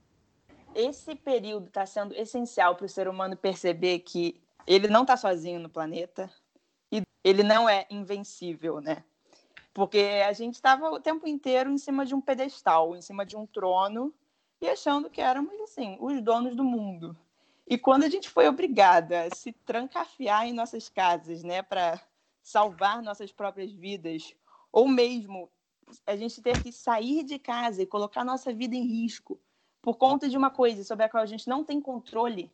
Esse 0.73 1.15
período 1.15 1.67
está 1.67 1.85
sendo 1.85 2.15
essencial 2.15 2.75
para 2.75 2.85
o 2.85 2.89
ser 2.89 3.07
humano 3.07 3.35
perceber 3.35 3.99
que 3.99 4.39
ele 4.65 4.87
não 4.87 5.01
está 5.01 5.17
sozinho 5.17 5.59
no 5.59 5.69
planeta 5.69 6.29
e 6.91 7.01
ele 7.23 7.43
não 7.43 7.67
é 7.67 7.85
invencível, 7.89 8.79
né? 8.79 9.03
Porque 9.73 9.99
a 10.27 10.33
gente 10.33 10.55
estava 10.55 10.89
o 10.89 10.99
tempo 10.99 11.27
inteiro 11.27 11.69
em 11.71 11.77
cima 11.77 12.05
de 12.05 12.15
um 12.15 12.21
pedestal, 12.21 12.95
em 12.95 13.01
cima 13.01 13.25
de 13.25 13.35
um 13.35 13.45
trono 13.45 14.13
e 14.61 14.67
achando 14.67 15.09
que 15.09 15.21
éramos 15.21 15.53
assim 15.61 15.97
os 15.99 16.21
donos 16.21 16.55
do 16.55 16.63
mundo. 16.63 17.15
E 17.67 17.77
quando 17.77 18.03
a 18.03 18.09
gente 18.09 18.29
foi 18.29 18.47
obrigada 18.47 19.23
a 19.23 19.29
se 19.29 19.51
trancafiar 19.51 20.47
em 20.47 20.53
nossas 20.53 20.87
casas, 20.87 21.43
né, 21.43 21.61
para 21.61 22.01
salvar 22.41 23.01
nossas 23.01 23.31
próprias 23.31 23.71
vidas, 23.73 24.33
ou 24.71 24.87
mesmo 24.87 25.49
a 26.05 26.15
gente 26.15 26.41
ter 26.41 26.61
que 26.63 26.71
sair 26.71 27.23
de 27.23 27.37
casa 27.37 27.81
e 27.81 27.85
colocar 27.85 28.23
nossa 28.23 28.53
vida 28.53 28.75
em 28.75 28.85
risco 28.85 29.39
por 29.81 29.95
conta 29.95 30.29
de 30.29 30.37
uma 30.37 30.49
coisa 30.49 30.83
sobre 30.83 31.05
a 31.05 31.09
qual 31.09 31.23
a 31.23 31.27
gente 31.27 31.47
não 31.47 31.63
tem 31.63 31.79
controle, 31.79 32.51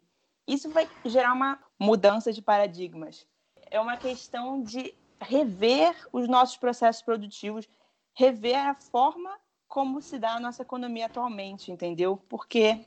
isso 0.48 0.70
vai 0.70 0.90
gerar 1.06 1.34
uma 1.34 1.60
mudança 1.80 2.34
de 2.34 2.42
paradigmas. 2.42 3.26
É 3.72 3.80
uma 3.80 3.98
questão 3.98 4.62
de 4.62 4.94
rever 5.20 5.96
os 6.12 6.28
nossos 6.28 6.58
processos 6.58 7.02
produtivos, 7.02 7.68
rever 8.14 8.58
a 8.58 8.76
forma 8.76 9.32
como 9.68 10.02
se 10.02 10.20
dá 10.20 10.36
a 10.36 10.40
nossa 10.40 10.62
economia 10.62 11.08
atualmente, 11.08 11.72
entendeu? 11.72 12.18
Porque 12.30 12.86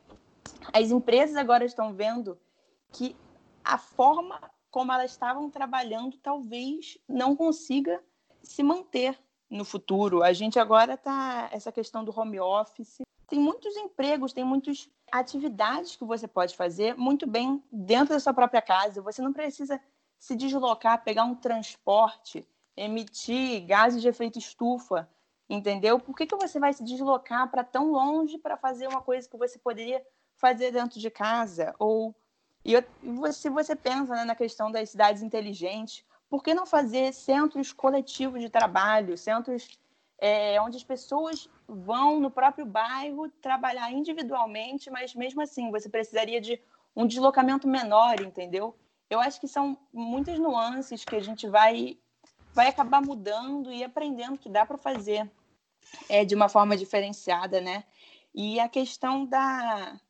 as 0.73 0.91
empresas 0.91 1.37
agora 1.37 1.65
estão 1.65 1.95
vendo 1.95 2.39
que 2.93 3.17
a 3.65 3.79
forma 3.79 4.41
como 4.71 4.93
elas 4.93 5.11
estavam 5.11 5.51
trabalhando 5.51 6.19
talvez 6.19 6.99
não 7.09 7.35
consiga 7.35 8.03
se 8.43 8.63
manter 8.63 9.19
no 9.49 9.65
futuro. 9.65 10.23
A 10.23 10.33
gente 10.33 10.59
agora 10.59 10.95
está 10.95 11.49
essa 11.53 11.73
questão 11.73 12.05
do 12.05 12.19
home 12.19 12.39
office. 12.39 12.99
Tem 13.29 13.39
muitos 13.39 13.77
empregos, 13.77 14.33
tem 14.33 14.45
muitas 14.45 14.89
atividades 15.11 15.97
que 15.97 16.05
você 16.05 16.29
pode 16.29 16.55
fazer 16.57 16.97
muito 16.97 17.27
bem 17.27 17.63
dentro 17.73 18.15
da 18.15 18.21
sua 18.21 18.35
própria 18.35 18.63
casa. 18.63 19.03
Você 19.03 19.23
não 19.23 19.33
precisa 19.33 19.81
se 20.19 20.37
deslocar, 20.37 21.03
pegar 21.03 21.25
um 21.25 21.35
transporte, 21.35 22.47
emitir 22.77 23.65
gases 23.67 24.03
de 24.03 24.09
efeito 24.09 24.39
estufa, 24.39 25.09
entendeu? 25.49 25.99
Por 25.99 26.15
que, 26.15 26.27
que 26.27 26.37
você 26.37 26.59
vai 26.59 26.73
se 26.73 26.85
deslocar 26.85 27.51
para 27.51 27.65
tão 27.65 27.91
longe 27.91 28.39
para 28.39 28.57
fazer 28.57 28.89
uma 28.89 29.01
coisa 29.01 29.29
que 29.29 29.37
você 29.37 29.59
poderia 29.59 30.05
fazer 30.37 30.71
dentro 30.71 31.01
de 31.01 31.11
casa? 31.11 31.75
Ou 31.79 32.15
e 32.65 32.73
se 33.33 33.49
você 33.49 33.77
pensa 33.77 34.15
né, 34.15 34.25
na 34.25 34.35
questão 34.35 34.73
das 34.73 34.91
cidades 34.91 35.23
inteligentes, 35.23 36.05
por 36.29 36.43
que 36.43 36.53
não 36.53 36.67
fazer 36.67 37.13
centros 37.13 37.73
coletivos 37.73 38.41
de 38.41 38.51
trabalho, 38.51 39.17
centros 39.17 39.79
é, 40.19 40.61
onde 40.61 40.77
as 40.77 40.83
pessoas 40.83 41.49
vão 41.69 42.19
no 42.19 42.31
próprio 42.31 42.67
bairro 42.67 43.29
trabalhar 43.41 43.93
individualmente, 43.93 44.91
mas 44.91 45.15
mesmo 45.15 45.41
assim 45.43 45.71
você 45.71 45.89
precisaria 45.89 46.41
de 46.41 46.61
um 46.97 47.07
deslocamento 47.07 47.69
menor, 47.69 48.21
entendeu? 48.21 48.75
Eu 49.09 49.21
acho 49.21 49.41
que 49.41 49.47
são 49.47 49.79
muitas 49.93 50.39
nuances 50.39 51.05
que 51.05 51.15
a 51.15 51.21
gente 51.21 51.47
vai 51.47 51.97
vai 52.53 52.69
acabar 52.69 53.03
mudando 53.03 53.71
e 53.71 53.85
aprendendo 53.85 54.39
que 54.39 54.49
dá 54.49 54.65
para 54.65 54.79
fazer 54.79 55.31
é, 56.09 56.25
de 56.25 56.35
uma 56.35 56.49
forma 56.49 56.77
diferenciada, 56.77 57.61
né? 57.61 57.85
E 58.35 58.59
a 58.59 58.69
questão 58.69 59.27
da 59.27 60.01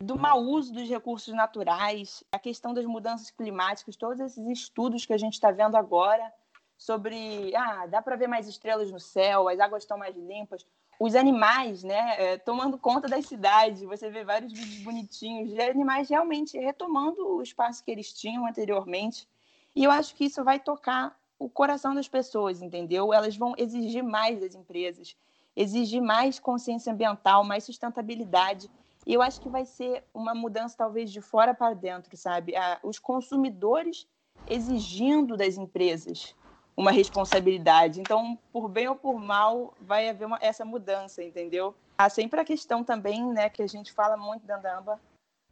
do 0.00 0.18
mau 0.18 0.40
uso 0.40 0.72
dos 0.72 0.88
recursos 0.88 1.32
naturais, 1.34 2.24
a 2.32 2.38
questão 2.38 2.74
das 2.74 2.84
mudanças 2.84 3.30
climáticas, 3.30 3.96
todos 3.96 4.20
esses 4.20 4.46
estudos 4.48 5.06
que 5.06 5.12
a 5.12 5.18
gente 5.18 5.34
está 5.34 5.50
vendo 5.50 5.76
agora 5.76 6.32
sobre, 6.76 7.54
ah, 7.54 7.86
dá 7.86 8.02
para 8.02 8.16
ver 8.16 8.26
mais 8.26 8.48
estrelas 8.48 8.90
no 8.90 9.00
céu, 9.00 9.48
as 9.48 9.58
águas 9.60 9.84
estão 9.84 9.96
mais 9.96 10.16
limpas, 10.16 10.66
os 10.98 11.14
animais, 11.14 11.82
né, 11.82 12.14
é, 12.18 12.38
tomando 12.38 12.78
conta 12.78 13.08
das 13.08 13.26
cidades, 13.26 13.82
você 13.82 14.10
vê 14.10 14.24
vários 14.24 14.52
vídeos 14.52 14.82
bonitinhos 14.82 15.50
de 15.50 15.60
animais 15.60 16.08
realmente 16.08 16.58
retomando 16.58 17.26
o 17.26 17.42
espaço 17.42 17.82
que 17.82 17.90
eles 17.90 18.12
tinham 18.12 18.46
anteriormente, 18.46 19.28
e 19.74 19.84
eu 19.84 19.90
acho 19.90 20.14
que 20.14 20.24
isso 20.24 20.44
vai 20.44 20.58
tocar 20.58 21.18
o 21.38 21.48
coração 21.48 21.94
das 21.94 22.08
pessoas, 22.08 22.62
entendeu? 22.62 23.12
Elas 23.12 23.36
vão 23.36 23.54
exigir 23.58 24.04
mais 24.04 24.40
das 24.40 24.54
empresas, 24.54 25.16
exigir 25.56 26.00
mais 26.00 26.38
consciência 26.38 26.92
ambiental, 26.92 27.44
mais 27.44 27.64
sustentabilidade, 27.64 28.70
e 29.06 29.14
eu 29.14 29.22
acho 29.22 29.40
que 29.40 29.48
vai 29.48 29.64
ser 29.64 30.04
uma 30.12 30.34
mudança, 30.34 30.76
talvez, 30.76 31.12
de 31.12 31.20
fora 31.20 31.54
para 31.54 31.74
dentro, 31.74 32.16
sabe? 32.16 32.54
os 32.82 32.98
consumidores 32.98 34.06
exigindo 34.46 35.36
das 35.36 35.56
empresas 35.56 36.34
uma 36.76 36.90
responsabilidade. 36.90 38.00
Então, 38.00 38.38
por 38.52 38.68
bem 38.68 38.88
ou 38.88 38.96
por 38.96 39.18
mal, 39.18 39.74
vai 39.80 40.08
haver 40.08 40.26
uma, 40.26 40.38
essa 40.40 40.64
mudança, 40.64 41.22
entendeu? 41.22 41.74
Há 41.96 42.08
sempre 42.08 42.40
a 42.40 42.44
questão 42.44 42.82
também, 42.82 43.24
né, 43.32 43.48
que 43.48 43.62
a 43.62 43.66
gente 43.66 43.92
fala 43.92 44.16
muito 44.16 44.44
da 44.44 44.56
Amba, 44.76 45.00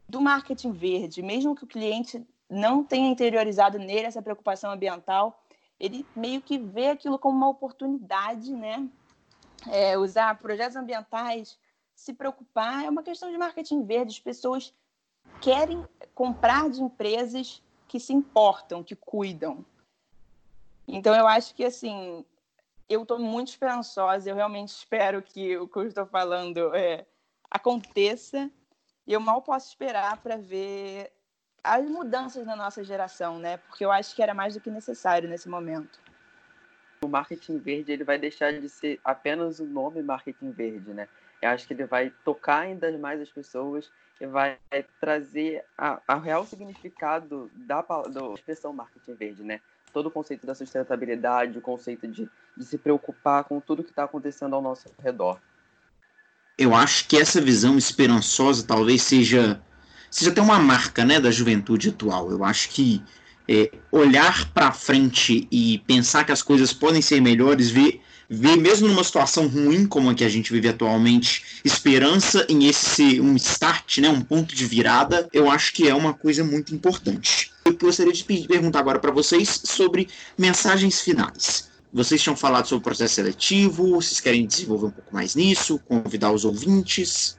do 0.07 0.19
marketing 0.19 0.71
verde. 0.71 1.21
Mesmo 1.21 1.55
que 1.55 1.63
o 1.63 1.67
cliente 1.67 2.25
não 2.49 2.83
tenha 2.83 3.09
interiorizado 3.09 3.79
nele 3.79 4.05
essa 4.05 4.21
preocupação 4.21 4.71
ambiental, 4.71 5.41
ele 5.79 6.05
meio 6.15 6.41
que 6.41 6.57
vê 6.57 6.89
aquilo 6.89 7.17
como 7.17 7.37
uma 7.37 7.49
oportunidade, 7.49 8.53
né? 8.53 8.87
É, 9.71 9.97
usar 9.97 10.37
projetos 10.39 10.75
ambientais 10.75 11.57
se 11.95 12.13
preocupar, 12.13 12.85
é 12.85 12.89
uma 12.89 13.03
questão 13.03 13.31
de 13.31 13.37
marketing 13.37 13.83
verde. 13.85 14.13
As 14.13 14.19
pessoas 14.19 14.73
querem 15.41 15.85
comprar 16.13 16.69
de 16.69 16.81
empresas 16.81 17.61
que 17.87 17.99
se 17.99 18.13
importam, 18.13 18.83
que 18.83 18.95
cuidam. 18.95 19.65
Então, 20.87 21.15
eu 21.15 21.27
acho 21.27 21.53
que, 21.55 21.63
assim, 21.63 22.25
eu 22.89 23.03
estou 23.03 23.19
muito 23.19 23.49
esperançosa, 23.49 24.29
eu 24.29 24.35
realmente 24.35 24.69
espero 24.69 25.21
que 25.21 25.57
o 25.57 25.67
que 25.67 25.77
eu 25.77 25.87
estou 25.87 26.05
falando 26.05 26.73
é, 26.75 27.05
aconteça, 27.49 28.49
e 29.05 29.13
eu 29.13 29.19
mal 29.19 29.41
posso 29.41 29.69
esperar 29.69 30.17
para 30.17 30.37
ver 30.37 31.11
as 31.63 31.89
mudanças 31.89 32.45
na 32.45 32.55
nossa 32.55 32.83
geração, 32.83 33.39
né? 33.39 33.57
Porque 33.57 33.85
eu 33.85 33.91
acho 33.91 34.15
que 34.15 34.21
era 34.21 34.33
mais 34.33 34.53
do 34.53 34.59
que 34.59 34.69
necessário 34.69 35.29
nesse 35.29 35.47
momento. 35.47 35.99
o 37.01 37.07
marketing 37.07 37.59
verde 37.59 37.91
ele 37.91 38.03
vai 38.03 38.17
deixar 38.17 38.53
de 38.53 38.69
ser 38.69 38.99
apenas 39.03 39.59
o 39.59 39.65
nome 39.65 40.01
marketing 40.01 40.51
verde, 40.51 40.93
né? 40.93 41.07
Eu 41.43 41.49
acho 41.49 41.67
que 41.67 41.73
ele 41.73 41.85
vai 41.85 42.11
tocar 42.23 42.61
ainda 42.61 42.97
mais 42.97 43.19
as 43.19 43.29
pessoas 43.29 43.91
e 44.21 44.25
vai 44.25 44.57
trazer 45.01 45.61
a 45.77 46.15
real 46.15 46.45
significado 46.45 47.51
da, 47.53 47.81
da 47.81 48.33
expressão 48.33 48.71
marketing 48.71 49.13
verde, 49.13 49.43
né? 49.43 49.59
Todo 49.91 50.05
o 50.05 50.11
conceito 50.11 50.47
da 50.47 50.55
sustentabilidade, 50.55 51.57
o 51.57 51.61
conceito 51.61 52.07
de, 52.07 52.29
de 52.55 52.65
se 52.65 52.77
preocupar 52.77 53.43
com 53.43 53.59
tudo 53.59 53.83
que 53.83 53.89
está 53.89 54.05
acontecendo 54.05 54.55
ao 54.55 54.61
nosso 54.61 54.87
redor. 55.03 55.37
Eu 56.57 56.73
acho 56.73 57.09
que 57.09 57.17
essa 57.17 57.41
visão 57.41 57.77
esperançosa 57.77 58.65
talvez 58.65 59.01
seja 59.01 59.61
seja 60.09 60.31
até 60.31 60.41
uma 60.41 60.59
marca 60.59 61.03
né, 61.03 61.19
da 61.19 61.29
juventude 61.29 61.89
atual. 61.89 62.31
Eu 62.31 62.45
acho 62.45 62.69
que 62.69 63.03
é, 63.49 63.69
olhar 63.91 64.49
para 64.53 64.71
frente 64.71 65.47
e 65.51 65.79
pensar 65.79 66.23
que 66.23 66.31
as 66.31 66.41
coisas 66.41 66.71
podem 66.71 67.01
ser 67.01 67.19
melhores, 67.19 67.69
ver, 67.69 67.99
ver 68.33 68.57
mesmo 68.57 68.87
numa 68.87 69.03
situação 69.03 69.47
ruim 69.47 69.85
como 69.85 70.09
a 70.09 70.15
que 70.15 70.23
a 70.23 70.29
gente 70.29 70.51
vive 70.51 70.67
atualmente, 70.67 71.61
esperança 71.63 72.45
em 72.49 72.67
esse 72.67 73.21
um 73.21 73.35
start, 73.35 73.99
né, 73.99 74.09
um 74.09 74.21
ponto 74.21 74.55
de 74.55 74.65
virada, 74.65 75.27
eu 75.31 75.49
acho 75.49 75.73
que 75.73 75.87
é 75.87 75.93
uma 75.93 76.13
coisa 76.13 76.43
muito 76.43 76.73
importante. 76.73 77.53
Eu 77.63 77.77
gostaria 77.77 78.11
de 78.11 78.23
perguntar 78.23 78.79
agora 78.79 78.99
para 78.99 79.11
vocês 79.11 79.61
sobre 79.63 80.09
mensagens 80.37 81.01
finais. 81.01 81.71
Vocês 81.93 82.21
tinham 82.21 82.35
falado 82.35 82.65
sobre 82.65 82.81
o 82.81 82.83
processo 82.83 83.13
seletivo, 83.15 83.91
vocês 83.91 84.19
querem 84.19 84.47
desenvolver 84.47 84.87
um 84.87 84.91
pouco 84.91 85.13
mais 85.13 85.35
nisso, 85.35 85.77
convidar 85.87 86.31
os 86.31 86.43
ouvintes? 86.43 87.37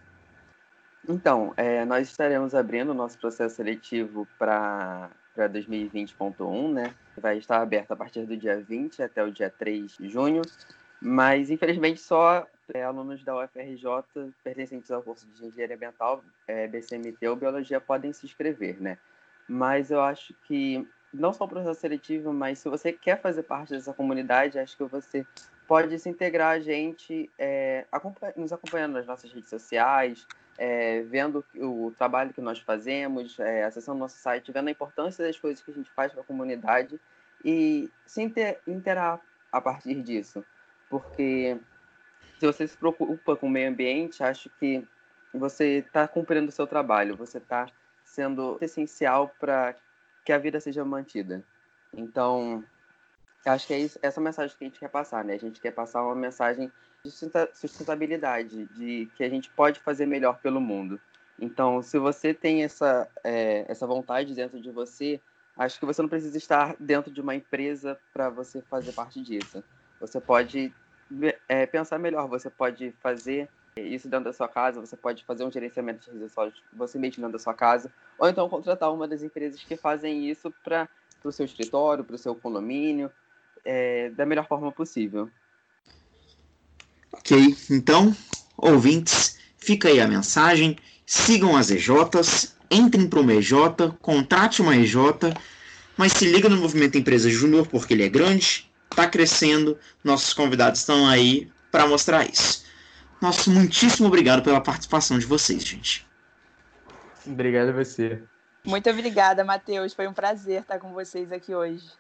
Então, 1.08 1.52
é, 1.56 1.84
nós 1.84 2.08
estaremos 2.08 2.54
abrindo 2.54 2.90
o 2.90 2.94
nosso 2.94 3.18
processo 3.18 3.56
seletivo 3.56 4.26
para 4.38 5.10
2020.1, 5.36 6.72
né? 6.72 6.94
Vai 7.20 7.38
estar 7.38 7.60
aberto 7.60 7.90
a 7.90 7.96
partir 7.96 8.24
do 8.24 8.36
dia 8.36 8.62
20 8.62 9.02
até 9.02 9.22
o 9.22 9.30
dia 9.30 9.50
3 9.50 9.96
de 9.98 10.08
junho, 10.08 10.42
mas 11.04 11.50
infelizmente 11.50 12.00
só 12.00 12.46
é, 12.72 12.82
alunos 12.82 13.22
da 13.22 13.36
UFRJ 13.36 14.32
pertencentes 14.42 14.90
ao 14.90 15.02
curso 15.02 15.26
de 15.28 15.44
Engenharia 15.44 15.76
Ambiental, 15.76 16.24
é, 16.48 16.66
BCMT 16.66 17.28
ou 17.28 17.36
Biologia 17.36 17.78
podem 17.78 18.10
se 18.14 18.24
inscrever, 18.24 18.80
né? 18.80 18.96
Mas 19.46 19.90
eu 19.90 20.00
acho 20.00 20.32
que 20.46 20.88
não 21.12 21.30
só 21.30 21.44
o 21.44 21.48
processo 21.48 21.78
seletivo, 21.78 22.32
mas 22.32 22.58
se 22.58 22.70
você 22.70 22.90
quer 22.90 23.20
fazer 23.20 23.42
parte 23.42 23.74
dessa 23.74 23.92
comunidade, 23.92 24.58
acho 24.58 24.78
que 24.78 24.84
você 24.84 25.26
pode 25.68 25.98
se 25.98 26.08
integrar 26.08 26.52
a 26.52 26.60
gente 26.60 27.30
é, 27.38 27.84
nos 28.34 28.50
acompanhando 28.50 28.94
nas 28.94 29.06
nossas 29.06 29.30
redes 29.30 29.50
sociais, 29.50 30.26
é, 30.56 31.02
vendo 31.02 31.44
o 31.56 31.92
trabalho 31.98 32.32
que 32.32 32.40
nós 32.40 32.58
fazemos, 32.60 33.38
é, 33.38 33.64
acessando 33.64 33.98
nosso 33.98 34.16
site, 34.16 34.50
vendo 34.50 34.68
a 34.68 34.70
importância 34.70 35.22
das 35.22 35.38
coisas 35.38 35.62
que 35.62 35.70
a 35.70 35.74
gente 35.74 35.90
faz 35.90 36.12
para 36.12 36.22
a 36.22 36.24
comunidade 36.24 36.98
e 37.44 37.90
se 38.06 38.22
inter, 38.22 38.58
interar 38.66 39.20
a 39.52 39.60
partir 39.60 40.02
disso. 40.02 40.42
Porque 40.94 41.58
se 42.38 42.46
você 42.46 42.68
se 42.68 42.76
preocupa 42.76 43.34
com 43.34 43.48
o 43.48 43.50
meio 43.50 43.68
ambiente, 43.68 44.22
acho 44.22 44.48
que 44.60 44.86
você 45.34 45.78
está 45.78 46.06
cumprindo 46.06 46.50
o 46.50 46.52
seu 46.52 46.68
trabalho, 46.68 47.16
você 47.16 47.38
está 47.38 47.66
sendo 48.04 48.56
essencial 48.60 49.28
para 49.40 49.74
que 50.24 50.32
a 50.32 50.38
vida 50.38 50.60
seja 50.60 50.84
mantida. 50.84 51.42
Então, 51.92 52.64
acho 53.44 53.66
que 53.66 53.74
é 53.74 53.80
isso, 53.80 53.98
essa 54.02 54.20
mensagem 54.20 54.56
que 54.56 54.64
a 54.64 54.68
gente 54.68 54.78
quer 54.78 54.88
passar, 54.88 55.24
né? 55.24 55.34
A 55.34 55.38
gente 55.38 55.60
quer 55.60 55.72
passar 55.72 56.00
uma 56.04 56.14
mensagem 56.14 56.70
de 57.04 57.10
sustentabilidade, 57.10 58.66
de 58.66 59.10
que 59.16 59.24
a 59.24 59.28
gente 59.28 59.50
pode 59.50 59.80
fazer 59.80 60.06
melhor 60.06 60.38
pelo 60.38 60.60
mundo. 60.60 61.00
Então, 61.40 61.82
se 61.82 61.98
você 61.98 62.32
tem 62.32 62.62
essa, 62.62 63.08
é, 63.24 63.64
essa 63.66 63.84
vontade 63.84 64.32
dentro 64.32 64.60
de 64.60 64.70
você, 64.70 65.20
acho 65.56 65.76
que 65.76 65.86
você 65.86 66.00
não 66.00 66.08
precisa 66.08 66.38
estar 66.38 66.76
dentro 66.78 67.10
de 67.10 67.20
uma 67.20 67.34
empresa 67.34 67.98
para 68.12 68.30
você 68.30 68.62
fazer 68.62 68.92
parte 68.92 69.20
disso. 69.20 69.64
Você 70.00 70.20
pode 70.20 70.72
é, 71.48 71.66
pensar 71.66 71.98
melhor, 71.98 72.28
você 72.28 72.50
pode 72.50 72.92
fazer 73.02 73.48
isso 73.76 74.08
dentro 74.08 74.26
da 74.26 74.32
sua 74.32 74.48
casa, 74.48 74.80
você 74.80 74.96
pode 74.96 75.24
fazer 75.24 75.44
um 75.44 75.50
gerenciamento 75.50 76.04
de 76.04 76.18
resíduos 76.18 76.62
você 76.72 76.98
mesmo 76.98 77.16
dentro 77.16 77.32
da 77.32 77.38
sua 77.38 77.54
casa, 77.54 77.92
ou 78.18 78.28
então 78.28 78.48
contratar 78.48 78.92
uma 78.92 79.08
das 79.08 79.22
empresas 79.22 79.60
que 79.62 79.76
fazem 79.76 80.28
isso 80.28 80.52
para 80.62 80.88
o 81.24 81.32
seu 81.32 81.44
escritório, 81.44 82.04
para 82.04 82.14
o 82.14 82.18
seu 82.18 82.34
condomínio, 82.34 83.10
é, 83.64 84.10
da 84.10 84.24
melhor 84.24 84.46
forma 84.46 84.70
possível. 84.70 85.28
Ok, 87.12 87.56
então, 87.70 88.14
ouvintes, 88.56 89.38
fica 89.56 89.88
aí 89.88 90.00
a 90.00 90.06
mensagem. 90.06 90.76
Sigam 91.06 91.56
as 91.56 91.70
EJs, 91.70 92.56
entrem 92.70 93.08
para 93.08 93.20
uma 93.20 93.34
EJ, 93.34 93.52
contrate 94.00 94.62
uma 94.62 94.76
EJ, 94.76 94.96
mas 95.96 96.12
se 96.12 96.26
liga 96.26 96.48
no 96.48 96.56
Movimento 96.56 96.98
Empresa 96.98 97.30
Júnior 97.30 97.66
porque 97.66 97.94
ele 97.94 98.04
é 98.04 98.08
grande, 98.08 98.70
está 98.90 99.08
crescendo, 99.08 99.78
nossos 100.02 100.32
convidados 100.32 100.80
estão 100.80 101.06
aí 101.08 101.50
para 101.70 101.86
mostrar 101.86 102.28
isso. 102.28 102.64
Nosso 103.20 103.50
muitíssimo 103.50 104.08
obrigado 104.08 104.42
pela 104.42 104.60
participação 104.60 105.18
de 105.18 105.26
vocês, 105.26 105.64
gente. 105.64 106.06
Obrigado 107.26 107.70
a 107.70 107.72
você. 107.72 108.22
Muito 108.64 108.88
obrigada, 108.88 109.44
Matheus. 109.44 109.94
Foi 109.94 110.06
um 110.06 110.12
prazer 110.12 110.62
estar 110.62 110.78
com 110.78 110.92
vocês 110.92 111.32
aqui 111.32 111.54
hoje. 111.54 111.90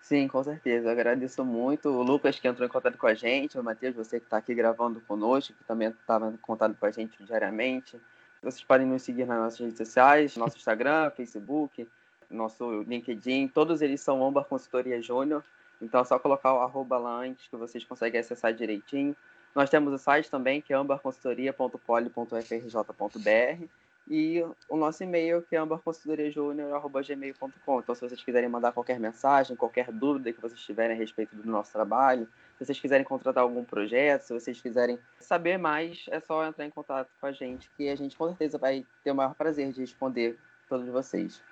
Sim, 0.00 0.28
com 0.28 0.42
certeza. 0.42 0.86
Eu 0.86 0.92
agradeço 0.92 1.44
muito 1.44 1.88
o 1.88 2.02
Lucas 2.02 2.38
que 2.38 2.46
entrou 2.46 2.66
em 2.66 2.70
contato 2.70 2.96
com 2.96 3.06
a 3.06 3.14
gente, 3.14 3.58
o 3.58 3.64
Matheus, 3.64 3.96
você 3.96 4.20
que 4.20 4.26
está 4.26 4.36
aqui 4.36 4.54
gravando 4.54 5.00
conosco, 5.00 5.52
que 5.52 5.64
também 5.64 5.88
estava 5.88 6.28
em 6.28 6.36
contato 6.36 6.76
com 6.78 6.86
a 6.86 6.90
gente 6.90 7.22
diariamente. 7.24 8.00
Vocês 8.42 8.62
podem 8.62 8.86
nos 8.86 9.02
seguir 9.02 9.26
nas 9.26 9.38
nossas 9.38 9.58
redes 9.58 9.78
sociais, 9.78 10.36
nosso 10.36 10.56
Instagram, 10.56 11.10
Facebook, 11.10 11.88
nosso 12.30 12.82
LinkedIn, 12.82 13.48
todos 13.48 13.82
eles 13.82 14.00
são 14.00 14.20
Ombar 14.20 14.44
Consultoria 14.44 15.02
Júnior. 15.02 15.42
Então 15.80 16.00
é 16.00 16.04
só 16.04 16.18
colocar 16.18 16.52
o 16.54 16.60
arroba 16.60 16.98
lá 16.98 17.20
antes 17.20 17.46
que 17.48 17.56
vocês 17.56 17.84
conseguem 17.84 18.20
acessar 18.20 18.52
direitinho. 18.52 19.16
Nós 19.54 19.70
temos 19.70 19.92
o 19.92 19.98
site 19.98 20.28
também, 20.30 20.60
que 20.60 20.72
é 20.72 20.76
ambarconsultoria.poli.frj.br 20.76 23.66
e 24.08 24.40
o 24.68 24.76
nosso 24.76 25.02
e-mail, 25.02 25.42
que 25.42 25.56
é 25.56 25.58
ambarconsultoriajunior.gmail.com. 25.58 27.80
Então, 27.80 27.92
se 27.94 28.00
vocês 28.00 28.22
quiserem 28.22 28.48
mandar 28.48 28.72
qualquer 28.72 29.00
mensagem, 29.00 29.56
qualquer 29.56 29.90
dúvida 29.90 30.32
que 30.32 30.40
vocês 30.40 30.60
tiverem 30.60 30.96
a 30.96 30.98
respeito 30.98 31.34
do 31.34 31.50
nosso 31.50 31.72
trabalho, 31.72 32.28
se 32.56 32.64
vocês 32.64 32.78
quiserem 32.78 33.04
contratar 33.04 33.42
algum 33.42 33.64
projeto, 33.64 34.22
se 34.22 34.32
vocês 34.32 34.60
quiserem 34.60 34.96
saber 35.18 35.58
mais, 35.58 36.06
é 36.10 36.20
só 36.20 36.46
entrar 36.46 36.64
em 36.64 36.70
contato 36.70 37.08
com 37.20 37.26
a 37.26 37.32
gente, 37.32 37.68
que 37.76 37.88
a 37.88 37.96
gente 37.96 38.16
com 38.16 38.28
certeza 38.28 38.58
vai 38.58 38.86
ter 39.02 39.10
o 39.10 39.14
maior 39.14 39.34
prazer 39.34 39.72
de 39.72 39.80
responder 39.80 40.38
todos 40.68 40.86
vocês. 40.88 41.42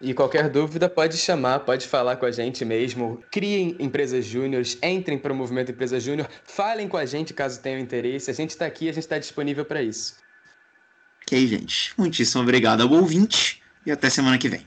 E 0.00 0.14
qualquer 0.14 0.48
dúvida 0.48 0.88
pode 0.88 1.18
chamar, 1.18 1.60
pode 1.60 1.86
falar 1.86 2.16
com 2.16 2.24
a 2.24 2.30
gente 2.30 2.64
mesmo. 2.64 3.22
Criem 3.30 3.76
empresas 3.78 4.24
júniores, 4.24 4.78
entrem 4.82 5.18
para 5.18 5.30
o 5.30 5.36
movimento 5.36 5.70
Empresa 5.70 6.00
Júnior, 6.00 6.26
falem 6.42 6.88
com 6.88 6.96
a 6.96 7.04
gente 7.04 7.34
caso 7.34 7.60
tenham 7.60 7.78
interesse. 7.78 8.30
A 8.30 8.34
gente 8.34 8.50
está 8.50 8.64
aqui, 8.64 8.88
a 8.88 8.92
gente 8.92 9.02
está 9.02 9.18
disponível 9.18 9.64
para 9.64 9.82
isso. 9.82 10.14
Ok, 11.22 11.46
gente. 11.46 11.92
Muitíssimo 11.98 12.42
obrigado 12.42 12.82
ao 12.82 12.90
ouvinte 12.90 13.62
e 13.84 13.90
até 13.90 14.08
semana 14.08 14.38
que 14.38 14.48
vem. 14.48 14.66